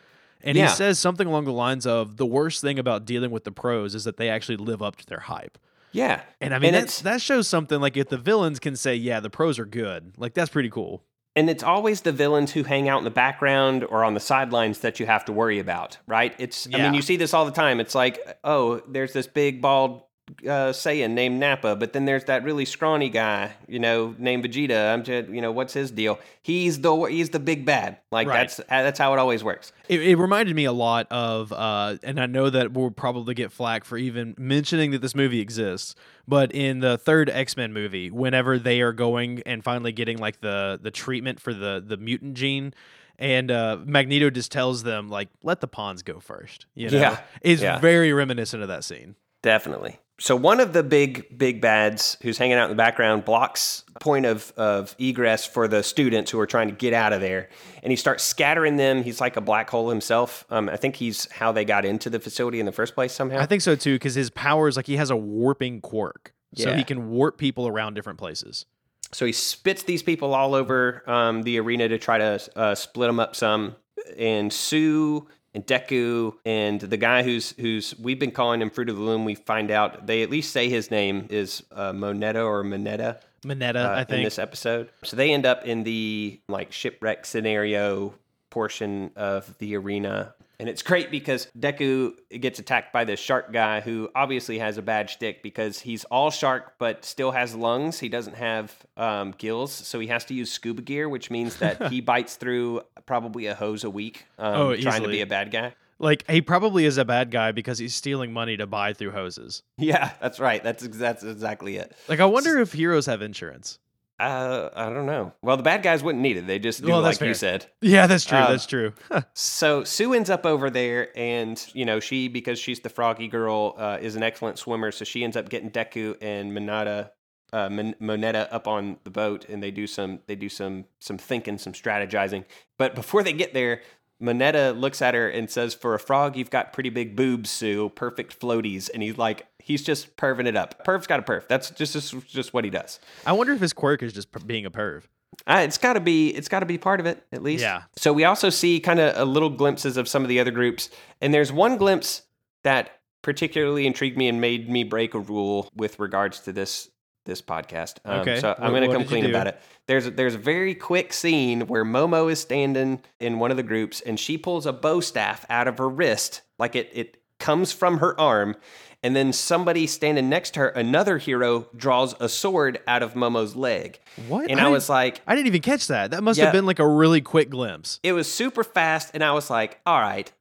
And 0.43 0.57
Yeah. 0.57 0.69
he 0.69 0.75
says 0.75 0.99
something 0.99 1.27
along 1.27 1.45
the 1.45 1.51
lines 1.53 1.85
of 1.85 2.17
the 2.17 2.25
worst 2.25 2.61
thing 2.61 2.79
about 2.79 3.05
dealing 3.05 3.31
with 3.31 3.43
the 3.43 3.51
pros 3.51 3.95
is 3.95 4.03
that 4.05 4.17
they 4.17 4.29
actually 4.29 4.57
live 4.57 4.81
up 4.81 4.95
to 4.97 5.05
their 5.05 5.19
hype. 5.19 5.57
yeah. 5.91 6.21
And 6.39 6.53
I 6.53 6.59
mean, 6.59 6.73
And 6.75 6.83
that's, 6.83 7.01
that 7.01 7.21
shows 7.21 7.47
something 7.47 7.79
like 7.81 7.97
if 7.97 8.09
the 8.09 8.17
villains 8.17 8.59
can 8.59 8.75
say, 8.75 8.95
yeah, 8.95 9.19
the 9.19 9.29
pros 9.29 9.57
are 9.59 9.65
good, 9.65 10.13
like 10.17 10.33
that's 10.33 10.49
pretty 10.51 10.69
cool. 10.69 11.03
And 11.35 11.49
it's 11.49 11.63
always 11.63 12.01
the 12.01 12.11
villains 12.11 12.51
who 12.51 12.63
hang 12.63 12.89
out 12.89 12.97
in 12.99 13.03
the 13.05 13.09
background 13.11 13.83
or 13.85 14.03
on 14.03 14.13
the 14.13 14.19
sidelines 14.19 14.79
that 14.79 14.99
you 14.99 15.05
have 15.05 15.23
to 15.25 15.31
worry 15.31 15.59
about, 15.59 15.97
right? 16.07 16.33
It's 16.39 16.67
I 16.73 16.77
mean, 16.79 16.93
you 16.93 17.01
see 17.01 17.17
this 17.17 17.33
all 17.33 17.45
the 17.45 17.51
time. 17.51 17.79
It's 17.79 17.95
like, 17.95 18.19
oh, 18.43 18.81
there's 18.87 19.13
this 19.13 19.27
big 19.27 19.61
bald 19.61 20.03
uh, 20.43 20.71
Saiyan 20.71 21.11
named 21.11 21.39
Nappa, 21.39 21.75
but 21.75 21.93
then 21.93 22.05
there's 22.05 22.23
that 22.25 22.43
really 22.43 22.65
scrawny 22.65 23.09
guy, 23.09 23.51
you 23.67 23.79
know, 23.79 24.15
named 24.17 24.43
Vegeta. 24.45 24.93
I'm 24.93 25.03
just, 25.03 25.29
you 25.29 25.41
know, 25.41 25.51
what's 25.51 25.73
his 25.73 25.91
deal? 25.91 26.19
He's 26.41 26.79
the 26.81 26.95
he's 27.05 27.29
the 27.29 27.39
big 27.39 27.65
bad. 27.65 27.97
Like 28.11 28.27
Right. 28.27 28.37
that's 28.49 28.61
that's 28.69 28.99
how 28.99 29.13
it 29.13 29.19
always 29.19 29.43
works. 29.43 29.71
It, 29.87 30.01
it 30.01 30.15
reminded 30.17 30.55
me 30.55 30.65
a 30.65 30.71
lot 30.71 31.07
of, 31.11 31.51
uh, 31.51 31.97
and 32.03 32.19
I 32.19 32.25
know 32.25 32.49
that 32.49 32.73
we'll 32.73 32.91
probably 32.91 33.33
get 33.33 33.51
flack 33.51 33.83
for 33.85 33.97
even 33.97 34.35
mentioning 34.37 34.91
that 34.91 35.01
this 35.01 35.15
movie 35.15 35.39
exists. 35.39 35.95
But 36.27 36.51
in 36.53 36.79
the 36.79 36.97
third 36.97 37.29
X 37.29 37.57
Men 37.57 37.73
movie, 37.73 38.11
whenever 38.11 38.59
they 38.59 38.81
are 38.81 38.93
going 38.93 39.41
and 39.45 39.63
finally 39.63 39.91
getting 39.91 40.17
like 40.19 40.41
the 40.41 40.79
the 40.81 40.91
treatment 40.91 41.39
for 41.39 41.53
the 41.53 41.83
the 41.85 41.97
mutant 41.97 42.35
gene, 42.35 42.73
and 43.17 43.49
uh, 43.51 43.77
Magneto 43.83 44.29
just 44.29 44.51
tells 44.51 44.83
them 44.83 45.09
like, 45.09 45.29
"Let 45.43 45.59
the 45.59 45.67
pawns 45.67 46.03
go 46.03 46.19
first. 46.19 46.67
You 46.75 46.89
know, 46.91 46.99
Yeah. 46.99 47.19
it's 47.41 47.61
Yeah. 47.61 47.79
very 47.79 48.13
reminiscent 48.13 48.61
of 48.61 48.69
that 48.69 48.83
scene. 48.83 49.15
Definitely. 49.41 49.97
So 50.19 50.35
one 50.35 50.59
of 50.59 50.73
the 50.73 50.83
big 50.83 51.37
big 51.37 51.61
bads 51.61 52.17
who's 52.21 52.37
hanging 52.37 52.57
out 52.57 52.65
in 52.65 52.69
the 52.69 52.81
background 52.81 53.25
blocks 53.25 53.83
point 53.99 54.25
of 54.25 54.53
of 54.57 54.95
egress 54.99 55.45
for 55.45 55.67
the 55.67 55.81
students 55.81 56.29
who 56.29 56.39
are 56.39 56.45
trying 56.45 56.67
to 56.67 56.75
get 56.75 56.93
out 56.93 57.13
of 57.13 57.21
there, 57.21 57.49
and 57.81 57.91
he 57.91 57.95
starts 57.95 58.23
scattering 58.23 58.77
them. 58.77 59.01
He's 59.03 59.21
like 59.21 59.37
a 59.37 59.41
black 59.41 59.69
hole 59.69 59.89
himself. 59.89 60.45
Um, 60.49 60.69
I 60.69 60.75
think 60.75 60.97
he's 60.97 61.31
how 61.31 61.51
they 61.51 61.65
got 61.65 61.85
into 61.85 62.09
the 62.09 62.19
facility 62.19 62.59
in 62.59 62.65
the 62.65 62.71
first 62.71 62.95
place 62.95 63.13
somehow. 63.13 63.39
I 63.39 63.45
think 63.45 63.61
so 63.61 63.75
too, 63.75 63.95
because 63.95 64.15
his 64.15 64.29
powers 64.29 64.75
like 64.75 64.87
he 64.87 64.97
has 64.97 65.09
a 65.09 65.15
warping 65.15 65.81
quirk, 65.81 66.33
so 66.55 66.73
he 66.75 66.83
can 66.83 67.09
warp 67.09 67.37
people 67.37 67.67
around 67.67 67.93
different 67.93 68.19
places. 68.19 68.65
So 69.11 69.25
he 69.25 69.31
spits 69.31 69.83
these 69.83 70.03
people 70.03 70.35
all 70.35 70.53
over 70.53 71.03
um, 71.09 71.41
the 71.43 71.59
arena 71.59 71.87
to 71.87 71.97
try 71.97 72.17
to 72.17 72.39
uh, 72.55 72.75
split 72.75 73.09
them 73.09 73.19
up 73.19 73.35
some. 73.35 73.75
And 74.17 74.51
Tsu 74.51 75.27
and 75.53 75.65
Deku 75.65 76.33
and 76.45 76.79
the 76.79 76.97
guy 76.97 77.23
who's 77.23 77.51
who's 77.51 77.97
we've 77.99 78.19
been 78.19 78.31
calling 78.31 78.61
him 78.61 78.69
Fruit 78.69 78.89
of 78.89 78.95
the 78.95 79.01
Loom. 79.01 79.25
We 79.25 79.35
find 79.35 79.71
out 79.71 80.07
they 80.07 80.23
at 80.23 80.29
least 80.29 80.51
say 80.51 80.69
his 80.69 80.91
name 80.91 81.27
is 81.29 81.63
uh, 81.71 81.93
Moneta 81.93 82.41
or 82.41 82.63
Moneta 82.63 83.19
Mineta, 83.43 83.85
uh, 83.85 83.89
I 83.89 84.01
in 84.01 84.05
think. 84.07 84.25
this 84.25 84.39
episode. 84.39 84.89
So 85.03 85.15
they 85.15 85.33
end 85.33 85.45
up 85.45 85.65
in 85.65 85.83
the 85.83 86.39
like 86.47 86.71
shipwreck 86.71 87.25
scenario 87.25 88.13
portion 88.49 89.11
of 89.15 89.57
the 89.59 89.75
arena. 89.75 90.33
And 90.59 90.67
it's 90.67 90.81
great 90.81 91.09
because 91.09 91.47
Deku 91.57 92.13
gets 92.37 92.59
attacked 92.59 92.91
by 92.91 93.05
this 93.05 93.19
shark 93.19 93.53
guy 93.53 93.79
who 93.79 94.09
obviously 94.13 94.59
has 94.59 94.77
a 94.77 94.81
bad 94.81 95.09
shtick 95.09 95.41
because 95.41 95.79
he's 95.79 96.03
all 96.05 96.31
shark 96.31 96.73
but 96.77 97.05
still 97.05 97.31
has 97.31 97.55
lungs. 97.55 97.99
He 97.99 98.09
doesn't 98.09 98.35
have 98.35 98.75
um, 98.97 99.33
gills, 99.37 99.71
so 99.71 99.99
he 99.99 100.07
has 100.07 100.25
to 100.25 100.33
use 100.33 100.51
scuba 100.51 100.81
gear, 100.81 101.07
which 101.07 101.31
means 101.31 101.55
that 101.57 101.89
he 101.89 102.01
bites 102.11 102.35
through 102.35 102.81
probably 103.05 103.45
a 103.45 103.55
hose 103.55 103.85
a 103.85 103.89
week 103.89 104.25
um, 104.37 104.55
Oh, 104.55 104.75
trying 104.75 105.03
to 105.03 105.07
be 105.07 105.21
a 105.21 105.25
bad 105.25 105.49
guy. 105.51 105.73
Like 105.97 106.29
he 106.29 106.41
probably 106.41 106.85
is 106.85 106.97
a 106.97 107.05
bad 107.05 107.29
guy 107.31 107.51
because 107.51 107.77
he's 107.77 107.93
stealing 107.95 108.31
money 108.31 108.55
to 108.57 108.65
buy 108.67 108.93
through 108.93 109.11
hoses. 109.11 109.63
Yeah, 109.77 110.11
that's 110.21 110.39
right. 110.39 110.63
That's 110.63 110.83
ex- 110.83 110.97
that's 110.97 111.23
exactly 111.23 111.77
it. 111.77 111.93
Like 112.07 112.19
I 112.19 112.25
wonder 112.25 112.57
if 112.59 112.71
heroes 112.73 113.05
have 113.05 113.21
insurance. 113.21 113.79
Uh, 114.19 114.69
I 114.75 114.89
don't 114.89 115.05
know. 115.05 115.31
Well, 115.41 115.55
the 115.55 115.63
bad 115.63 115.81
guys 115.81 116.03
wouldn't 116.03 116.21
need 116.21 116.35
it. 116.35 116.45
They 116.45 116.59
just 116.59 116.81
do 116.81 116.89
Well, 116.89 117.01
like 117.01 117.19
that's 117.19 117.27
you 117.27 117.33
said. 117.33 117.67
Yeah, 117.81 118.05
that's 118.05 118.25
true. 118.25 118.37
Uh, 118.37 118.49
that's 118.51 118.65
true. 118.65 118.93
So 119.33 119.83
Tsu 119.83 120.13
ends 120.13 120.29
up 120.29 120.45
over 120.45 120.69
there, 120.69 121.17
and 121.17 121.65
you 121.73 121.85
know 121.85 121.99
she 121.99 122.27
because 122.27 122.59
she's 122.59 122.81
the 122.81 122.89
froggy 122.89 123.27
girl 123.29 123.75
uh, 123.77 123.97
is 124.01 124.15
an 124.15 124.23
excellent 124.23 124.59
swimmer. 124.59 124.91
So 124.91 125.05
she 125.05 125.23
ends 125.23 125.37
up 125.37 125.47
getting 125.49 125.71
Deku 125.71 126.17
and 126.21 126.51
Mineta, 126.51 127.11
uh, 127.53 127.69
Mon- 127.69 127.95
Mineta 128.01 128.47
up 128.51 128.67
on 128.67 128.97
the 129.05 129.09
boat, 129.09 129.47
and 129.47 129.63
they 129.63 129.71
do 129.71 129.87
some 129.87 130.19
they 130.27 130.35
do 130.35 130.49
some 130.49 130.85
some 130.99 131.17
thinking, 131.17 131.57
some 131.57 131.73
strategizing. 131.73 132.43
But 132.77 132.95
before 132.95 133.23
they 133.23 133.33
get 133.33 133.53
there, 133.53 133.81
Mineta 134.21 134.77
looks 134.77 135.01
at 135.01 135.13
her 135.13 135.29
and 135.29 135.49
says, 135.49 135.73
"For 135.73 135.93
a 135.93 135.99
frog, 135.99 136.35
you've 136.35 136.49
got 136.49 136.73
pretty 136.73 136.89
big 136.89 137.15
boobs, 137.15 137.49
Tsu. 137.49 137.89
Perfect 137.95 138.37
floaties." 138.39 138.89
And 138.93 139.01
he's 139.01 139.17
like, 139.17 139.47
he's 139.59 139.83
just 139.83 140.15
perving 140.17 140.47
it 140.47 140.55
up. 140.55 140.85
Perv's 140.85 141.07
got 141.07 141.19
a 141.19 141.23
perv. 141.23 141.47
That's 141.47 141.69
just 141.71 141.93
just, 141.93 142.27
just 142.27 142.53
what 142.53 142.63
he 142.63 142.69
does. 142.69 142.99
I 143.25 143.33
wonder 143.33 143.53
if 143.53 143.61
his 143.61 143.73
quirk 143.73 144.01
is 144.03 144.13
just 144.13 144.31
per- 144.31 144.39
being 144.39 144.65
a 144.65 144.71
perv. 144.71 145.03
Uh, 145.47 145.61
it's 145.63 145.77
got 145.77 145.93
to 145.93 145.99
be 145.99 146.29
it's 146.29 146.49
got 146.49 146.59
to 146.61 146.65
be 146.65 146.77
part 146.77 146.99
of 146.99 147.05
it 147.05 147.23
at 147.31 147.43
least. 147.43 147.61
Yeah. 147.61 147.83
So 147.95 148.11
we 148.13 148.23
also 148.25 148.49
see 148.49 148.79
kind 148.79 148.99
of 148.99 149.15
a 149.15 149.25
little 149.25 149.49
glimpses 149.49 149.95
of 149.97 150.07
some 150.07 150.23
of 150.23 150.29
the 150.29 150.39
other 150.39 150.51
groups, 150.51 150.89
and 151.21 151.33
there's 151.33 151.51
one 151.51 151.77
glimpse 151.77 152.23
that 152.63 152.99
particularly 153.21 153.85
intrigued 153.85 154.17
me 154.17 154.27
and 154.27 154.41
made 154.41 154.69
me 154.69 154.83
break 154.83 155.13
a 155.13 155.19
rule 155.19 155.69
with 155.75 155.99
regards 155.99 156.39
to 156.41 156.51
this 156.51 156.89
this 157.25 157.41
podcast. 157.41 157.97
Um, 158.05 158.21
Okay. 158.21 158.39
So 158.39 158.55
I'm 158.57 158.71
going 158.71 158.89
to 158.89 158.95
come 158.95 159.05
clean 159.05 159.25
about 159.25 159.45
it. 159.47 159.61
There's 159.85 160.07
a, 160.07 160.11
there's 160.11 160.35
a 160.35 160.39
very 160.39 160.73
quick 160.73 161.13
scene 161.13 161.67
where 161.67 161.85
Momo 161.85 162.31
is 162.31 162.39
standing 162.39 163.01
in 163.19 163.37
one 163.39 163.51
of 163.51 163.57
the 163.57 163.63
groups, 163.63 164.01
and 164.01 164.19
she 164.19 164.37
pulls 164.37 164.65
a 164.65 164.73
bow 164.73 164.99
staff 164.99 165.45
out 165.49 165.67
of 165.67 165.77
her 165.77 165.89
wrist, 165.89 166.41
like 166.57 166.75
it 166.75 166.89
it 166.93 167.17
comes 167.39 167.71
from 167.71 167.99
her 167.99 168.19
arm. 168.19 168.55
And 169.01 169.15
then 169.15 169.31
somebody 169.31 169.87
standing 169.87 170.27
next 170.27 170.55
to 170.55 170.59
her, 170.59 170.67
another 170.69 171.19
hero, 171.19 171.67
draws 171.75 172.15
a 172.19 172.27
sword 172.27 172.79
out 172.85 173.01
of 173.01 173.13
Momo's 173.13 173.55
leg. 173.55 173.99
What? 174.27 174.49
And 174.51 174.59
I 174.59 174.65
I 174.65 174.67
was 174.69 174.89
like, 174.89 175.21
I 175.25 175.35
didn't 175.35 175.47
even 175.47 175.61
catch 175.61 175.87
that. 175.87 176.11
That 176.11 176.21
must 176.21 176.37
Yeah. 176.37 176.45
have 176.45 176.53
been 176.53 176.65
like 176.65 176.79
a 176.79 176.87
really 176.87 177.21
quick 177.21 177.49
glimpse. 177.49 177.99
it 178.03 178.11
was 178.13 178.29
super 178.31 178.63
fast 178.63 179.11
and 179.13 179.23
i 179.23 179.31
was 179.31 179.49
like 179.49 179.79
all 179.85 179.99
right 179.99 180.31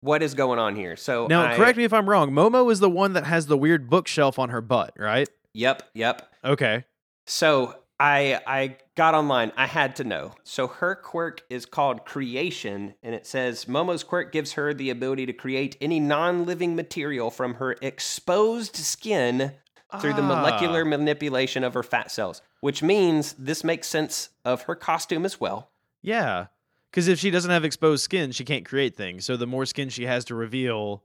what 0.00 0.22
is 0.22 0.34
going 0.34 0.58
on 0.58 0.76
here 0.76 0.96
so 0.96 1.26
Now, 1.26 1.46
I- 1.52 1.56
correct 1.56 1.76
me 1.78 1.84
if 1.84 1.92
I'm 1.92 2.08
wrong. 2.08 2.30
Momo 2.30 2.70
is 2.70 2.78
the 2.78 2.90
one 2.90 3.14
that 3.14 3.24
has 3.24 3.46
the 3.46 3.56
weird 3.56 3.88
bookshelf 3.90 4.38
on 4.38 4.50
her 4.50 4.60
butt, 4.60 4.92
right? 4.98 5.28
yep 5.52 5.82
yep 5.94 6.28
Okay. 6.44 6.84
so 7.26 7.74
i 8.04 8.40
i 8.46 8.76
got 8.96 9.14
online 9.14 9.50
i 9.56 9.66
had 9.66 9.96
to 9.96 10.04
know 10.04 10.32
so 10.42 10.66
her 10.66 10.94
quirk 10.94 11.42
is 11.48 11.64
called 11.66 12.04
creation 12.04 12.94
and 13.02 13.14
it 13.14 13.26
says 13.26 13.66
momo's 13.66 14.04
quirk 14.04 14.32
gives 14.32 14.52
her 14.52 14.74
the 14.74 14.90
ability 14.90 15.24
to 15.26 15.32
create 15.32 15.76
any 15.80 15.98
non-living 16.00 16.74
material 16.76 17.30
from 17.30 17.54
her 17.54 17.76
exposed 17.82 18.76
skin 18.76 19.52
through 20.00 20.12
the 20.12 20.22
Ah. 20.22 20.36
molecular 20.36 20.84
manipulation 20.84 21.64
of 21.64 21.72
her 21.74 21.82
fat 21.82 22.10
cells 22.10 22.42
which 22.60 22.82
means 22.82 23.32
this 23.38 23.62
makes 23.64 23.86
sense 23.88 24.30
of 24.44 24.62
her 24.62 24.74
costume 24.74 25.24
as 25.24 25.40
well 25.40 25.70
Yeah. 26.02 26.46
Because 26.90 27.08
if 27.08 27.18
she 27.18 27.30
doesn't 27.30 27.50
have 27.50 27.64
exposed 27.64 28.04
skin, 28.04 28.30
she 28.30 28.44
can't 28.44 28.64
create 28.64 28.94
things. 28.94 29.24
So 29.24 29.36
the 29.36 29.48
more 29.48 29.66
skin 29.66 29.88
she 29.88 30.06
has 30.06 30.24
to 30.26 30.34
reveal, 30.36 31.02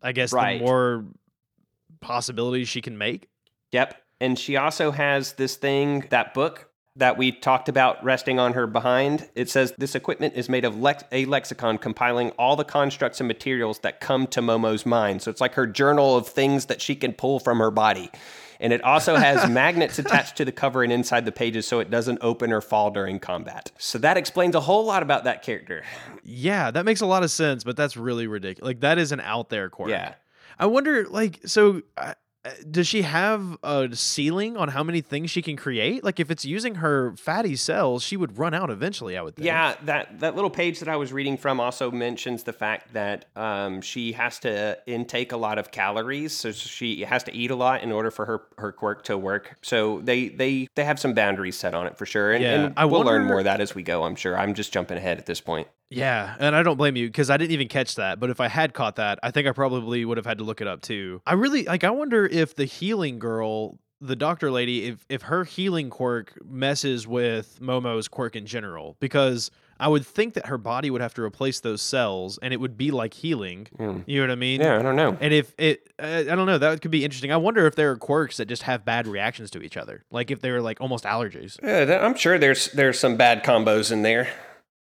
I 0.00 0.12
guess 0.12 0.32
Right. 0.32 0.58
the 0.58 0.64
more 0.64 1.04
possibilities 2.00 2.68
she 2.70 2.80
can 2.80 2.96
make. 2.96 3.28
Yep. 3.72 4.00
And 4.20 4.38
she 4.38 4.56
also 4.56 4.90
has 4.90 5.34
this 5.34 5.56
thing, 5.56 6.06
that 6.10 6.34
book 6.34 6.70
that 6.96 7.18
we 7.18 7.32
talked 7.32 7.68
about 7.68 8.02
resting 8.04 8.38
on 8.38 8.52
her 8.52 8.66
behind. 8.66 9.28
It 9.34 9.50
says 9.50 9.74
this 9.76 9.96
equipment 9.96 10.34
is 10.36 10.48
made 10.48 10.64
of 10.64 10.78
lex- 10.78 11.02
a 11.10 11.24
lexicon 11.24 11.78
compiling 11.78 12.30
all 12.32 12.54
the 12.54 12.64
constructs 12.64 13.20
and 13.20 13.26
materials 13.26 13.80
that 13.80 14.00
come 14.00 14.28
to 14.28 14.40
Momo's 14.40 14.86
mind. 14.86 15.20
So 15.22 15.30
it's 15.30 15.40
like 15.40 15.54
her 15.54 15.66
journal 15.66 16.16
of 16.16 16.28
things 16.28 16.66
that 16.66 16.80
she 16.80 16.94
can 16.94 17.12
pull 17.12 17.40
from 17.40 17.58
her 17.58 17.72
body. 17.72 18.10
And 18.60 18.72
it 18.72 18.82
also 18.84 19.16
has 19.16 19.50
magnets 19.50 19.98
attached 19.98 20.36
to 20.36 20.44
the 20.44 20.52
cover 20.52 20.84
and 20.84 20.92
inside 20.92 21.24
the 21.24 21.32
pages 21.32 21.66
so 21.66 21.80
it 21.80 21.90
doesn't 21.90 22.18
open 22.20 22.52
or 22.52 22.60
fall 22.60 22.92
during 22.92 23.18
combat. 23.18 23.72
So 23.78 23.98
that 23.98 24.16
explains 24.16 24.54
a 24.54 24.60
whole 24.60 24.84
lot 24.84 25.02
about 25.02 25.24
that 25.24 25.42
character. 25.42 25.82
Yeah, 26.22 26.70
that 26.70 26.84
makes 26.84 27.00
a 27.00 27.06
lot 27.06 27.24
of 27.24 27.32
sense, 27.32 27.64
but 27.64 27.76
that's 27.76 27.96
really 27.96 28.28
ridiculous. 28.28 28.68
Like 28.68 28.80
that 28.80 28.98
is 28.98 29.10
an 29.10 29.20
out 29.20 29.50
there 29.50 29.68
quirk. 29.68 29.90
Yeah. 29.90 30.14
I 30.56 30.66
wonder, 30.66 31.08
like, 31.08 31.40
so 31.46 31.82
uh, 31.96 32.14
does 32.70 32.86
she 32.86 33.02
have 33.02 33.56
a 33.62 33.94
ceiling 33.94 34.56
on 34.56 34.68
how 34.68 34.82
many 34.82 35.00
things 35.00 35.30
she 35.30 35.40
can 35.40 35.56
create? 35.56 36.04
Like, 36.04 36.20
if 36.20 36.30
it's 36.30 36.44
using 36.44 36.76
her 36.76 37.14
fatty 37.16 37.56
cells, 37.56 38.02
she 38.02 38.16
would 38.16 38.38
run 38.38 38.52
out 38.52 38.70
eventually. 38.70 39.16
I 39.16 39.22
would 39.22 39.36
think. 39.36 39.46
Yeah, 39.46 39.76
that 39.84 40.20
that 40.20 40.34
little 40.34 40.50
page 40.50 40.80
that 40.80 40.88
I 40.88 40.96
was 40.96 41.12
reading 41.12 41.36
from 41.36 41.58
also 41.60 41.90
mentions 41.90 42.42
the 42.42 42.52
fact 42.52 42.92
that 42.92 43.26
um, 43.34 43.80
she 43.80 44.12
has 44.12 44.38
to 44.40 44.78
intake 44.86 45.32
a 45.32 45.36
lot 45.36 45.58
of 45.58 45.70
calories, 45.70 46.32
so 46.32 46.52
she 46.52 47.02
has 47.04 47.22
to 47.24 47.34
eat 47.34 47.50
a 47.50 47.56
lot 47.56 47.82
in 47.82 47.90
order 47.90 48.10
for 48.10 48.26
her 48.26 48.42
her 48.58 48.72
quirk 48.72 49.04
to 49.04 49.16
work. 49.16 49.56
So 49.62 50.00
they 50.02 50.28
they 50.28 50.68
they 50.74 50.84
have 50.84 51.00
some 51.00 51.14
boundaries 51.14 51.56
set 51.56 51.74
on 51.74 51.86
it 51.86 51.96
for 51.96 52.06
sure, 52.06 52.32
and, 52.32 52.42
Yeah, 52.42 52.64
and 52.64 52.74
I 52.76 52.84
we'll 52.84 53.02
learn 53.02 53.24
more 53.24 53.38
of 53.38 53.44
that 53.44 53.60
as 53.60 53.74
we 53.74 53.82
go. 53.82 54.04
I'm 54.04 54.16
sure. 54.16 54.36
I'm 54.36 54.54
just 54.54 54.72
jumping 54.72 54.98
ahead 54.98 55.18
at 55.18 55.26
this 55.26 55.40
point. 55.40 55.68
Yeah, 55.94 56.34
and 56.38 56.54
I 56.54 56.62
don't 56.62 56.76
blame 56.76 56.96
you 56.96 57.06
because 57.06 57.30
I 57.30 57.36
didn't 57.36 57.52
even 57.52 57.68
catch 57.68 57.94
that. 57.96 58.20
But 58.20 58.30
if 58.30 58.40
I 58.40 58.48
had 58.48 58.74
caught 58.74 58.96
that, 58.96 59.18
I 59.22 59.30
think 59.30 59.46
I 59.46 59.52
probably 59.52 60.04
would 60.04 60.16
have 60.16 60.26
had 60.26 60.38
to 60.38 60.44
look 60.44 60.60
it 60.60 60.66
up 60.66 60.82
too. 60.82 61.22
I 61.26 61.34
really 61.34 61.64
like. 61.64 61.84
I 61.84 61.90
wonder 61.90 62.26
if 62.26 62.54
the 62.54 62.64
healing 62.64 63.18
girl, 63.18 63.78
the 64.00 64.16
doctor 64.16 64.50
lady, 64.50 64.86
if 64.86 65.06
if 65.08 65.22
her 65.22 65.44
healing 65.44 65.90
quirk 65.90 66.38
messes 66.44 67.06
with 67.06 67.60
Momo's 67.60 68.08
quirk 68.08 68.36
in 68.36 68.46
general, 68.46 68.96
because 69.00 69.50
I 69.78 69.88
would 69.88 70.06
think 70.06 70.34
that 70.34 70.46
her 70.46 70.58
body 70.58 70.90
would 70.90 71.00
have 71.00 71.14
to 71.14 71.22
replace 71.22 71.60
those 71.60 71.82
cells, 71.82 72.38
and 72.42 72.54
it 72.54 72.58
would 72.58 72.76
be 72.76 72.90
like 72.90 73.14
healing. 73.14 73.66
Hmm. 73.76 74.00
You 74.06 74.20
know 74.20 74.28
what 74.28 74.32
I 74.32 74.36
mean? 74.36 74.60
Yeah, 74.60 74.78
I 74.78 74.82
don't 74.82 74.96
know. 74.96 75.16
And 75.20 75.34
if 75.34 75.52
it, 75.58 75.92
uh, 75.98 76.06
I 76.06 76.22
don't 76.22 76.46
know, 76.46 76.58
that 76.58 76.80
could 76.80 76.90
be 76.90 77.04
interesting. 77.04 77.32
I 77.32 77.36
wonder 77.36 77.66
if 77.66 77.74
there 77.74 77.90
are 77.90 77.96
quirks 77.96 78.36
that 78.36 78.46
just 78.46 78.62
have 78.62 78.84
bad 78.84 79.06
reactions 79.06 79.50
to 79.52 79.62
each 79.62 79.76
other, 79.76 80.04
like 80.10 80.30
if 80.30 80.40
they're 80.40 80.62
like 80.62 80.80
almost 80.80 81.04
allergies. 81.04 81.58
Yeah, 81.62 82.00
I'm 82.04 82.14
sure 82.14 82.38
there's 82.38 82.70
there's 82.72 82.98
some 82.98 83.16
bad 83.16 83.44
combos 83.44 83.90
in 83.90 84.02
there. 84.02 84.28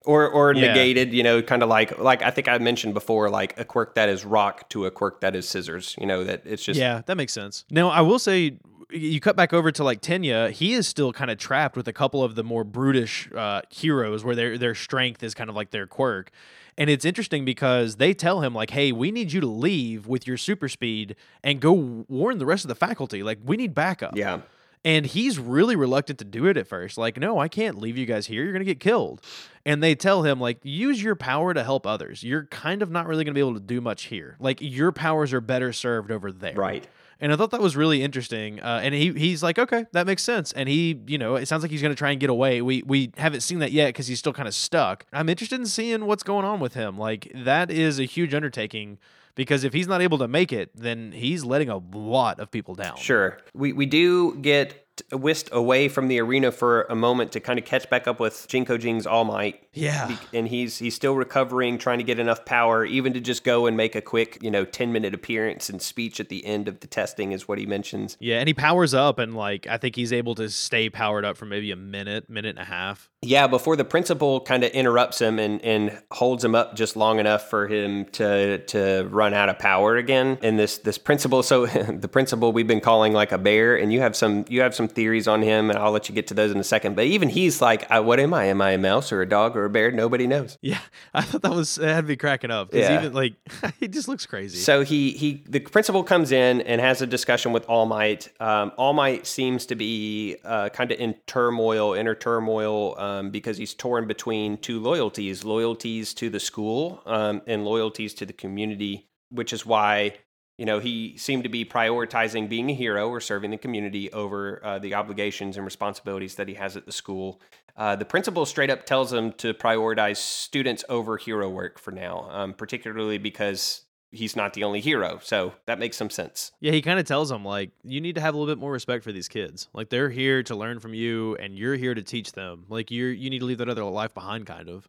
Or 0.03 0.27
or 0.27 0.53
Yeah. 0.53 0.67
negated, 0.67 1.13
you 1.13 1.21
know, 1.21 1.41
kind 1.43 1.61
of 1.61 1.69
like 1.69 1.99
like 1.99 2.23
I 2.23 2.31
think 2.31 2.47
I 2.47 2.57
mentioned 2.57 2.93
before, 2.95 3.29
like 3.29 3.59
a 3.59 3.63
quirk 3.63 3.93
that 3.95 4.09
is 4.09 4.25
rock 4.25 4.67
to 4.69 4.85
a 4.85 4.91
quirk 4.91 5.21
that 5.21 5.35
is 5.35 5.47
scissors. 5.47 5.95
You 5.99 6.07
know, 6.07 6.23
that 6.23 6.41
it's 6.45 6.63
just 6.63 6.79
yeah, 6.79 7.01
that 7.05 7.17
makes 7.17 7.33
sense. 7.33 7.65
Now, 7.69 7.89
I 7.89 8.01
will 8.01 8.17
say, 8.17 8.57
you 8.89 9.19
cut 9.19 9.35
back 9.35 9.53
over 9.53 9.71
to 9.71 9.83
like 9.83 10.01
Tenya, 10.01 10.49
he 10.49 10.73
is 10.73 10.87
still 10.87 11.13
kind 11.13 11.29
of 11.29 11.37
trapped 11.37 11.77
with 11.77 11.87
a 11.87 11.93
couple 11.93 12.23
of 12.23 12.33
the 12.33 12.43
more 12.43 12.63
brutish 12.63 13.29
uh, 13.35 13.61
heroes, 13.69 14.23
where 14.23 14.35
their 14.35 14.57
their 14.57 14.73
strength 14.73 15.21
is 15.21 15.35
kind 15.35 15.49
of 15.51 15.55
like 15.55 15.69
their 15.69 15.85
quirk. 15.85 16.31
And 16.79 16.89
it's 16.89 17.05
interesting 17.05 17.45
because 17.45 17.97
they 17.97 18.13
tell 18.15 18.41
him 18.41 18.55
like, 18.55 18.71
"Hey, 18.71 18.91
we 18.91 19.11
need 19.11 19.31
you 19.33 19.41
to 19.41 19.47
leave 19.47 20.07
with 20.07 20.25
your 20.25 20.37
super 20.37 20.67
speed 20.67 21.15
and 21.43 21.59
go 21.59 21.73
warn 22.07 22.39
the 22.39 22.45
rest 22.47 22.63
of 22.63 22.69
the 22.69 22.75
faculty. 22.75 23.21
Like, 23.21 23.37
we 23.45 23.55
need 23.55 23.75
backup." 23.75 24.15
yeah. 24.17 24.39
And 24.83 25.05
he's 25.05 25.37
really 25.37 25.75
reluctant 25.75 26.17
to 26.19 26.25
do 26.25 26.47
it 26.47 26.57
at 26.57 26.67
first. 26.67 26.97
Like, 26.97 27.17
no, 27.17 27.37
I 27.37 27.47
can't 27.47 27.77
leave 27.77 27.97
you 27.97 28.07
guys 28.07 28.25
here. 28.25 28.43
You're 28.43 28.51
going 28.51 28.65
to 28.65 28.65
get 28.65 28.79
killed. 28.79 29.21
And 29.63 29.83
they 29.83 29.93
tell 29.93 30.23
him, 30.23 30.39
like, 30.39 30.57
use 30.63 31.03
your 31.03 31.15
power 31.15 31.53
to 31.53 31.63
help 31.63 31.85
others. 31.85 32.23
You're 32.23 32.45
kind 32.45 32.81
of 32.81 32.89
not 32.89 33.05
really 33.05 33.23
going 33.23 33.33
to 33.33 33.37
be 33.37 33.41
able 33.41 33.53
to 33.53 33.59
do 33.59 33.79
much 33.79 34.05
here. 34.05 34.37
Like, 34.39 34.57
your 34.59 34.91
powers 34.91 35.33
are 35.33 35.41
better 35.41 35.71
served 35.71 36.11
over 36.11 36.31
there. 36.31 36.55
Right. 36.55 36.87
And 37.19 37.31
I 37.31 37.35
thought 37.35 37.51
that 37.51 37.61
was 37.61 37.75
really 37.75 38.01
interesting. 38.01 38.59
Uh, 38.59 38.79
and 38.81 38.95
he 38.95 39.11
he's 39.13 39.43
like, 39.43 39.59
okay, 39.59 39.85
that 39.91 40.07
makes 40.07 40.23
sense. 40.23 40.51
And 40.53 40.67
he, 40.67 40.99
you 41.05 41.19
know, 41.19 41.35
it 41.35 41.47
sounds 41.47 41.61
like 41.61 41.69
he's 41.69 41.83
going 41.83 41.93
to 41.93 41.97
try 41.97 42.09
and 42.09 42.19
get 42.19 42.31
away. 42.31 42.63
We 42.63 42.81
we 42.81 43.11
haven't 43.17 43.41
seen 43.41 43.59
that 43.59 43.71
yet 43.71 43.89
because 43.89 44.07
he's 44.07 44.17
still 44.17 44.33
kind 44.33 44.47
of 44.47 44.55
stuck. 44.55 45.05
I'm 45.13 45.29
interested 45.29 45.59
in 45.59 45.67
seeing 45.67 46.07
what's 46.07 46.23
going 46.23 46.45
on 46.45 46.59
with 46.59 46.73
him. 46.73 46.97
Like, 46.97 47.31
that 47.35 47.69
is 47.69 47.99
a 47.99 48.05
huge 48.05 48.33
undertaking 48.33 48.97
because 49.35 49.63
if 49.63 49.73
he's 49.73 49.87
not 49.87 50.01
able 50.01 50.17
to 50.19 50.27
make 50.27 50.51
it, 50.51 50.71
then 50.75 51.11
he's 51.11 51.43
letting 51.43 51.69
a 51.69 51.77
lot 51.77 52.39
of 52.39 52.51
people 52.51 52.75
down. 52.75 52.97
Sure. 52.97 53.37
We 53.53 53.73
we 53.73 53.85
do 53.85 54.35
get 54.37 54.90
whisked 55.11 55.49
away 55.51 55.87
from 55.87 56.07
the 56.07 56.19
arena 56.19 56.51
for 56.51 56.83
a 56.83 56.95
moment 56.95 57.31
to 57.33 57.39
kind 57.39 57.59
of 57.59 57.65
catch 57.65 57.89
back 57.89 58.07
up 58.07 58.19
with 58.19 58.47
Jinko 58.47 58.77
Jing's 58.77 59.05
All 59.05 59.23
Might. 59.23 59.63
Yeah. 59.73 60.17
And 60.33 60.47
he's 60.47 60.77
he's 60.77 60.95
still 60.95 61.15
recovering, 61.15 61.77
trying 61.77 61.99
to 61.99 62.03
get 62.03 62.19
enough 62.19 62.45
power, 62.45 62.85
even 62.85 63.13
to 63.13 63.19
just 63.19 63.43
go 63.43 63.65
and 63.65 63.77
make 63.77 63.95
a 63.95 64.01
quick, 64.01 64.37
you 64.41 64.51
know, 64.51 64.65
ten 64.65 64.91
minute 64.91 65.13
appearance 65.13 65.69
and 65.69 65.81
speech 65.81 66.19
at 66.19 66.29
the 66.29 66.45
end 66.45 66.67
of 66.67 66.79
the 66.81 66.87
testing 66.87 67.31
is 67.31 67.47
what 67.47 67.57
he 67.57 67.65
mentions. 67.65 68.17
Yeah, 68.19 68.39
and 68.39 68.47
he 68.47 68.53
powers 68.53 68.93
up, 68.93 69.19
and 69.19 69.35
like 69.35 69.67
I 69.67 69.77
think 69.77 69.95
he's 69.95 70.13
able 70.13 70.35
to 70.35 70.49
stay 70.49 70.89
powered 70.89 71.25
up 71.25 71.37
for 71.37 71.45
maybe 71.45 71.71
a 71.71 71.75
minute, 71.75 72.29
minute 72.29 72.49
and 72.49 72.59
a 72.59 72.65
half. 72.65 73.09
Yeah, 73.23 73.45
before 73.47 73.75
the 73.75 73.85
principal 73.85 74.41
kind 74.41 74.63
of 74.63 74.71
interrupts 74.71 75.21
him 75.21 75.37
and, 75.37 75.63
and 75.63 76.01
holds 76.11 76.43
him 76.43 76.55
up 76.55 76.75
just 76.75 76.95
long 76.95 77.19
enough 77.19 77.49
for 77.49 77.67
him 77.67 78.05
to 78.13 78.57
to 78.65 79.07
run 79.11 79.33
out 79.33 79.47
of 79.47 79.59
power 79.59 79.95
again. 79.95 80.37
And 80.41 80.57
this 80.57 80.79
this 80.79 80.97
principal, 80.97 81.43
so 81.43 81.65
the 81.67 82.07
principal 82.07 82.51
we've 82.51 82.67
been 82.67 82.81
calling 82.81 83.13
like 83.13 83.31
a 83.31 83.37
bear, 83.37 83.75
and 83.75 83.93
you 83.93 84.01
have 84.01 84.15
some 84.15 84.45
you 84.49 84.61
have 84.61 84.73
some 84.73 84.87
theories 84.91 85.27
on 85.27 85.41
him, 85.41 85.69
and 85.69 85.79
I'll 85.79 85.91
let 85.91 86.07
you 86.09 86.15
get 86.15 86.27
to 86.27 86.33
those 86.33 86.51
in 86.51 86.57
a 86.57 86.63
second. 86.63 86.95
But 86.95 87.05
even 87.05 87.29
he's 87.29 87.61
like, 87.61 87.89
"What 87.89 88.19
am 88.19 88.33
I? 88.33 88.45
Am 88.45 88.61
I 88.61 88.71
a 88.71 88.77
mouse 88.77 89.11
or 89.11 89.21
a 89.21 89.27
dog 89.27 89.57
or 89.57 89.65
a 89.65 89.69
bear? 89.69 89.91
Nobody 89.91 90.27
knows." 90.27 90.57
Yeah, 90.61 90.79
I 91.13 91.21
thought 91.21 91.41
that 91.41 91.51
was 91.51 91.77
it 91.77 91.85
had 91.87 92.07
me 92.07 92.15
cracking 92.15 92.51
up 92.51 92.73
Yeah. 92.73 92.99
even 92.99 93.13
like 93.13 93.33
he 93.79 93.87
just 93.87 94.07
looks 94.07 94.25
crazy. 94.25 94.57
So 94.57 94.83
he 94.83 95.11
he 95.11 95.43
the 95.47 95.59
principal 95.59 96.03
comes 96.03 96.31
in 96.31 96.61
and 96.61 96.79
has 96.79 97.01
a 97.01 97.07
discussion 97.07 97.51
with 97.51 97.65
All 97.67 97.85
Might. 97.85 98.29
Um, 98.39 98.71
All 98.77 98.93
Might 98.93 99.25
seems 99.25 99.65
to 99.67 99.75
be 99.75 100.37
uh, 100.43 100.69
kind 100.69 100.91
of 100.91 100.99
in 100.99 101.15
turmoil, 101.27 101.93
inner 101.93 102.15
turmoil, 102.15 102.97
um, 102.99 103.31
because 103.31 103.57
he's 103.57 103.73
torn 103.73 104.07
between 104.07 104.57
two 104.57 104.79
loyalties: 104.79 105.43
loyalties 105.43 106.13
to 106.15 106.29
the 106.29 106.39
school 106.39 107.01
um, 107.05 107.41
and 107.47 107.65
loyalties 107.65 108.13
to 108.15 108.25
the 108.25 108.33
community. 108.33 109.07
Which 109.29 109.53
is 109.53 109.65
why 109.65 110.15
you 110.61 110.67
know 110.67 110.77
he 110.77 111.17
seemed 111.17 111.41
to 111.41 111.49
be 111.49 111.65
prioritizing 111.65 112.47
being 112.47 112.69
a 112.69 112.73
hero 112.75 113.09
or 113.09 113.19
serving 113.19 113.49
the 113.49 113.57
community 113.57 114.13
over 114.13 114.63
uh, 114.63 114.77
the 114.77 114.93
obligations 114.93 115.57
and 115.57 115.65
responsibilities 115.65 116.35
that 116.35 116.47
he 116.47 116.53
has 116.53 116.77
at 116.77 116.85
the 116.85 116.91
school. 116.91 117.41
Uh, 117.75 117.95
the 117.95 118.05
principal 118.05 118.45
straight 118.45 118.69
up 118.69 118.85
tells 118.85 119.11
him 119.11 119.31
to 119.33 119.55
prioritize 119.55 120.17
students 120.17 120.85
over 120.87 121.17
hero 121.17 121.49
work 121.49 121.79
for 121.79 121.89
now, 121.89 122.27
um, 122.29 122.53
particularly 122.53 123.17
because 123.17 123.85
he's 124.11 124.35
not 124.35 124.53
the 124.53 124.63
only 124.63 124.81
hero. 124.81 125.19
So 125.23 125.53
that 125.65 125.79
makes 125.79 125.97
some 125.97 126.11
sense. 126.11 126.51
Yeah, 126.59 126.73
he 126.73 126.83
kind 126.83 126.99
of 126.99 127.07
tells 127.07 127.31
him, 127.31 127.43
like 127.43 127.71
you 127.83 127.99
need 127.99 128.13
to 128.13 128.21
have 128.21 128.35
a 128.35 128.37
little 128.37 128.53
bit 128.53 128.59
more 128.59 128.71
respect 128.71 129.03
for 129.03 129.11
these 129.11 129.27
kids. 129.27 129.67
Like 129.73 129.89
they're 129.89 130.11
here 130.11 130.43
to 130.43 130.55
learn 130.55 130.79
from 130.79 130.93
you, 130.93 131.37
and 131.37 131.57
you're 131.57 131.75
here 131.75 131.95
to 131.95 132.03
teach 132.03 132.33
them. 132.33 132.65
Like 132.69 132.91
you're 132.91 133.11
you 133.11 133.31
need 133.31 133.39
to 133.39 133.45
leave 133.45 133.57
that 133.57 133.69
other 133.69 133.83
life 133.85 134.13
behind, 134.13 134.45
kind 134.45 134.69
of. 134.69 134.87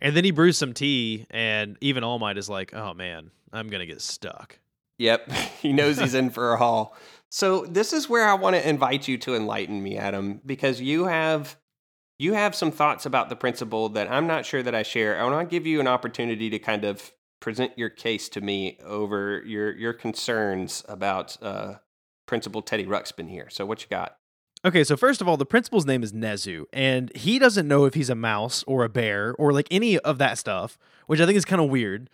And 0.00 0.16
then 0.16 0.24
he 0.24 0.30
brews 0.30 0.56
some 0.56 0.74
tea, 0.74 1.26
and 1.30 1.76
even 1.80 2.04
All 2.04 2.18
Might 2.18 2.38
is 2.38 2.48
like, 2.48 2.74
"Oh 2.74 2.94
man, 2.94 3.30
I'm 3.52 3.68
gonna 3.68 3.86
get 3.86 4.00
stuck." 4.00 4.58
Yep, 4.98 5.30
he 5.60 5.72
knows 5.72 5.98
he's 5.98 6.14
in 6.14 6.30
for 6.30 6.52
a 6.52 6.56
haul. 6.56 6.96
So 7.30 7.66
this 7.66 7.92
is 7.92 8.08
where 8.08 8.26
I 8.26 8.34
want 8.34 8.56
to 8.56 8.68
invite 8.68 9.06
you 9.08 9.18
to 9.18 9.34
enlighten 9.34 9.82
me, 9.82 9.96
Adam, 9.96 10.40
because 10.44 10.80
you 10.80 11.06
have 11.06 11.56
you 12.18 12.34
have 12.34 12.54
some 12.54 12.72
thoughts 12.72 13.06
about 13.06 13.28
the 13.28 13.36
principle 13.36 13.88
that 13.90 14.10
I'm 14.10 14.26
not 14.26 14.44
sure 14.44 14.62
that 14.62 14.74
I 14.74 14.82
share. 14.82 15.20
I 15.20 15.24
want 15.24 15.48
to 15.48 15.52
give 15.52 15.66
you 15.66 15.80
an 15.80 15.86
opportunity 15.86 16.50
to 16.50 16.58
kind 16.58 16.84
of 16.84 17.12
present 17.40 17.78
your 17.78 17.88
case 17.88 18.28
to 18.30 18.40
me 18.40 18.78
over 18.84 19.42
your 19.44 19.74
your 19.76 19.92
concerns 19.92 20.84
about 20.88 21.36
uh, 21.42 21.74
Principal 22.26 22.62
Teddy 22.62 22.84
Ruxpin 22.84 23.28
here. 23.28 23.48
So 23.50 23.64
what 23.66 23.82
you 23.82 23.88
got? 23.88 24.17
Okay, 24.64 24.82
so 24.82 24.96
first 24.96 25.20
of 25.20 25.28
all, 25.28 25.36
the 25.36 25.46
principal's 25.46 25.86
name 25.86 26.02
is 26.02 26.12
Nezu, 26.12 26.64
and 26.72 27.14
he 27.16 27.38
doesn't 27.38 27.68
know 27.68 27.84
if 27.84 27.94
he's 27.94 28.10
a 28.10 28.16
mouse 28.16 28.64
or 28.66 28.82
a 28.82 28.88
bear 28.88 29.34
or 29.38 29.52
like 29.52 29.68
any 29.70 29.98
of 30.00 30.18
that 30.18 30.36
stuff, 30.36 30.76
which 31.06 31.20
I 31.20 31.26
think 31.26 31.36
is 31.36 31.44
kind 31.44 31.62
of 31.62 31.70
weird. 31.70 32.10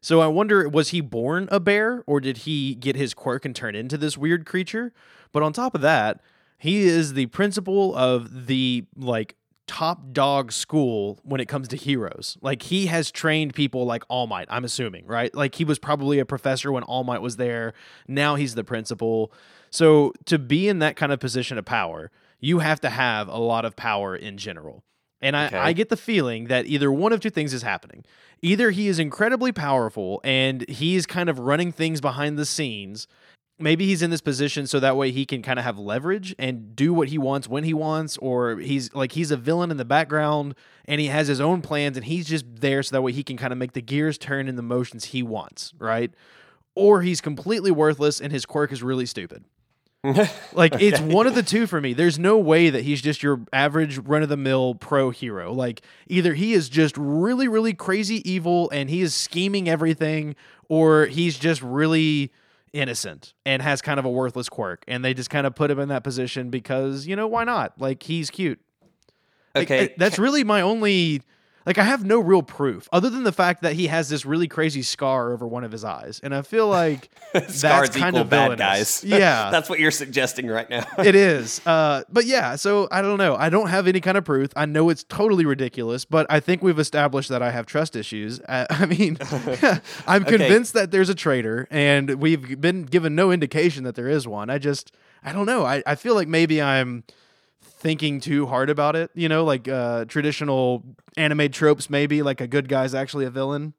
So 0.00 0.20
I 0.20 0.28
wonder, 0.28 0.68
was 0.68 0.90
he 0.90 1.00
born 1.00 1.48
a 1.50 1.58
bear 1.58 2.04
or 2.06 2.20
did 2.20 2.38
he 2.38 2.76
get 2.76 2.94
his 2.94 3.14
quirk 3.14 3.44
and 3.44 3.54
turn 3.54 3.74
into 3.74 3.98
this 3.98 4.16
weird 4.16 4.46
creature? 4.46 4.92
But 5.32 5.42
on 5.42 5.52
top 5.52 5.74
of 5.74 5.80
that, 5.80 6.20
he 6.56 6.82
is 6.82 7.14
the 7.14 7.26
principal 7.26 7.96
of 7.96 8.46
the 8.46 8.84
like 8.96 9.34
top 9.66 10.12
dog 10.12 10.52
school 10.52 11.18
when 11.24 11.40
it 11.40 11.48
comes 11.48 11.66
to 11.68 11.76
heroes. 11.76 12.38
Like 12.40 12.62
he 12.62 12.86
has 12.86 13.10
trained 13.10 13.54
people 13.54 13.84
like 13.86 14.04
All 14.08 14.28
Might, 14.28 14.46
I'm 14.48 14.64
assuming, 14.64 15.04
right? 15.06 15.34
Like 15.34 15.56
he 15.56 15.64
was 15.64 15.80
probably 15.80 16.20
a 16.20 16.24
professor 16.24 16.70
when 16.70 16.84
All 16.84 17.02
Might 17.02 17.22
was 17.22 17.36
there. 17.36 17.74
Now 18.06 18.36
he's 18.36 18.54
the 18.54 18.64
principal. 18.64 19.32
So 19.70 20.12
to 20.26 20.38
be 20.38 20.68
in 20.68 20.78
that 20.80 20.96
kind 20.96 21.12
of 21.12 21.20
position 21.20 21.58
of 21.58 21.64
power, 21.64 22.10
you 22.40 22.60
have 22.60 22.80
to 22.80 22.90
have 22.90 23.28
a 23.28 23.38
lot 23.38 23.64
of 23.64 23.76
power 23.76 24.14
in 24.14 24.36
general. 24.38 24.84
And 25.20 25.36
I, 25.36 25.46
Okay. 25.46 25.56
I 25.56 25.72
get 25.72 25.88
the 25.88 25.96
feeling 25.96 26.44
that 26.44 26.66
either 26.66 26.92
one 26.92 27.12
of 27.12 27.20
two 27.20 27.30
things 27.30 27.52
is 27.52 27.62
happening. 27.62 28.04
Either 28.40 28.70
he 28.70 28.86
is 28.86 29.00
incredibly 29.00 29.50
powerful 29.50 30.20
and 30.22 30.68
he's 30.68 31.06
kind 31.06 31.28
of 31.28 31.40
running 31.40 31.72
things 31.72 32.00
behind 32.00 32.38
the 32.38 32.46
scenes. 32.46 33.08
Maybe 33.58 33.86
he's 33.86 34.02
in 34.02 34.10
this 34.10 34.20
position 34.20 34.68
so 34.68 34.78
that 34.78 34.96
way 34.96 35.10
he 35.10 35.26
can 35.26 35.42
kind 35.42 35.58
of 35.58 35.64
have 35.64 35.76
leverage 35.76 36.32
and 36.38 36.76
do 36.76 36.94
what 36.94 37.08
he 37.08 37.18
wants 37.18 37.48
when 37.48 37.64
he 37.64 37.74
wants, 37.74 38.16
or 38.18 38.58
he's 38.58 38.94
like 38.94 39.10
he's 39.10 39.32
a 39.32 39.36
villain 39.36 39.72
in 39.72 39.76
the 39.76 39.84
background 39.84 40.54
and 40.84 41.00
he 41.00 41.08
has 41.08 41.26
his 41.26 41.40
own 41.40 41.60
plans 41.60 41.96
and 41.96 42.06
he's 42.06 42.28
just 42.28 42.44
there 42.60 42.84
so 42.84 42.94
that 42.94 43.02
way 43.02 43.10
he 43.10 43.24
can 43.24 43.36
kind 43.36 43.52
of 43.52 43.58
make 43.58 43.72
the 43.72 43.82
gears 43.82 44.16
turn 44.18 44.46
in 44.46 44.54
the 44.54 44.62
motions 44.62 45.06
he 45.06 45.24
wants, 45.24 45.74
right? 45.80 46.12
Or 46.76 47.02
he's 47.02 47.20
completely 47.20 47.72
worthless 47.72 48.20
and 48.20 48.30
his 48.32 48.46
quirk 48.46 48.70
is 48.70 48.84
really 48.84 49.06
stupid. 49.06 49.44
Like 50.52 50.80
it's 50.80 51.00
one 51.00 51.26
of 51.26 51.34
the 51.34 51.42
two 51.42 51.66
for 51.66 51.80
me. 51.80 51.92
There's 51.92 52.18
no 52.18 52.38
way 52.38 52.70
that 52.70 52.84
he's 52.84 53.00
just 53.02 53.22
your 53.22 53.40
average 53.52 53.98
run 53.98 54.22
of 54.22 54.28
the 54.28 54.36
mill 54.36 54.74
pro 54.74 55.10
hero. 55.10 55.52
Like 55.52 55.82
either 56.06 56.34
he 56.34 56.52
is 56.52 56.68
just 56.68 56.96
really 56.96 57.48
really 57.48 57.74
crazy 57.74 58.28
evil 58.28 58.70
and 58.70 58.90
he 58.90 59.00
is 59.00 59.14
scheming 59.14 59.68
everything 59.68 60.36
or 60.68 61.06
he's 61.06 61.38
just 61.38 61.62
really 61.62 62.32
innocent 62.72 63.34
and 63.44 63.62
has 63.62 63.82
kind 63.82 63.98
of 63.98 64.04
a 64.04 64.10
worthless 64.10 64.48
quirk 64.48 64.84
and 64.86 65.04
they 65.04 65.14
just 65.14 65.30
kind 65.30 65.46
of 65.46 65.54
put 65.54 65.70
him 65.70 65.78
in 65.78 65.88
that 65.88 66.04
position 66.04 66.50
because, 66.50 67.06
you 67.06 67.16
know, 67.16 67.26
why 67.26 67.44
not? 67.44 67.80
Like 67.80 68.02
he's 68.02 68.30
cute. 68.30 68.60
Okay, 69.56 69.86
uh, 69.86 69.88
that's 69.96 70.18
really 70.18 70.44
my 70.44 70.60
only 70.60 71.22
like 71.68 71.78
I 71.78 71.84
have 71.84 72.04
no 72.04 72.18
real 72.18 72.42
proof 72.42 72.88
other 72.92 73.10
than 73.10 73.22
the 73.24 73.30
fact 73.32 73.62
that 73.62 73.74
he 73.74 73.86
has 73.88 74.08
this 74.08 74.24
really 74.24 74.48
crazy 74.48 74.80
scar 74.82 75.32
over 75.32 75.46
one 75.46 75.62
of 75.64 75.70
his 75.70 75.84
eyes. 75.84 76.18
And 76.22 76.34
I 76.34 76.40
feel 76.42 76.66
like 76.66 77.10
Scars 77.48 77.52
that's 77.60 77.96
kind 77.96 78.14
equal 78.16 78.22
of 78.22 78.30
bad 78.30 78.44
villainous. 78.58 79.02
guys. 79.02 79.04
Yeah. 79.18 79.50
that's 79.50 79.68
what 79.68 79.78
you're 79.78 79.90
suggesting 79.90 80.46
right 80.48 80.68
now. 80.70 80.86
it 80.98 81.14
is. 81.30 81.60
Uh, 81.66 82.02
but 82.10 82.24
yeah, 82.24 82.56
so 82.56 82.88
I 82.90 83.02
don't 83.02 83.18
know. 83.18 83.36
I 83.36 83.50
don't 83.50 83.68
have 83.68 83.86
any 83.86 84.00
kind 84.00 84.16
of 84.16 84.24
proof. 84.24 84.50
I 84.56 84.64
know 84.64 84.88
it's 84.88 85.04
totally 85.04 85.44
ridiculous, 85.44 86.04
but 86.06 86.26
I 86.30 86.40
think 86.40 86.62
we've 86.62 86.78
established 86.78 87.28
that 87.28 87.42
I 87.42 87.50
have 87.50 87.66
trust 87.66 87.94
issues. 87.96 88.40
Uh, 88.40 88.64
I 88.70 88.86
mean, 88.86 89.18
I'm 90.06 90.22
Okay. 90.22 90.38
convinced 90.38 90.72
that 90.72 90.90
there's 90.90 91.10
a 91.10 91.14
traitor, 91.14 91.68
and 91.70 92.14
we've 92.14 92.60
been 92.60 92.84
given 92.84 93.14
no 93.14 93.30
indication 93.30 93.84
that 93.84 93.94
there 93.94 94.08
is 94.08 94.26
one. 94.26 94.48
I 94.48 94.56
just, 94.58 94.90
I 95.22 95.32
don't 95.32 95.46
know. 95.46 95.66
I, 95.66 95.82
I 95.86 95.94
feel 95.96 96.14
like 96.14 96.28
maybe 96.28 96.62
I'm 96.62 97.04
thinking 97.78 98.20
too 98.20 98.46
hard 98.46 98.70
about 98.70 98.96
it. 98.96 99.10
You 99.14 99.28
know, 99.28 99.44
like 99.44 99.68
uh, 99.68 100.04
traditional 100.06 100.84
anime 101.16 101.50
tropes, 101.50 101.88
maybe 101.88 102.22
like 102.22 102.40
a 102.40 102.46
good 102.46 102.68
guy's 102.68 102.94
actually 102.94 103.24
a 103.24 103.30
villain. 103.30 103.74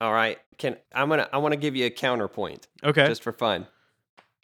All 0.00 0.12
right, 0.12 0.38
can 0.58 0.76
I'm 0.92 1.08
gonna 1.08 1.28
I 1.32 1.38
want 1.38 1.52
to 1.52 1.56
give 1.58 1.74
you 1.74 1.86
a 1.86 1.90
counterpoint. 1.90 2.68
Okay. 2.84 3.06
just 3.06 3.22
for 3.22 3.32
fun. 3.32 3.66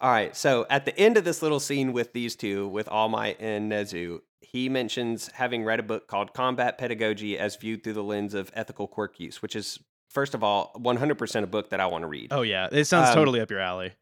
All 0.01 0.11
right, 0.11 0.36
so 0.36 0.66
at 0.68 0.84
the 0.84 0.99
end 0.99 1.16
of 1.16 1.24
this 1.24 1.40
little 1.40 1.61
scene 1.61 1.92
with 1.92 2.12
these 2.12 2.34
two, 2.36 2.66
with 2.68 2.88
All 2.88 3.09
Might 3.09 3.40
and 3.40 3.70
Nezu, 3.70 4.20
he 4.40 4.68
mentions 4.68 5.28
having 5.34 5.64
read 5.64 5.78
a 5.80 5.84
book 5.84 6.09
called 6.09 6.34
Combat 6.34 6.76
Pedagogy 6.76 7.38
as 7.38 7.57
Viewed 7.57 7.84
Through 7.84 7.92
the 7.95 8.03
Lens 8.03 8.34
of 8.34 8.51
Ethical 8.55 8.86
Quirk 8.88 9.18
Use, 9.20 9.40
which 9.40 9.55
is, 9.57 9.78
first 10.11 10.34
of 10.34 10.42
all, 10.42 10.72
100% 10.78 11.42
a 11.42 11.47
book 11.47 11.70
that 11.70 11.80
I 11.80 11.86
want 11.86 12.03
to 12.03 12.09
read. 12.09 12.32
oh 12.32 12.42
yeah, 12.42 12.68
it 12.70 12.84
sounds 12.84 13.11
Um, 13.11 13.14
totally 13.14 13.40
up 13.40 13.51
your 13.51 13.61
alley. 13.61 13.92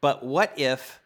But 0.00 0.22
what 0.24 0.52
if 0.56 1.00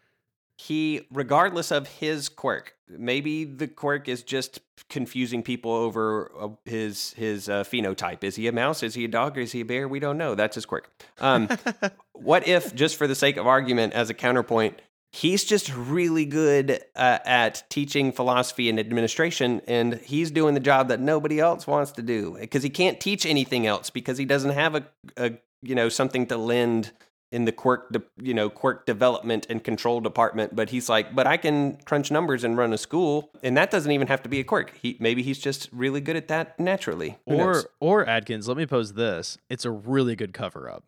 he, 0.68 1.06
regardless 1.10 1.70
of 1.70 1.88
his 1.88 2.28
quirk, 2.28 2.76
maybe 2.88 3.44
the 3.44 3.66
quirk 3.66 4.08
is 4.08 4.22
just 4.22 4.60
confusing 4.88 5.42
people 5.42 5.72
over 5.72 6.30
uh, 6.38 6.48
his 6.64 7.14
his 7.14 7.48
uh, 7.48 7.64
phenotype. 7.64 8.22
Is 8.22 8.36
he 8.36 8.46
a 8.46 8.52
mouse? 8.52 8.82
Is 8.82 8.94
he 8.94 9.04
a 9.04 9.08
dog? 9.08 9.38
Is 9.38 9.52
he 9.52 9.62
a 9.62 9.64
bear? 9.64 9.88
We 9.88 9.98
don't 9.98 10.18
know. 10.18 10.34
That's 10.34 10.54
his 10.54 10.64
quirk. 10.64 10.90
Um, 11.20 11.48
what 12.12 12.46
if, 12.46 12.74
just 12.74 12.96
for 12.96 13.06
the 13.06 13.14
sake 13.14 13.36
of 13.36 13.46
argument, 13.46 13.92
as 13.94 14.08
a 14.08 14.14
counterpoint, 14.14 14.80
he's 15.10 15.42
just 15.44 15.74
really 15.74 16.24
good 16.24 16.80
uh, 16.94 17.18
at 17.24 17.64
teaching 17.68 18.12
philosophy 18.12 18.68
and 18.68 18.78
administration, 18.78 19.62
and 19.66 19.94
he's 19.94 20.30
doing 20.30 20.54
the 20.54 20.60
job 20.60 20.88
that 20.88 21.00
nobody 21.00 21.40
else 21.40 21.66
wants 21.66 21.92
to 21.92 22.02
do 22.02 22.36
because 22.38 22.62
he 22.62 22.70
can't 22.70 23.00
teach 23.00 23.26
anything 23.26 23.66
else 23.66 23.90
because 23.90 24.16
he 24.16 24.24
doesn't 24.24 24.52
have 24.52 24.76
a, 24.76 24.86
a 25.16 25.32
you 25.60 25.74
know 25.74 25.88
something 25.88 26.26
to 26.26 26.36
lend 26.36 26.92
in 27.33 27.45
the 27.47 27.51
quirk 27.53 27.91
de, 27.91 28.01
you 28.20 28.33
know 28.35 28.49
quirk 28.49 28.87
development 28.87 29.47
and 29.51 29.64
control 29.64 30.01
department 30.01 30.55
but 30.55 30.70
he's 30.70 30.89
like 30.89 31.14
but 31.14 31.26
i 31.26 31.37
can 31.37 31.76
crunch 31.85 32.11
numbers 32.11 32.45
and 32.45 32.57
run 32.57 32.72
a 32.72 32.78
school 32.78 33.30
and 33.43 33.57
that 33.57 33.70
doesn't 33.70 33.91
even 33.91 34.07
have 34.07 34.22
to 34.22 34.28
be 34.28 34.39
a 34.39 34.45
quirk 34.45 34.72
he 34.80 34.97
maybe 35.01 35.22
he's 35.22 35.39
just 35.39 35.68
really 35.72 36.01
good 36.01 36.14
at 36.14 36.28
that 36.28 36.61
naturally 36.61 37.16
Who 37.26 37.35
Or 37.37 37.53
knows? 37.55 37.66
or 37.80 38.07
Adkins, 38.07 38.47
let 38.47 38.57
me 38.57 38.66
pose 38.66 38.93
this. 38.93 39.39
It's 39.51 39.64
a 39.64 39.70
really 39.70 40.14
good 40.14 40.33
cover 40.33 40.70
up. 40.70 40.85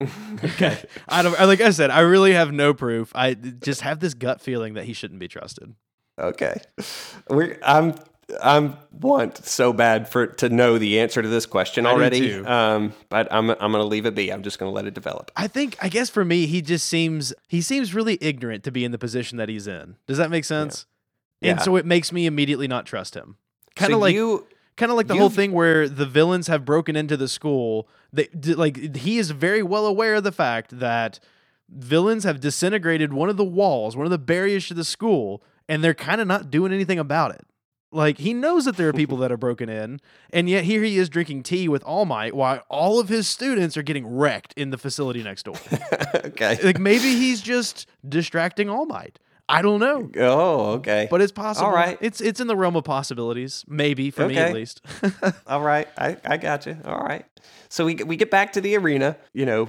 okay 0.44 0.82
I 1.08 1.22
don't 1.22 1.38
like 1.40 1.60
I 1.60 1.70
said, 1.70 1.90
I 1.90 2.00
really 2.00 2.32
have 2.34 2.52
no 2.52 2.74
proof. 2.74 3.12
I 3.14 3.34
just 3.34 3.80
have 3.82 4.00
this 4.00 4.12
gut 4.14 4.40
feeling 4.40 4.74
that 4.74 4.84
he 4.84 4.92
shouldn't 4.92 5.20
be 5.20 5.28
trusted. 5.28 5.74
okay 6.20 6.54
we 7.30 7.56
i'm 7.64 7.94
i'm 8.42 8.76
want 8.90 9.44
so 9.44 9.72
bad 9.72 10.08
for 10.08 10.26
to 10.26 10.48
know 10.48 10.78
the 10.78 10.98
answer 11.00 11.20
to 11.20 11.28
this 11.28 11.46
question 11.46 11.86
I 11.86 11.90
already 11.90 12.34
um 12.34 12.92
but 13.08 13.30
i'm 13.30 13.50
i'm 13.50 13.58
gonna 13.72 13.84
leave 13.84 14.06
it 14.06 14.14
be 14.14 14.32
i'm 14.32 14.42
just 14.42 14.58
gonna 14.58 14.72
let 14.72 14.86
it 14.86 14.94
develop 14.94 15.30
I 15.36 15.46
think 15.46 15.76
I 15.80 15.88
guess 15.88 16.08
for 16.10 16.24
me, 16.24 16.46
he 16.46 16.62
just 16.62 16.86
seems 16.86 17.32
he 17.48 17.60
seems 17.60 17.94
really 17.94 18.18
ignorant 18.20 18.64
to 18.64 18.70
be 18.70 18.84
in 18.84 18.92
the 18.92 18.98
position 18.98 19.38
that 19.38 19.48
he's 19.48 19.66
in. 19.66 19.96
Does 20.06 20.18
that 20.18 20.30
make 20.30 20.44
sense? 20.44 20.86
And 21.42 21.58
Yeah. 21.58 21.62
so 21.64 21.76
it 21.76 21.84
makes 21.84 22.12
me 22.12 22.26
immediately 22.26 22.68
not 22.68 22.86
trust 22.86 23.14
him. 23.14 23.36
Kind 23.76 23.92
of 23.92 23.96
So 23.96 24.00
like 24.00 24.14
you 24.14 24.46
kind 24.76 24.90
of 24.90 24.96
like 24.96 25.06
the 25.08 25.16
whole 25.16 25.30
thing 25.30 25.52
where 25.52 25.88
the 25.88 26.06
villains 26.06 26.46
have 26.46 26.64
broken 26.64 26.96
into 26.96 27.16
the 27.16 27.28
school. 27.28 27.88
They 28.12 28.28
like 28.54 28.96
he 28.96 29.18
is 29.18 29.30
very 29.32 29.62
well 29.62 29.86
aware 29.86 30.14
of 30.14 30.24
the 30.24 30.32
fact 30.32 30.78
that 30.78 31.20
villains 31.68 32.24
have 32.24 32.40
disintegrated 32.40 33.12
one 33.12 33.28
of 33.28 33.36
the 33.36 33.44
walls, 33.44 33.96
one 33.96 34.06
of 34.06 34.10
the 34.10 34.18
barriers 34.18 34.68
to 34.68 34.74
the 34.74 34.84
school, 34.84 35.42
and 35.68 35.82
they're 35.82 35.94
kind 35.94 36.20
of 36.20 36.26
not 36.26 36.50
doing 36.50 36.72
anything 36.72 36.98
about 36.98 37.32
it. 37.34 37.44
Like 37.94 38.18
he 38.18 38.34
knows 38.34 38.64
that 38.64 38.76
there 38.76 38.88
are 38.88 38.92
people 38.92 39.16
that 39.18 39.30
are 39.30 39.36
broken 39.36 39.68
in, 39.68 40.00
and 40.30 40.48
yet 40.48 40.64
here 40.64 40.82
he 40.82 40.98
is 40.98 41.08
drinking 41.08 41.44
tea 41.44 41.68
with 41.68 41.82
All 41.84 42.04
Might 42.04 42.34
while 42.34 42.62
all 42.68 42.98
of 42.98 43.08
his 43.08 43.28
students 43.28 43.76
are 43.76 43.82
getting 43.82 44.06
wrecked 44.06 44.52
in 44.56 44.70
the 44.70 44.78
facility 44.78 45.22
next 45.22 45.44
door. 45.44 45.56
okay. 46.16 46.58
like 46.62 46.78
maybe 46.78 47.16
he's 47.16 47.40
just 47.40 47.86
distracting 48.06 48.68
All 48.68 48.86
Might. 48.86 49.18
I 49.48 49.60
don't 49.60 49.78
know. 49.78 50.10
Oh, 50.16 50.72
okay. 50.72 51.06
But 51.10 51.20
it's 51.20 51.32
possible. 51.32 51.68
All 51.68 51.74
right. 51.74 51.98
It's 52.00 52.20
it's 52.20 52.40
in 52.40 52.46
the 52.46 52.56
realm 52.56 52.76
of 52.76 52.84
possibilities. 52.84 53.64
Maybe 53.68 54.10
for 54.10 54.26
me 54.26 54.38
at 54.38 54.54
least. 54.54 54.80
All 55.46 55.60
right, 55.60 55.86
I, 55.98 56.16
I 56.24 56.36
got 56.38 56.66
you. 56.66 56.78
All 56.84 57.00
right. 57.00 57.26
So 57.68 57.84
we 57.84 57.96
we 57.96 58.16
get 58.16 58.30
back 58.30 58.54
to 58.54 58.60
the 58.60 58.76
arena. 58.76 59.16
You 59.34 59.44
know, 59.44 59.68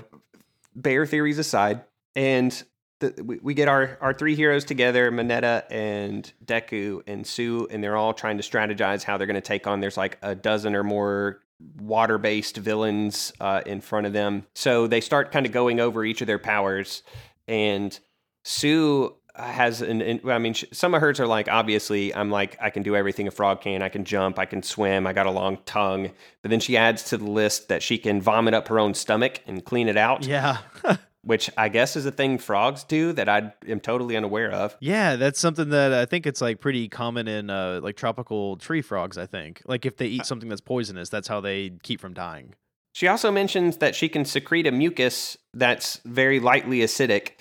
bear 0.76 1.06
theories 1.06 1.40
aside, 1.40 1.82
and 2.16 2.64
the, 3.00 3.24
we, 3.24 3.40
we 3.42 3.54
get 3.54 3.68
our 3.68 3.98
our 4.02 4.14
three 4.14 4.36
heroes 4.36 4.64
together: 4.64 5.12
Mineta 5.12 5.64
and 5.70 6.32
Deku 6.46 7.02
and 7.08 7.26
Tsu, 7.26 7.68
and 7.70 7.84
they're 7.84 7.98
all 7.98 8.14
trying 8.14 8.38
to 8.38 8.44
strategize 8.44 9.04
how 9.04 9.18
they're 9.18 9.28
going 9.28 9.36
to 9.36 9.42
take 9.42 9.68
on. 9.68 9.80
There's 9.80 9.98
like 9.98 10.18
a 10.22 10.36
dozen 10.36 10.76
or 10.76 10.84
more 10.84 11.42
water 11.78 12.18
based 12.18 12.58
villains 12.58 13.34
uh, 13.40 13.62
in 13.66 13.82
front 13.82 14.08
of 14.08 14.14
them. 14.14 14.46
So 14.56 14.88
they 14.88 15.02
start 15.02 15.32
kind 15.32 15.46
of 15.46 15.52
going 15.52 15.80
over 15.80 16.04
each 16.04 16.22
of 16.22 16.28
their 16.28 16.40
powers, 16.40 17.04
and 17.48 17.98
Tsu 18.44 19.16
has 19.38 19.82
an, 19.82 20.22
I 20.30 20.38
mean, 20.40 20.54
some 20.54 20.94
of 20.94 21.02
hers 21.02 21.20
are 21.20 21.28
like, 21.28 21.50
obviously, 21.50 22.16
I'm 22.16 22.32
like, 22.32 22.58
I 22.62 22.70
can 22.70 22.84
do 22.84 22.96
everything 22.96 23.28
a 23.28 23.32
frog 23.32 23.62
can. 23.62 23.82
I 23.82 23.90
can 23.90 24.06
jump, 24.06 24.40
I 24.40 24.46
can 24.46 24.64
swim, 24.64 25.06
I 25.06 25.14
got 25.14 25.26
a 25.26 25.32
long 25.32 25.58
tongue. 25.66 26.12
But 26.42 26.52
then 26.52 26.60
she 26.60 26.78
adds 26.78 27.04
to 27.06 27.18
the 27.18 27.30
list 27.30 27.68
that 27.68 27.84
she 27.84 27.98
can 27.98 28.22
vomit 28.22 28.54
up 28.54 28.68
her 28.70 28.80
own 28.80 28.94
stomach 28.94 29.42
and 29.46 29.64
clean 29.64 29.88
it 29.88 29.98
out, 29.98 30.26
yeah. 30.26 30.60
which 31.26 31.50
I 31.58 31.70
guess 31.70 31.96
is 31.96 32.06
a 32.06 32.12
thing 32.12 32.38
frogs 32.38 32.84
do 32.84 33.12
that 33.14 33.28
I 33.28 33.52
am 33.68 33.80
totally 33.80 34.16
unaware 34.16 34.52
of. 34.52 34.78
Yeah, 34.80 35.16
that's 35.16 35.40
something 35.40 35.70
that 35.70 35.92
I 35.92 36.06
think 36.06 36.28
it's 36.28 36.40
like 36.40 36.62
pretty 36.62 36.88
common 36.88 37.28
in 37.28 37.50
uh, 37.50 37.82
like 37.82 37.98
tropical 37.98 38.58
tree 38.58 38.82
frogs. 38.82 39.18
I 39.18 39.26
think 39.26 39.62
like 39.66 39.86
if 39.86 39.98
they 39.98 40.06
eat 40.06 40.26
something 40.26 40.50
that's 40.50 40.62
poisonous, 40.62 41.10
that's 41.10 41.28
how 41.28 41.42
they 41.42 41.72
keep 41.84 42.00
from 42.00 42.14
dying. 42.14 42.54
She 42.94 43.08
also 43.08 43.32
mentions 43.32 43.78
that 43.78 43.96
she 43.96 44.08
can 44.08 44.24
secrete 44.24 44.68
a 44.68 44.72
mucus 44.72 45.38
that's 45.54 46.00
very 46.06 46.40
lightly 46.40 46.80
acidic, 46.80 47.32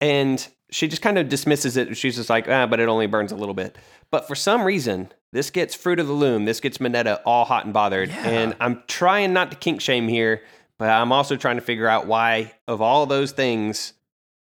and 0.00 0.46
she 0.70 0.88
just 0.88 1.02
kind 1.02 1.18
of 1.18 1.28
dismisses 1.28 1.76
it. 1.76 1.96
She's 1.96 2.16
just 2.16 2.30
like, 2.30 2.48
ah, 2.48 2.66
but 2.66 2.80
it 2.80 2.88
only 2.88 3.06
burns 3.06 3.32
a 3.32 3.36
little 3.36 3.54
bit. 3.54 3.76
But 4.10 4.26
for 4.26 4.34
some 4.34 4.64
reason, 4.64 5.12
this 5.32 5.50
gets 5.50 5.74
Fruit 5.74 5.98
of 5.98 6.06
the 6.06 6.12
Loom. 6.12 6.44
This 6.44 6.60
gets 6.60 6.78
Mineta 6.78 7.20
all 7.26 7.44
hot 7.44 7.64
and 7.64 7.74
bothered. 7.74 8.08
Yeah. 8.08 8.28
And 8.28 8.56
I'm 8.60 8.82
trying 8.86 9.32
not 9.32 9.50
to 9.50 9.56
kink 9.56 9.80
shame 9.80 10.08
here, 10.08 10.42
but 10.78 10.90
I'm 10.90 11.12
also 11.12 11.36
trying 11.36 11.56
to 11.56 11.62
figure 11.62 11.88
out 11.88 12.06
why, 12.06 12.52
of 12.68 12.80
all 12.82 13.06
those 13.06 13.32
things, 13.32 13.92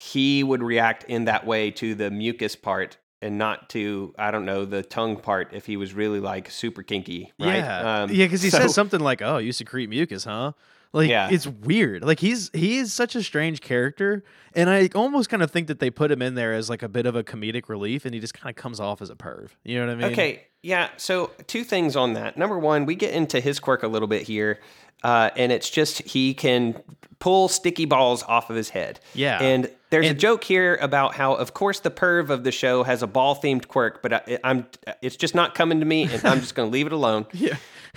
he 0.00 0.42
would 0.42 0.62
react 0.62 1.04
in 1.04 1.24
that 1.26 1.46
way 1.46 1.70
to 1.72 1.94
the 1.94 2.10
mucus 2.10 2.54
part 2.56 2.98
and 3.22 3.38
not 3.38 3.70
to, 3.70 4.14
I 4.18 4.30
don't 4.30 4.44
know, 4.44 4.64
the 4.66 4.82
tongue 4.82 5.16
part 5.16 5.48
if 5.52 5.64
he 5.66 5.76
was 5.76 5.94
really 5.94 6.20
like 6.20 6.50
super 6.50 6.82
kinky, 6.82 7.32
right? 7.40 7.56
Yeah, 7.56 8.02
Um, 8.02 8.10
yeah, 8.10 8.26
because 8.26 8.42
he 8.42 8.50
so- 8.50 8.58
says 8.58 8.74
something 8.74 9.00
like, 9.00 9.22
"Oh, 9.22 9.38
you 9.38 9.52
secrete 9.52 9.88
mucus, 9.88 10.24
huh?" 10.24 10.52
Like 10.96 11.10
Yeah. 11.10 11.28
it's 11.30 11.46
weird. 11.46 12.02
Like 12.02 12.20
he's 12.20 12.50
he 12.54 12.78
is 12.78 12.92
such 12.92 13.14
a 13.14 13.22
strange 13.22 13.60
character, 13.60 14.24
and 14.54 14.70
I 14.70 14.88
almost 14.94 15.28
kind 15.28 15.42
of 15.42 15.50
think 15.50 15.66
that 15.68 15.78
they 15.78 15.90
put 15.90 16.10
him 16.10 16.22
in 16.22 16.34
there 16.34 16.52
as 16.54 16.70
like 16.70 16.82
a 16.82 16.88
bit 16.88 17.04
of 17.06 17.14
a 17.14 17.22
comedic 17.22 17.68
relief, 17.68 18.04
and 18.06 18.14
he 18.14 18.20
just 18.20 18.34
kind 18.34 18.48
of 18.50 18.56
comes 18.56 18.80
off 18.80 19.02
as 19.02 19.10
a 19.10 19.14
perv. 19.14 19.50
You 19.64 19.78
know 19.78 19.86
what 19.86 19.92
I 19.92 19.96
mean? 19.96 20.12
Okay, 20.12 20.44
yeah. 20.62 20.88
So 20.96 21.30
two 21.46 21.64
things 21.64 21.96
on 21.96 22.14
that. 22.14 22.36
Number 22.38 22.58
one, 22.58 22.86
we 22.86 22.94
get 22.94 23.12
into 23.12 23.40
his 23.40 23.60
quirk 23.60 23.82
a 23.82 23.88
little 23.88 24.08
bit 24.08 24.22
here, 24.22 24.58
uh, 25.04 25.30
and 25.36 25.52
it's 25.52 25.68
just 25.68 26.00
he 26.02 26.32
can 26.32 26.82
pull 27.18 27.48
sticky 27.48 27.84
balls 27.84 28.22
off 28.22 28.48
of 28.50 28.56
his 28.56 28.70
head. 28.70 28.98
Yeah. 29.14 29.42
And 29.42 29.70
there's 29.90 30.06
And- 30.08 30.16
a 30.16 30.18
joke 30.18 30.44
here 30.44 30.78
about 30.82 31.14
how, 31.14 31.34
of 31.34 31.52
course, 31.54 31.80
the 31.80 31.90
perv 31.90 32.30
of 32.30 32.42
the 32.44 32.52
show 32.52 32.82
has 32.84 33.02
a 33.02 33.06
ball 33.06 33.36
themed 33.36 33.68
quirk, 33.68 34.02
but 34.02 34.12
I, 34.12 34.38
I'm 34.44 34.66
it's 35.02 35.16
just 35.16 35.34
not 35.34 35.54
coming 35.54 35.80
to 35.80 35.86
me, 35.86 36.04
and 36.04 36.24
I'm 36.24 36.40
just 36.40 36.54
going 36.54 36.68
to 36.70 36.72
leave 36.72 36.86
it 36.86 36.92
alone. 36.92 37.26
Yeah. 37.34 37.56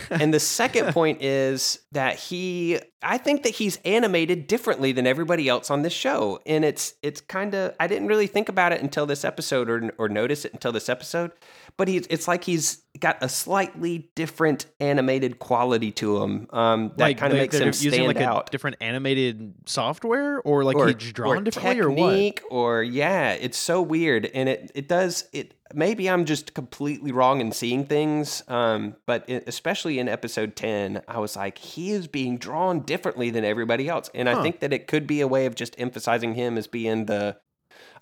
and 0.10 0.34
the 0.34 0.40
second 0.40 0.94
point 0.94 1.22
is 1.22 1.80
that 1.92 2.16
he 2.18 2.80
I 3.02 3.18
think 3.18 3.44
that 3.44 3.56
he's 3.56 3.78
animated 3.86 4.48
differently 4.48 4.92
than 4.92 5.08
everybody 5.08 5.48
else 5.48 5.72
on 5.72 5.84
this 5.84 5.94
show. 5.94 6.40
And 6.46 6.66
it's 6.66 6.96
it's 7.02 7.22
kind 7.22 7.56
of 7.56 7.74
I 7.80 7.88
didn't 7.88 8.08
really 8.08 8.28
think 8.28 8.50
about 8.50 8.74
it 8.74 8.82
until 8.82 9.06
this 9.06 9.24
episode 9.24 9.70
or 9.70 9.92
or 9.98 10.10
notice 10.10 10.46
it 10.46 10.54
until 10.54 10.72
this 10.72 10.90
episode, 10.90 11.32
but 11.78 11.88
he's 11.88 12.08
it's 12.10 12.28
like 12.28 12.44
he's 12.44 12.82
got 13.00 13.18
a 13.22 13.30
slightly 13.30 14.10
different 14.16 14.66
animated 14.82 15.40
quality 15.40 15.92
to 15.94 16.22
him. 16.22 16.48
Um 16.52 16.92
that 16.98 17.18
kind 17.18 17.32
of 17.32 17.40
like 17.40 17.54
makes 17.54 17.58
him 17.58 17.68
using 17.68 17.94
stand 17.94 18.08
like 18.08 18.18
out. 18.18 18.50
a 18.50 18.52
different 18.52 18.78
animated 18.82 19.54
software, 19.66 20.42
or 20.42 20.64
like 20.64 20.76
or, 20.76 20.88
he's 20.88 21.14
drawn 21.14 21.38
or 21.38 21.42
differently, 21.42 21.80
or 21.80 21.90
what? 21.90 22.10
technique, 22.12 22.42
or 22.50 22.84
yeah, 22.84 23.32
it's 23.32 23.58
so 23.58 23.82
weird, 23.82 24.26
and 24.34 24.50
it 24.50 24.72
it 24.76 24.88
does 24.90 25.26
it. 25.32 25.54
Maybe 25.72 26.10
I'm 26.10 26.26
just 26.26 26.56
completely 26.56 27.12
wrong 27.12 27.42
in 27.42 27.52
seeing 27.52 27.86
things, 27.86 28.42
um, 28.48 28.96
but 29.06 29.30
it, 29.30 29.44
especially 29.46 30.00
in 30.00 30.10
episode 30.10 30.56
ten, 30.56 31.04
I 31.08 31.20
was 31.20 31.36
like, 31.36 31.60
he 31.60 31.92
is 31.92 32.08
being 32.08 32.40
drawn 32.40 32.80
differently 32.90 33.30
than 33.30 33.46
everybody 33.46 33.88
else, 33.88 34.10
and 34.14 34.28
I 34.28 34.42
think 34.44 34.60
that 34.62 34.74
it 34.74 34.88
could 34.88 35.06
be 35.08 35.22
a 35.22 35.28
way 35.28 35.46
of 35.46 35.54
just 35.56 35.76
emphasizing 35.80 36.34
him 36.36 36.58
as 36.58 36.68
being 36.68 37.06
the 37.06 37.38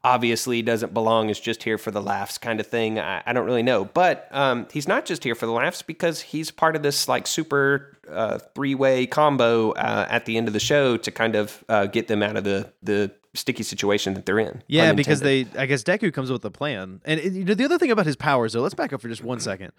obviously 0.03 0.61
doesn't 0.61 0.93
belong 0.93 1.29
is 1.29 1.39
just 1.39 1.63
here 1.63 1.77
for 1.77 1.91
the 1.91 2.01
laughs 2.01 2.37
kind 2.37 2.59
of 2.59 2.67
thing. 2.67 2.99
I, 2.99 3.21
I 3.25 3.33
don't 3.33 3.45
really 3.45 3.63
know, 3.63 3.85
but 3.85 4.27
um, 4.31 4.67
he's 4.71 4.87
not 4.87 5.05
just 5.05 5.23
here 5.23 5.35
for 5.35 5.45
the 5.45 5.51
laughs 5.51 5.81
because 5.81 6.21
he's 6.21 6.51
part 6.51 6.75
of 6.75 6.83
this 6.83 7.07
like 7.07 7.27
super 7.27 7.97
uh, 8.09 8.37
three 8.55 8.75
way 8.75 9.05
combo 9.07 9.71
uh, 9.71 10.07
at 10.09 10.25
the 10.25 10.37
end 10.37 10.47
of 10.47 10.53
the 10.53 10.59
show 10.59 10.97
to 10.97 11.11
kind 11.11 11.35
of 11.35 11.63
uh, 11.67 11.87
get 11.87 12.07
them 12.07 12.21
out 12.23 12.37
of 12.37 12.43
the 12.43 12.71
the 12.83 13.11
sticky 13.33 13.63
situation 13.63 14.13
that 14.13 14.25
they're 14.25 14.39
in. 14.39 14.63
Yeah, 14.67 14.93
because 14.97 15.19
they, 15.21 15.61
I 15.61 15.65
guess 15.67 15.83
Deku 15.83 16.11
comes 16.13 16.29
up 16.31 16.35
with 16.35 16.45
a 16.45 16.51
plan. 16.51 17.01
And 17.05 17.19
it- 17.19 17.33
you 17.33 17.43
know, 17.45 17.53
the 17.53 17.65
other 17.65 17.77
thing 17.77 17.91
about 17.91 18.05
his 18.07 18.15
powers, 18.15 18.53
though, 18.53 18.61
let's 18.61 18.73
back 18.75 18.93
up 18.93 19.01
for 19.01 19.09
just 19.09 19.23
one 19.23 19.39
second. 19.39 19.73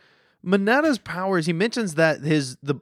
Mineta's 0.45 0.99
powers, 0.99 1.47
he 1.47 1.53
mentions 1.53 1.95
that 1.95 2.21
his 2.21 2.57
the, 2.63 2.77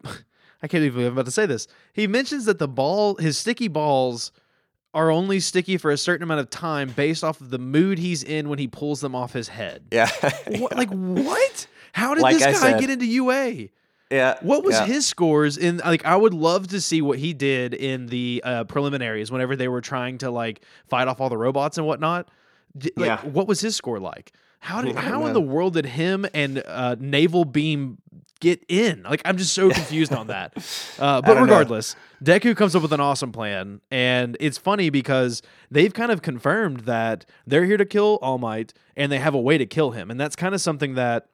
I 0.66 0.68
can't 0.68 0.82
even 0.82 1.06
I'm 1.06 1.12
about 1.12 1.26
to 1.26 1.30
say 1.30 1.46
this. 1.46 1.68
He 1.92 2.08
mentions 2.08 2.44
that 2.46 2.58
the 2.58 2.66
ball, 2.66 3.14
his 3.16 3.38
sticky 3.38 3.68
balls, 3.68 4.32
are 4.92 5.10
only 5.12 5.38
sticky 5.38 5.76
for 5.76 5.92
a 5.92 5.96
certain 5.96 6.24
amount 6.24 6.40
of 6.40 6.50
time 6.50 6.88
based 6.90 7.22
off 7.22 7.40
of 7.40 7.50
the 7.50 7.58
mood 7.58 7.98
he's 7.98 8.24
in 8.24 8.48
when 8.48 8.58
he 8.58 8.66
pulls 8.66 9.00
them 9.00 9.14
off 9.14 9.32
his 9.32 9.46
head. 9.48 9.84
yeah, 9.92 10.10
What, 10.58 10.76
like 10.76 10.88
what? 10.90 11.66
How 11.92 12.14
did 12.14 12.22
Like 12.22 12.34
this 12.38 12.42
I 12.46 12.52
guy 12.52 12.58
said. 12.72 12.80
get 12.80 12.90
into 12.90 13.06
UA? 13.06 13.68
yeah. 14.10 14.38
What 14.40 14.64
was 14.64 14.74
yeah. 14.74 14.86
his 14.86 15.06
scores 15.06 15.56
in 15.56 15.76
like 15.78 16.04
I 16.04 16.16
would 16.16 16.34
love 16.34 16.68
to 16.68 16.80
see 16.80 17.00
what 17.02 17.18
he 17.18 17.32
did 17.32 17.74
in 17.74 18.06
the 18.06 18.42
uh, 18.44 18.64
preliminaries 18.64 19.30
whenever 19.30 19.54
they 19.54 19.68
were 19.68 19.80
trying 19.80 20.18
to 20.18 20.30
like 20.30 20.62
fight 20.88 21.06
off 21.08 21.20
all 21.20 21.28
the 21.28 21.38
robots 21.38 21.78
and 21.78 21.86
whatnot. 21.86 22.28
Like, 22.96 23.06
Yeah. 23.06 23.20
what 23.22 23.46
was 23.46 23.60
his 23.60 23.76
score 23.76 23.98
like? 24.00 24.32
How 24.60 24.82
did 24.82 24.96
how 25.08 25.26
in 25.26 25.32
the 25.34 25.40
world 25.40 25.74
did 25.74 25.86
him 25.86 26.26
and 26.34 26.62
uh, 26.66 26.96
Naval 26.98 27.44
Beam 27.44 27.98
get 28.40 28.64
in? 28.68 29.02
Like 29.02 29.22
I'm 29.24 29.36
just 29.36 29.52
so 29.52 29.70
confused 29.70 30.12
on 30.12 30.28
that. 30.28 30.54
Uh, 30.98 31.20
but 31.20 31.34
don't 31.34 31.36
know. 31.36 31.42
regardless, 31.42 31.94
Deku 32.24 32.56
comes 32.56 32.74
up 32.74 32.80
with 32.80 32.92
an 32.92 33.00
awesome 33.00 33.30
plan, 33.30 33.82
and 33.90 34.34
it's 34.40 34.56
funny 34.56 34.88
because 34.88 35.42
they've 35.70 35.92
kind 35.92 36.10
of 36.10 36.22
confirmed 36.22 36.80
that 36.80 37.26
they're 37.46 37.66
here 37.66 37.76
to 37.76 37.84
kill 37.84 38.18
All 38.22 38.38
Might, 38.38 38.72
and 38.96 39.12
they 39.12 39.18
have 39.18 39.34
a 39.34 39.40
way 39.40 39.58
to 39.58 39.66
kill 39.66 39.90
him, 39.90 40.10
and 40.10 40.18
that's 40.18 40.34
kind 40.34 40.54
of 40.54 40.60
something 40.62 40.94
that 40.94 41.26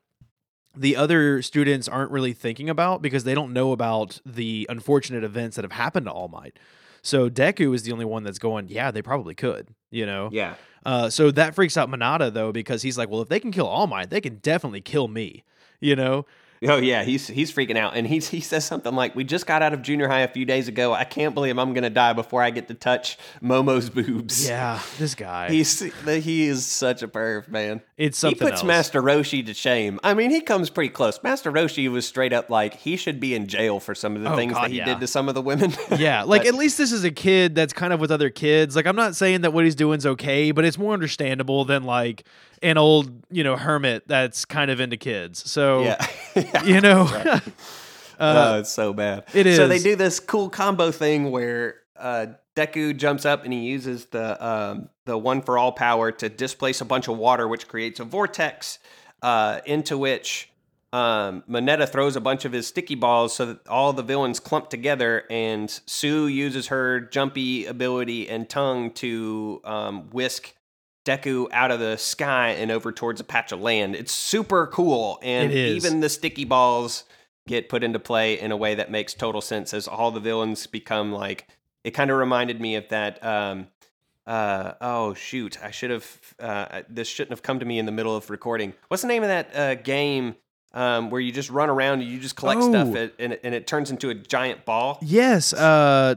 the 0.76 0.96
other 0.96 1.42
students 1.42 1.86
aren't 1.86 2.10
really 2.10 2.32
thinking 2.32 2.68
about 2.68 3.02
because 3.02 3.24
they 3.24 3.34
don't 3.34 3.52
know 3.52 3.72
about 3.72 4.20
the 4.24 4.66
unfortunate 4.68 5.22
events 5.22 5.56
that 5.56 5.64
have 5.64 5.72
happened 5.72 6.06
to 6.06 6.12
All 6.12 6.28
Might. 6.28 6.58
So 7.02 7.28
Deku 7.28 7.74
is 7.74 7.82
the 7.82 7.92
only 7.92 8.04
one 8.04 8.22
that's 8.22 8.38
going, 8.38 8.68
yeah, 8.68 8.90
they 8.90 9.02
probably 9.02 9.34
could, 9.34 9.68
you 9.90 10.06
know? 10.06 10.30
Yeah. 10.32 10.54
Uh, 10.84 11.10
so 11.10 11.30
that 11.32 11.54
freaks 11.54 11.76
out 11.76 11.88
Mineta 11.88 12.32
though 12.32 12.52
because 12.52 12.82
he's 12.82 12.96
like, 12.96 13.08
well, 13.08 13.22
if 13.22 13.28
they 13.28 13.40
can 13.40 13.52
kill 13.52 13.66
All 13.66 13.86
Might, 13.86 14.10
they 14.10 14.20
can 14.20 14.36
definitely 14.36 14.80
kill 14.80 15.08
me, 15.08 15.44
you 15.80 15.94
know? 15.94 16.26
Oh 16.68 16.76
yeah, 16.76 17.02
he's 17.02 17.26
he's 17.26 17.52
freaking 17.52 17.76
out, 17.76 17.96
and 17.96 18.06
he's 18.06 18.28
he 18.28 18.40
says 18.40 18.64
something 18.64 18.94
like, 18.94 19.16
"We 19.16 19.24
just 19.24 19.46
got 19.46 19.62
out 19.62 19.72
of 19.72 19.82
junior 19.82 20.08
high 20.08 20.20
a 20.20 20.28
few 20.28 20.44
days 20.44 20.68
ago. 20.68 20.92
I 20.92 21.04
can't 21.04 21.34
believe 21.34 21.58
I'm 21.58 21.74
gonna 21.74 21.90
die 21.90 22.12
before 22.12 22.42
I 22.42 22.50
get 22.50 22.68
to 22.68 22.74
touch 22.74 23.18
Momo's 23.42 23.90
boobs." 23.90 24.46
Yeah, 24.48 24.80
this 24.98 25.14
guy. 25.14 25.50
He's 25.50 25.80
he 25.80 26.44
is 26.46 26.64
such 26.66 27.02
a 27.02 27.08
perv, 27.08 27.48
man. 27.48 27.80
it's 27.96 28.18
something. 28.18 28.38
He 28.38 28.50
puts 28.50 28.60
else. 28.60 28.64
Master 28.66 29.02
Roshi 29.02 29.44
to 29.46 29.54
shame. 29.54 29.98
I 30.04 30.14
mean, 30.14 30.30
he 30.30 30.40
comes 30.40 30.70
pretty 30.70 30.90
close. 30.90 31.20
Master 31.22 31.50
Roshi 31.50 31.90
was 31.90 32.06
straight 32.06 32.32
up 32.32 32.48
like 32.50 32.74
he 32.74 32.96
should 32.96 33.18
be 33.18 33.34
in 33.34 33.46
jail 33.48 33.80
for 33.80 33.94
some 33.94 34.14
of 34.16 34.22
the 34.22 34.32
Oh, 34.32 34.36
things 34.36 34.52
God, 34.52 34.64
that 34.64 34.70
he 34.70 34.78
yeah. 34.78 34.84
did 34.84 35.00
to 35.00 35.06
some 35.06 35.28
of 35.28 35.34
the 35.34 35.42
women. 35.42 35.72
yeah, 35.98 36.22
like 36.22 36.42
But- 36.42 36.48
at 36.48 36.54
least 36.54 36.78
this 36.78 36.92
is 36.92 37.02
a 37.04 37.10
kid 37.10 37.54
that's 37.54 37.72
kind 37.72 37.92
of 37.92 37.98
with 38.00 38.10
other 38.10 38.30
kids. 38.30 38.76
Like 38.76 38.86
I'm 38.86 38.96
not 38.96 39.16
saying 39.16 39.40
that 39.40 39.52
what 39.52 39.64
he's 39.64 39.74
doing's 39.74 40.06
okay, 40.06 40.50
but 40.52 40.64
it's 40.64 40.78
more 40.78 40.92
understandable 40.94 41.64
than 41.64 41.82
like 41.82 42.24
an 42.62 42.78
old, 42.78 43.10
you 43.30 43.44
know, 43.44 43.56
hermit 43.56 44.06
that's 44.06 44.44
kind 44.44 44.70
of 44.70 44.80
into 44.80 44.96
kids. 44.96 45.50
So, 45.50 45.82
yeah. 45.82 46.06
you 46.64 46.80
know, 46.80 47.06
oh, 48.20 48.58
it's 48.58 48.72
so 48.72 48.92
bad. 48.92 49.24
It 49.34 49.46
is. 49.46 49.56
So 49.56 49.68
they 49.68 49.78
do 49.78 49.96
this 49.96 50.20
cool 50.20 50.48
combo 50.48 50.90
thing 50.90 51.30
where 51.30 51.76
uh, 51.96 52.26
Deku 52.56 52.96
jumps 52.96 53.24
up 53.24 53.44
and 53.44 53.52
he 53.52 53.60
uses 53.60 54.06
the 54.06 54.44
um, 54.44 54.88
the 55.04 55.18
one 55.18 55.42
for 55.42 55.58
all 55.58 55.72
power 55.72 56.12
to 56.12 56.28
displace 56.28 56.80
a 56.80 56.84
bunch 56.84 57.08
of 57.08 57.16
water, 57.16 57.48
which 57.48 57.68
creates 57.68 58.00
a 58.00 58.04
vortex 58.04 58.78
uh, 59.22 59.60
into 59.66 59.98
which 59.98 60.50
um, 60.92 61.42
Mineta 61.48 61.88
throws 61.88 62.16
a 62.16 62.20
bunch 62.20 62.44
of 62.44 62.52
his 62.52 62.66
sticky 62.66 62.96
balls 62.96 63.34
so 63.34 63.46
that 63.46 63.66
all 63.66 63.92
the 63.92 64.02
villains 64.02 64.40
clump 64.40 64.68
together, 64.68 65.24
and 65.30 65.68
Tsu 65.86 66.26
uses 66.26 66.66
her 66.66 67.00
jumpy 67.00 67.64
ability 67.64 68.28
and 68.28 68.48
tongue 68.48 68.90
to 68.92 69.60
um, 69.64 70.10
whisk 70.10 70.54
Deku 71.04 71.48
out 71.52 71.70
of 71.70 71.80
the 71.80 71.96
sky 71.96 72.50
and 72.50 72.70
over 72.70 72.92
towards 72.92 73.20
a 73.20 73.24
patch 73.24 73.52
of 73.52 73.60
land. 73.60 73.96
It's 73.96 74.12
super 74.12 74.66
cool, 74.68 75.18
and 75.22 75.52
even 75.52 76.00
the 76.00 76.08
sticky 76.08 76.44
balls 76.44 77.04
get 77.48 77.68
put 77.68 77.82
into 77.82 77.98
play 77.98 78.38
in 78.38 78.52
a 78.52 78.56
way 78.56 78.74
that 78.76 78.90
makes 78.90 79.14
total 79.14 79.40
sense 79.40 79.74
as 79.74 79.88
all 79.88 80.10
the 80.12 80.20
villains 80.20 80.66
become 80.66 81.12
like. 81.12 81.48
It 81.82 81.90
kind 81.90 82.10
of 82.10 82.18
reminded 82.18 82.60
me 82.60 82.76
of 82.76 82.88
that. 82.90 83.24
Um, 83.24 83.66
uh, 84.26 84.74
oh 84.80 85.14
shoot! 85.14 85.58
I 85.64 85.72
should 85.72 85.90
have. 85.90 86.20
Uh, 86.38 86.82
this 86.88 87.08
shouldn't 87.08 87.30
have 87.32 87.42
come 87.42 87.58
to 87.58 87.64
me 87.66 87.80
in 87.80 87.86
the 87.86 87.92
middle 87.92 88.14
of 88.14 88.30
recording. 88.30 88.72
What's 88.86 89.02
the 89.02 89.08
name 89.08 89.24
of 89.24 89.28
that 89.28 89.56
uh, 89.56 89.74
game 89.74 90.36
um, 90.72 91.10
where 91.10 91.20
you 91.20 91.32
just 91.32 91.50
run 91.50 91.68
around 91.68 92.02
and 92.02 92.08
you 92.08 92.20
just 92.20 92.36
collect 92.36 92.62
stuff 92.62 92.88
Oh. 92.92 92.94
and, 92.96 93.10
and, 93.18 93.32
it, 93.32 93.40
and 93.42 93.54
it 93.56 93.66
turns 93.66 93.90
into 93.90 94.10
a 94.10 94.14
giant 94.14 94.64
ball? 94.64 94.98
Yes. 95.02 95.52
Uh. 95.52 96.14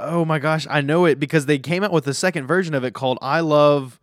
Oh 0.00 0.24
my 0.24 0.40
gosh, 0.40 0.66
I 0.68 0.80
know 0.80 1.04
it 1.04 1.20
because 1.20 1.46
they 1.46 1.60
came 1.60 1.84
out 1.84 1.92
with 1.92 2.04
the 2.04 2.14
second 2.14 2.48
version 2.48 2.74
of 2.74 2.82
it 2.82 2.94
called 2.94 3.18
"I 3.22 3.38
Love." 3.38 4.00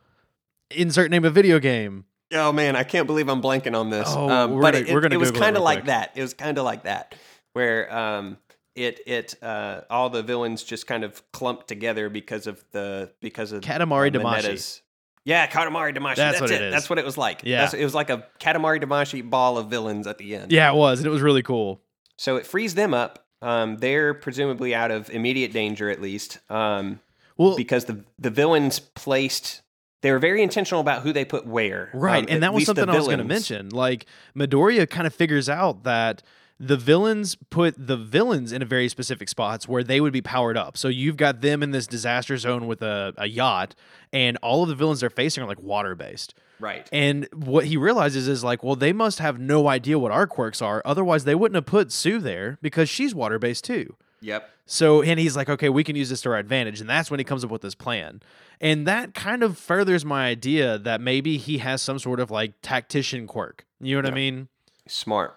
Insert 0.76 1.12
name 1.12 1.26
of 1.26 1.34
video 1.34 1.60
game. 1.60 2.06
Oh 2.34 2.52
man, 2.54 2.76
I 2.76 2.84
can't 2.84 3.08
believe 3.08 3.28
I'm 3.28 3.42
blanking 3.42 3.76
on 3.78 3.90
this. 3.90 4.08
Oh, 4.10 4.30
um, 4.30 4.60
but 4.60 4.74
gonna- 4.74 4.86
it, 4.86 4.90
it- 5.06 5.14
it 5.14 5.18
was 5.18 5.32
kind 5.32 5.58
of 5.58 5.64
like 5.64 5.80
quick. 5.80 5.86
that. 5.88 6.12
It 6.16 6.22
was 6.22 6.34
kind 6.34 6.58
of 6.58 6.64
like 6.64 6.84
that, 6.84 7.16
where 7.54 7.94
um, 7.94 8.38
it 8.76 9.02
it 9.06 9.36
uh, 9.44 9.82
all 9.90 10.10
the 10.10 10.24
villains 10.24 10.64
just 10.64 10.88
kind 10.88 11.04
of 11.04 11.30
clumped 11.34 11.68
together 11.68 12.10
because 12.10 12.48
of 12.48 12.64
the 12.72 13.12
because 13.20 13.52
of 13.52 13.62
Katamari 13.64 14.14
Damacy. 14.14 14.82
Yeah, 15.26 15.46
Katamari 15.48 15.96
Damacy. 15.96 16.16
That's 16.16 16.40
That's, 16.40 16.42
what 16.42 16.52
it. 16.52 16.62
it 16.62 16.66
is. 16.68 16.74
That's 16.74 16.90
what 16.90 16.98
it 17.00 17.06
was 17.06 17.18
like. 17.18 17.42
Yeah. 17.44 17.58
That's- 17.66 17.74
it 17.74 17.84
was 17.84 17.94
like 17.94 18.10
a 18.10 18.26
Katamari 18.40 18.82
Damacy 18.82 19.30
ball 19.30 19.58
of 19.58 19.68
villains 19.70 20.08
at 20.08 20.18
the 20.18 20.36
end. 20.36 20.52
Yeah, 20.52 20.72
it 20.72 20.76
was, 20.76 21.00
and 21.00 21.06
it 21.08 21.12
was 21.12 21.22
really 21.22 21.44
cool. 21.44 21.82
So 22.18 22.38
it 22.38 22.46
frees 22.48 22.74
them 22.76 22.94
up. 22.94 23.26
Um, 23.42 23.78
they're 23.78 24.14
presumably 24.14 24.74
out 24.74 24.90
of 24.92 25.10
immediate 25.10 25.52
danger, 25.52 25.90
at 25.90 26.00
least, 26.02 26.40
um, 26.50 27.00
Well, 27.38 27.56
because 27.58 27.86
the 27.86 28.04
the 28.20 28.30
villains 28.30 28.80
placed. 28.80 29.62
They 30.02 30.12
were 30.12 30.20
very 30.20 30.42
intentional 30.42 30.82
about 30.82 31.04
who 31.04 31.14
they 31.14 31.26
put 31.26 31.46
where. 31.46 31.90
Right, 31.94 32.24
Um, 32.24 32.28
and 32.30 32.44
that 32.44 32.54
was 32.54 32.66
something 32.66 32.90
I 32.90 32.96
was 32.96 33.06
going 33.06 33.20
to 33.20 33.24
mention. 33.24 33.70
Like 33.70 34.06
Midoriya 34.36 34.90
kind 34.90 35.08
of 35.08 35.14
figures 35.14 35.48
out 35.48 35.84
that 35.84 36.24
the 36.60 36.78
villains 36.78 37.36
put 37.50 37.74
the 37.76 37.98
villains 37.98 38.52
in 38.52 38.62
a 38.62 38.66
very 38.66 38.88
specific 38.88 39.28
spots 39.30 39.68
where 39.68 39.84
they 39.84 40.00
would 40.00 40.14
be 40.14 40.22
powered 40.22 40.58
up. 40.58 40.78
So 40.78 40.90
you've 40.90 41.18
got 41.18 41.42
them 41.42 41.64
in 41.64 41.72
this 41.72 41.88
disaster 41.88 42.38
zone 42.38 42.68
with 42.68 42.84
a, 42.84 43.14
a 43.18 43.28
yacht, 43.28 43.74
and 44.14 44.38
all 44.44 44.62
of 44.62 44.70
the 44.70 44.76
villains 44.76 45.00
they're 45.00 45.10
facing 45.10 45.44
are 45.44 45.48
like 45.48 45.62
water 45.62 45.96
based. 45.96 46.36
Right. 46.60 46.88
And 46.92 47.28
what 47.34 47.66
he 47.66 47.78
realizes 47.78 48.28
is 48.28 48.44
like, 48.44 48.64
well, 48.64 48.76
they 48.76 48.94
must 48.94 49.18
have 49.18 49.40
no 49.40 49.68
idea 49.68 49.98
what 49.98 50.12
our 50.12 50.28
quirks 50.28 50.62
are. 50.62 50.84
Otherwise, 50.86 51.24
they 51.24 51.34
wouldn't 51.34 51.56
have 51.56 51.66
put 51.66 51.90
Tsu 51.90 52.20
there 52.20 52.60
because 52.62 52.88
she's 52.88 53.16
water 53.16 53.40
based 53.40 53.64
too. 53.64 53.96
Yep. 54.22 54.50
So, 54.66 55.02
and 55.02 55.20
he's 55.20 55.36
like, 55.36 55.50
okay, 55.50 55.70
we 55.70 55.84
can 55.84 55.96
use 55.96 56.10
this 56.10 56.22
to 56.22 56.30
our 56.30 56.38
advantage. 56.38 56.80
And 56.80 56.90
that's 56.90 57.12
when 57.12 57.20
he 57.20 57.24
comes 57.24 57.44
up 57.44 57.50
with 57.50 57.62
this 57.62 57.76
plan. 57.76 58.22
And 58.62 58.88
that 58.88 59.14
kind 59.14 59.44
of 59.44 59.58
furthers 59.58 60.06
my 60.06 60.28
idea 60.28 60.78
that 60.78 61.02
maybe 61.02 61.38
he 61.38 61.58
has 61.58 61.82
some 61.82 62.00
sort 62.00 62.20
of 62.20 62.32
like 62.32 62.54
tactician 62.62 63.28
quirk. 63.28 63.66
You 63.80 63.96
know 63.96 64.08
what 64.08 64.12
I 64.12 64.16
mean? 64.16 64.48
Smart. 64.88 65.36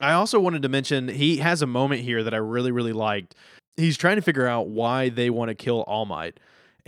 I 0.00 0.12
also 0.12 0.38
wanted 0.38 0.62
to 0.62 0.68
mention 0.68 1.08
he 1.08 1.38
has 1.38 1.62
a 1.62 1.66
moment 1.66 2.02
here 2.02 2.22
that 2.22 2.32
I 2.32 2.38
really, 2.38 2.70
really 2.70 2.92
liked. 2.92 3.34
He's 3.76 3.96
trying 3.96 4.16
to 4.16 4.22
figure 4.22 4.46
out 4.46 4.68
why 4.68 5.08
they 5.08 5.30
want 5.30 5.48
to 5.48 5.54
kill 5.54 5.80
All 5.82 6.06
Might. 6.06 6.38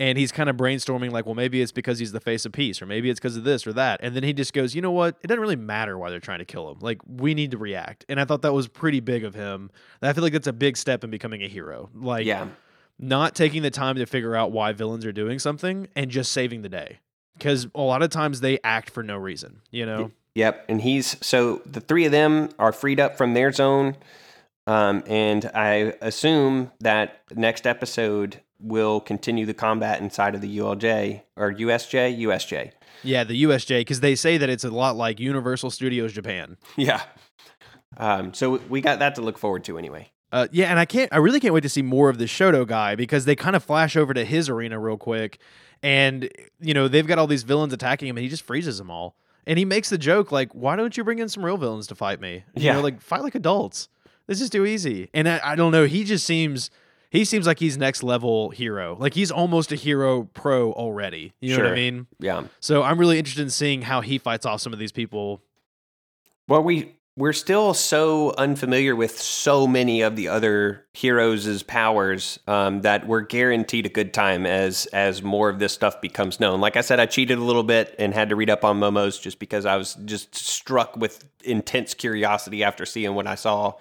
And 0.02 0.18
he's 0.18 0.32
kind 0.32 0.50
of 0.50 0.56
brainstorming, 0.56 1.12
like, 1.12 1.26
well, 1.26 1.36
maybe 1.36 1.62
it's 1.62 1.70
because 1.70 2.00
he's 2.00 2.10
the 2.10 2.18
face 2.18 2.44
of 2.44 2.50
peace, 2.50 2.82
or 2.82 2.86
maybe 2.86 3.08
it's 3.08 3.20
because 3.20 3.36
of 3.36 3.44
this 3.44 3.68
or 3.68 3.72
that. 3.74 4.00
And 4.02 4.16
then 4.16 4.24
he 4.24 4.32
just 4.32 4.52
goes, 4.52 4.74
you 4.74 4.82
know 4.82 4.90
what? 4.90 5.16
It 5.22 5.28
doesn't 5.28 5.40
really 5.40 5.54
matter 5.54 5.96
why 5.96 6.10
they're 6.10 6.18
trying 6.18 6.40
to 6.40 6.44
kill 6.44 6.68
him. 6.68 6.78
Like, 6.80 6.98
we 7.06 7.34
need 7.34 7.52
to 7.52 7.56
react. 7.56 8.04
And 8.08 8.18
I 8.18 8.24
thought 8.24 8.42
that 8.42 8.52
was 8.52 8.66
pretty 8.66 8.98
big 8.98 9.22
of 9.22 9.36
him. 9.36 9.70
And 10.00 10.10
I 10.10 10.12
feel 10.12 10.24
like 10.24 10.32
that's 10.32 10.48
a 10.48 10.52
big 10.52 10.76
step 10.76 11.04
in 11.04 11.10
becoming 11.10 11.44
a 11.44 11.46
hero. 11.46 11.88
Like, 11.94 12.26
yeah. 12.26 12.48
not 12.98 13.36
taking 13.36 13.62
the 13.62 13.70
time 13.70 13.94
to 13.94 14.04
figure 14.06 14.34
out 14.34 14.50
why 14.50 14.72
villains 14.72 15.06
are 15.06 15.12
doing 15.12 15.38
something 15.38 15.86
and 15.94 16.10
just 16.10 16.32
saving 16.32 16.62
the 16.62 16.68
day. 16.68 16.98
Because 17.38 17.68
a 17.72 17.82
lot 17.82 18.02
of 18.02 18.10
times 18.10 18.40
they 18.40 18.58
act 18.64 18.90
for 18.90 19.04
no 19.04 19.16
reason, 19.16 19.60
you 19.70 19.86
know? 19.86 20.10
Yep. 20.34 20.64
And 20.68 20.80
he's 20.80 21.16
so 21.24 21.62
the 21.64 21.80
three 21.80 22.06
of 22.06 22.10
them 22.10 22.48
are 22.58 22.72
freed 22.72 22.98
up 22.98 23.16
from 23.16 23.34
their 23.34 23.52
zone. 23.52 23.94
Um, 24.66 25.04
and 25.06 25.48
I 25.54 25.94
assume 26.00 26.72
that 26.80 27.22
next 27.36 27.68
episode 27.68 28.40
will 28.62 29.00
continue 29.00 29.44
the 29.44 29.54
combat 29.54 30.00
inside 30.00 30.34
of 30.34 30.40
the 30.40 30.58
ULJ 30.58 31.22
or 31.36 31.52
USJ, 31.52 32.18
USJ. 32.20 32.72
Yeah, 33.02 33.24
the 33.24 33.42
USJ, 33.44 33.80
because 33.80 34.00
they 34.00 34.14
say 34.14 34.38
that 34.38 34.48
it's 34.48 34.64
a 34.64 34.70
lot 34.70 34.96
like 34.96 35.18
Universal 35.18 35.70
Studios 35.70 36.12
Japan. 36.12 36.56
Yeah. 36.76 37.02
Um, 37.96 38.32
so 38.32 38.58
we 38.68 38.80
got 38.80 39.00
that 39.00 39.14
to 39.16 39.20
look 39.20 39.36
forward 39.38 39.64
to 39.64 39.76
anyway. 39.78 40.10
Uh, 40.32 40.48
yeah, 40.50 40.70
and 40.70 40.78
I 40.78 40.86
can't, 40.86 41.12
I 41.12 41.18
really 41.18 41.40
can't 41.40 41.52
wait 41.52 41.60
to 41.62 41.68
see 41.68 41.82
more 41.82 42.08
of 42.08 42.16
the 42.16 42.24
Shoto 42.24 42.66
guy 42.66 42.94
because 42.94 43.26
they 43.26 43.36
kind 43.36 43.54
of 43.54 43.62
flash 43.62 43.96
over 43.96 44.14
to 44.14 44.24
his 44.24 44.48
arena 44.48 44.78
real 44.78 44.96
quick, 44.96 45.38
and 45.82 46.30
you 46.58 46.72
know 46.72 46.88
they've 46.88 47.06
got 47.06 47.18
all 47.18 47.26
these 47.26 47.42
villains 47.42 47.74
attacking 47.74 48.08
him, 48.08 48.16
and 48.16 48.22
he 48.24 48.30
just 48.30 48.42
freezes 48.44 48.78
them 48.78 48.90
all. 48.90 49.14
And 49.46 49.58
he 49.58 49.66
makes 49.66 49.90
the 49.90 49.98
joke 49.98 50.32
like, 50.32 50.50
"Why 50.54 50.74
don't 50.74 50.96
you 50.96 51.04
bring 51.04 51.18
in 51.18 51.28
some 51.28 51.44
real 51.44 51.58
villains 51.58 51.86
to 51.88 51.94
fight 51.94 52.18
me? 52.18 52.44
You 52.54 52.62
Yeah. 52.64 52.72
know, 52.74 52.80
like 52.80 53.02
fight 53.02 53.22
like 53.22 53.34
adults. 53.34 53.88
This 54.26 54.40
is 54.40 54.48
too 54.48 54.64
easy." 54.64 55.10
And 55.12 55.28
I, 55.28 55.40
I 55.44 55.54
don't 55.54 55.70
know, 55.72 55.84
he 55.84 56.04
just 56.04 56.24
seems, 56.24 56.70
he 57.12 57.26
seems 57.26 57.46
like 57.46 57.58
he's 57.58 57.76
next 57.76 58.02
level 58.02 58.48
hero. 58.48 58.96
Like 58.98 59.12
he's 59.12 59.30
almost 59.30 59.70
a 59.70 59.76
hero 59.76 60.30
pro 60.32 60.72
already. 60.72 61.34
You 61.40 61.58
know 61.58 61.64
what 61.64 61.72
I 61.72 61.74
mean? 61.74 62.06
Yeah. 62.18 62.44
So 62.58 62.82
I'm 62.82 62.98
really 62.98 63.18
interested 63.18 63.42
in 63.42 63.50
seeing 63.50 63.82
how 63.82 64.00
he 64.00 64.16
fights 64.16 64.46
off 64.46 64.62
some 64.62 64.72
of 64.72 64.78
these 64.78 64.92
people. 64.92 65.42
Well, 66.48 66.62
we 66.62 66.96
we're 67.14 67.34
still 67.34 67.74
so 67.74 68.32
unfamiliar 68.38 68.96
with 68.96 69.20
so 69.20 69.66
many 69.66 70.00
of 70.00 70.16
the 70.16 70.28
other 70.28 70.86
heroes' 70.94 71.62
powers 71.62 72.38
um, 72.46 72.80
that 72.80 73.06
we're 73.06 73.20
guaranteed 73.20 73.84
a 73.84 73.90
good 73.90 74.14
time 74.14 74.46
as 74.46 74.86
as 74.86 75.22
more 75.22 75.50
of 75.50 75.58
this 75.58 75.74
stuff 75.74 76.00
becomes 76.00 76.40
known. 76.40 76.62
Like 76.62 76.78
I 76.78 76.80
said, 76.80 76.98
I 76.98 77.04
cheated 77.04 77.36
a 77.36 77.42
little 77.42 77.62
bit 77.62 77.94
and 77.98 78.14
had 78.14 78.30
to 78.30 78.36
read 78.36 78.48
up 78.48 78.64
on 78.64 78.80
Momo's 78.80 79.18
just 79.18 79.38
because 79.38 79.66
I 79.66 79.76
was 79.76 79.98
just 80.06 80.34
struck 80.34 80.96
with 80.96 81.22
intense 81.44 81.92
curiosity 81.92 82.64
after 82.64 82.86
seeing 82.86 83.14
what 83.14 83.26
I 83.26 83.34
saw. 83.34 83.74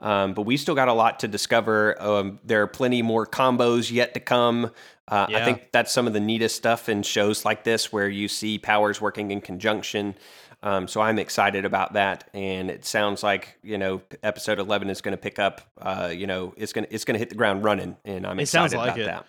Um, 0.00 0.34
but 0.34 0.42
we 0.42 0.56
still 0.56 0.74
got 0.74 0.88
a 0.88 0.92
lot 0.92 1.20
to 1.20 1.28
discover. 1.28 2.00
Um, 2.02 2.38
there 2.44 2.62
are 2.62 2.66
plenty 2.66 3.02
more 3.02 3.26
combos 3.26 3.90
yet 3.90 4.14
to 4.14 4.20
come. 4.20 4.70
Uh, 5.08 5.26
I 5.28 5.44
think 5.44 5.70
that's 5.72 5.92
some 5.92 6.06
of 6.06 6.12
the 6.12 6.20
neatest 6.20 6.56
stuff 6.56 6.88
in 6.88 7.02
shows 7.02 7.44
like 7.44 7.64
this 7.64 7.92
where 7.92 8.08
you 8.08 8.28
see 8.28 8.58
powers 8.58 9.00
working 9.00 9.30
in 9.30 9.40
conjunction. 9.40 10.14
Um, 10.62 10.88
so 10.88 11.00
I'm 11.00 11.18
excited 11.18 11.64
about 11.64 11.92
that, 11.92 12.28
and 12.34 12.70
it 12.70 12.84
sounds 12.84 13.22
like 13.22 13.56
you 13.62 13.78
know 13.78 14.02
episode 14.22 14.58
11 14.58 14.90
is 14.90 15.00
going 15.00 15.12
to 15.12 15.20
pick 15.20 15.38
up. 15.38 15.60
Uh, 15.80 16.12
you 16.14 16.26
know, 16.26 16.54
it's 16.56 16.72
gonna 16.72 16.88
it's 16.90 17.04
gonna 17.04 17.18
hit 17.20 17.28
the 17.28 17.34
ground 17.36 17.62
running, 17.62 17.96
and 18.04 18.26
I'm 18.26 18.40
It 18.40 18.48
sounds 18.48 18.72
excited 18.72 18.88
like 18.88 18.96
about 18.96 19.00
it. 19.00 19.06
that. 19.06 19.26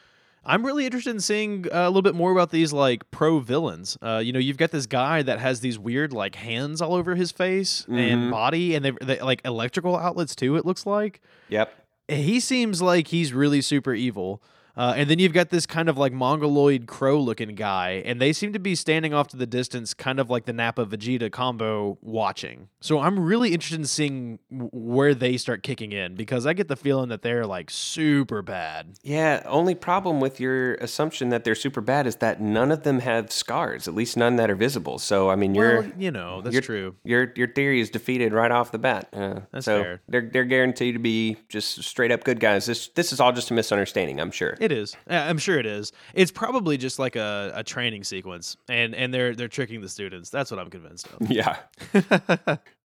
I'm 0.47 0.65
really 0.65 0.85
interested 0.85 1.09
in 1.11 1.19
seeing 1.19 1.65
uh, 1.71 1.79
a 1.85 1.87
little 1.89 2.01
bit 2.01 2.15
more 2.15 2.31
about 2.31 2.51
these 2.51 2.71
like 2.73 3.09
pro 3.11 3.39
villains. 3.39 3.97
Uh, 4.01 4.21
you 4.23 4.31
know, 4.31 4.39
you've 4.39 4.57
got 4.57 4.71
this 4.71 4.85
guy 4.85 5.21
that 5.21 5.39
has 5.39 5.59
these 5.59 5.77
weird 5.77 6.13
like 6.13 6.35
hands 6.35 6.81
all 6.81 6.93
over 6.95 7.15
his 7.15 7.31
face 7.31 7.85
and 7.89 7.97
Mhm. 7.97 8.31
body, 8.31 8.73
and 8.73 8.83
they 8.85 8.91
they 9.01 9.19
like 9.19 9.41
electrical 9.45 9.95
outlets 9.97 10.35
too. 10.35 10.55
It 10.55 10.65
looks 10.65 10.85
like 10.85 11.21
Yep. 11.49 11.73
he 12.07 12.39
seems 12.39 12.81
like 12.81 13.09
he's 13.09 13.33
really 13.33 13.61
super 13.61 13.93
evil. 13.93 14.41
Uh, 14.78 14.93
and 14.95 15.09
then 15.09 15.17
you've 15.19 15.34
got 15.34 15.49
this 15.49 15.65
kind 15.65 15.89
of 15.89 15.97
like 15.97 16.13
mongoloid 16.13 16.86
crow 16.88 17.19
looking 17.19 17.55
guy, 17.55 18.01
and 18.05 18.21
they 18.21 18.32
seem 18.32 18.53
to 18.53 18.59
be 18.59 18.75
standing 18.75 19.13
off 19.13 19.28
to 19.28 19.38
the 19.38 19.47
distance, 19.47 19.93
kind 19.93 20.19
of 20.19 20.30
like 20.30 20.45
the 20.45 20.53
Nappa 20.53 20.86
Vegeta 20.86 21.32
combo 21.32 21.97
watching. 22.01 22.69
So 22.80 22.99
I'm 22.99 23.19
really 23.19 23.53
interested 23.53 23.80
in 23.80 23.86
seeing 23.86 24.39
where 24.49 25.15
they 25.15 25.38
start 25.38 25.63
kicking 25.63 25.91
in 25.91 26.15
because 26.15 26.45
I 26.45 26.53
get 26.53 26.67
the 26.67 26.75
feeling 26.75 27.09
that 27.09 27.23
they're 27.23 27.45
like 27.45 27.69
super 27.69 28.41
bad. 28.41 28.93
Yeah. 29.03 29.41
Only 29.45 29.73
problem 29.75 30.19
with 30.19 30.39
your 30.39 30.75
assumption 30.75 31.30
that 31.30 31.43
they're 31.43 31.55
super 31.55 31.82
bad 31.82 32.05
is 32.05 32.17
that 32.17 32.39
none 32.39 32.71
of 32.71 32.84
them 32.84 32.99
have 32.99 33.32
scars, 33.32 33.88
at 33.88 33.95
least 33.95 34.15
none 34.15 34.36
that 34.36 34.49
are 34.49 34.55
visible. 34.55 34.99
So 34.99 35.30
I 35.30 35.36
mean, 35.36 35.55
you're 35.55 35.82
well, 35.82 35.91
you 35.97 36.11
know, 36.11 36.41
that's 36.41 36.65
true. 36.65 36.95
your 37.03 37.34
your 37.36 37.47
theory 37.47 37.82
is 37.82 37.89
defeated 37.89 38.32
right 38.34 38.51
off 38.51 38.71
the 38.71 38.78
bat. 38.78 39.09
Uh, 39.11 39.39
That's 39.51 39.65
so 39.65 39.82
fair. 39.82 40.01
they're 40.07 40.30
they're 40.32 40.45
guaranteed 40.45 40.95
to 40.95 40.99
be 40.99 41.38
just 41.49 41.84
straight 41.84 42.11
up 42.11 42.23
good 42.23 42.39
guys. 42.39 42.65
This 42.67 42.89
this 42.89 43.11
is 43.11 43.19
all 43.19 43.32
just 43.32 43.49
a 43.51 43.53
misunderstanding, 43.53 44.19
I'm 44.19 44.32
sure. 44.32 44.55
It 44.59 44.66
is. 44.72 44.95
Yeah, 45.09 45.28
I'm 45.28 45.38
sure 45.38 45.57
it 45.59 45.65
is. 45.65 45.91
It's 46.13 46.32
probably 46.32 46.78
just 46.78 46.99
like 46.99 47.15
a, 47.15 47.51
a 47.55 47.63
training 47.63 48.03
sequence, 48.03 48.57
and 48.70 48.95
and 48.95 49.13
they're 49.13 49.36
they're 49.36 49.47
tricking 49.47 49.82
the 49.82 49.89
students. 49.89 50.30
That's 50.30 50.51
what 50.51 50.59
I'm 50.59 50.70
convinced 50.70 51.07
of. 51.07 51.30
yeah. 51.32 51.57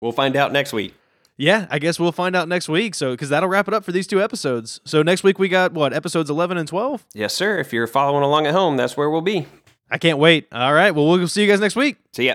we'll 0.01 0.13
find 0.13 0.37
out 0.37 0.53
next 0.53 0.73
week. 0.73 0.95
yeah, 1.37 1.67
I 1.71 1.79
guess 1.79 1.99
we'll 1.99 2.13
find 2.13 2.37
out 2.37 2.49
next 2.49 2.69
week. 2.69 2.95
So 2.95 3.13
because 3.13 3.29
that'll 3.29 3.49
wrap 3.49 3.69
it 3.69 3.75
up 3.75 3.85
for 3.85 3.93
these 3.93 4.07
two 4.07 4.23
episodes. 4.23 4.81
So 4.85 5.03
next 5.03 5.23
week 5.25 5.39
we 5.39 5.49
got 5.49 5.73
what 5.73 5.93
episodes 5.93 6.31
11 6.31 6.57
and 6.59 6.69
12. 6.69 7.07
Yes, 7.15 7.35
sir. 7.35 7.59
If 7.59 7.73
you're 7.73 7.87
following 7.87 8.23
along 8.23 8.47
at 8.47 8.55
home, 8.55 8.77
that's 8.77 8.97
where 8.97 9.11
we'll 9.11 9.21
be. 9.23 9.47
I 9.91 9.99
can't 9.99 10.19
wait. 10.19 10.49
All 10.53 10.73
right. 10.73 10.91
Well, 10.93 11.07
we'll 11.07 11.29
see 11.29 11.43
you 11.43 11.49
guys 11.49 11.61
next 11.61 11.77
week. 11.77 11.97
See 12.13 12.27
ya. 12.27 12.35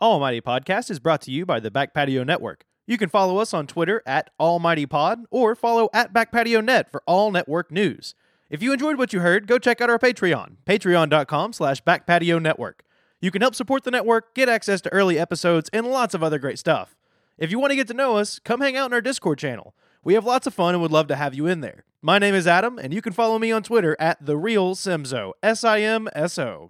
Almighty 0.00 0.40
Podcast 0.40 0.90
is 0.90 0.98
brought 1.00 1.20
to 1.22 1.30
you 1.30 1.44
by 1.44 1.60
the 1.60 1.70
Back 1.70 1.92
Patio 1.92 2.22
Network. 2.24 2.64
You 2.86 2.96
can 2.96 3.10
follow 3.10 3.36
us 3.38 3.52
on 3.52 3.66
Twitter 3.66 4.02
at 4.06 4.30
Almighty 4.40 4.86
Pod 4.86 5.24
or 5.30 5.54
follow 5.54 5.90
at 5.92 6.14
Back 6.14 6.32
Patio 6.32 6.62
Net 6.62 6.90
for 6.90 7.02
all 7.04 7.30
network 7.30 7.70
news. 7.70 8.14
If 8.50 8.62
you 8.62 8.72
enjoyed 8.72 8.96
what 8.96 9.12
you 9.12 9.20
heard, 9.20 9.46
go 9.46 9.58
check 9.58 9.82
out 9.82 9.90
our 9.90 9.98
Patreon, 9.98 10.56
patreon.com 10.64 11.52
slash 11.52 11.82
Back 11.82 12.06
Patio 12.06 12.38
Network. 12.38 12.82
You 13.20 13.30
can 13.30 13.42
help 13.42 13.54
support 13.54 13.84
the 13.84 13.90
network, 13.90 14.34
get 14.34 14.48
access 14.48 14.80
to 14.82 14.92
early 14.92 15.18
episodes, 15.18 15.68
and 15.70 15.86
lots 15.86 16.14
of 16.14 16.22
other 16.22 16.38
great 16.38 16.58
stuff. 16.58 16.96
If 17.36 17.50
you 17.50 17.58
want 17.58 17.72
to 17.72 17.76
get 17.76 17.88
to 17.88 17.94
know 17.94 18.16
us, 18.16 18.38
come 18.38 18.62
hang 18.62 18.74
out 18.74 18.86
in 18.86 18.94
our 18.94 19.02
Discord 19.02 19.38
channel. 19.38 19.74
We 20.02 20.14
have 20.14 20.24
lots 20.24 20.46
of 20.46 20.54
fun 20.54 20.74
and 20.74 20.80
would 20.80 20.92
love 20.92 21.08
to 21.08 21.16
have 21.16 21.34
you 21.34 21.46
in 21.46 21.60
there. 21.60 21.84
My 22.00 22.18
name 22.18 22.34
is 22.34 22.46
Adam, 22.46 22.78
and 22.78 22.94
you 22.94 23.02
can 23.02 23.12
follow 23.12 23.38
me 23.38 23.52
on 23.52 23.62
Twitter 23.62 23.96
at 24.00 24.24
The 24.24 24.36
Real 24.38 24.74
Simso, 24.74 25.32
S 25.42 25.62
I 25.62 25.80
M 25.80 26.08
S 26.14 26.38
O. 26.38 26.68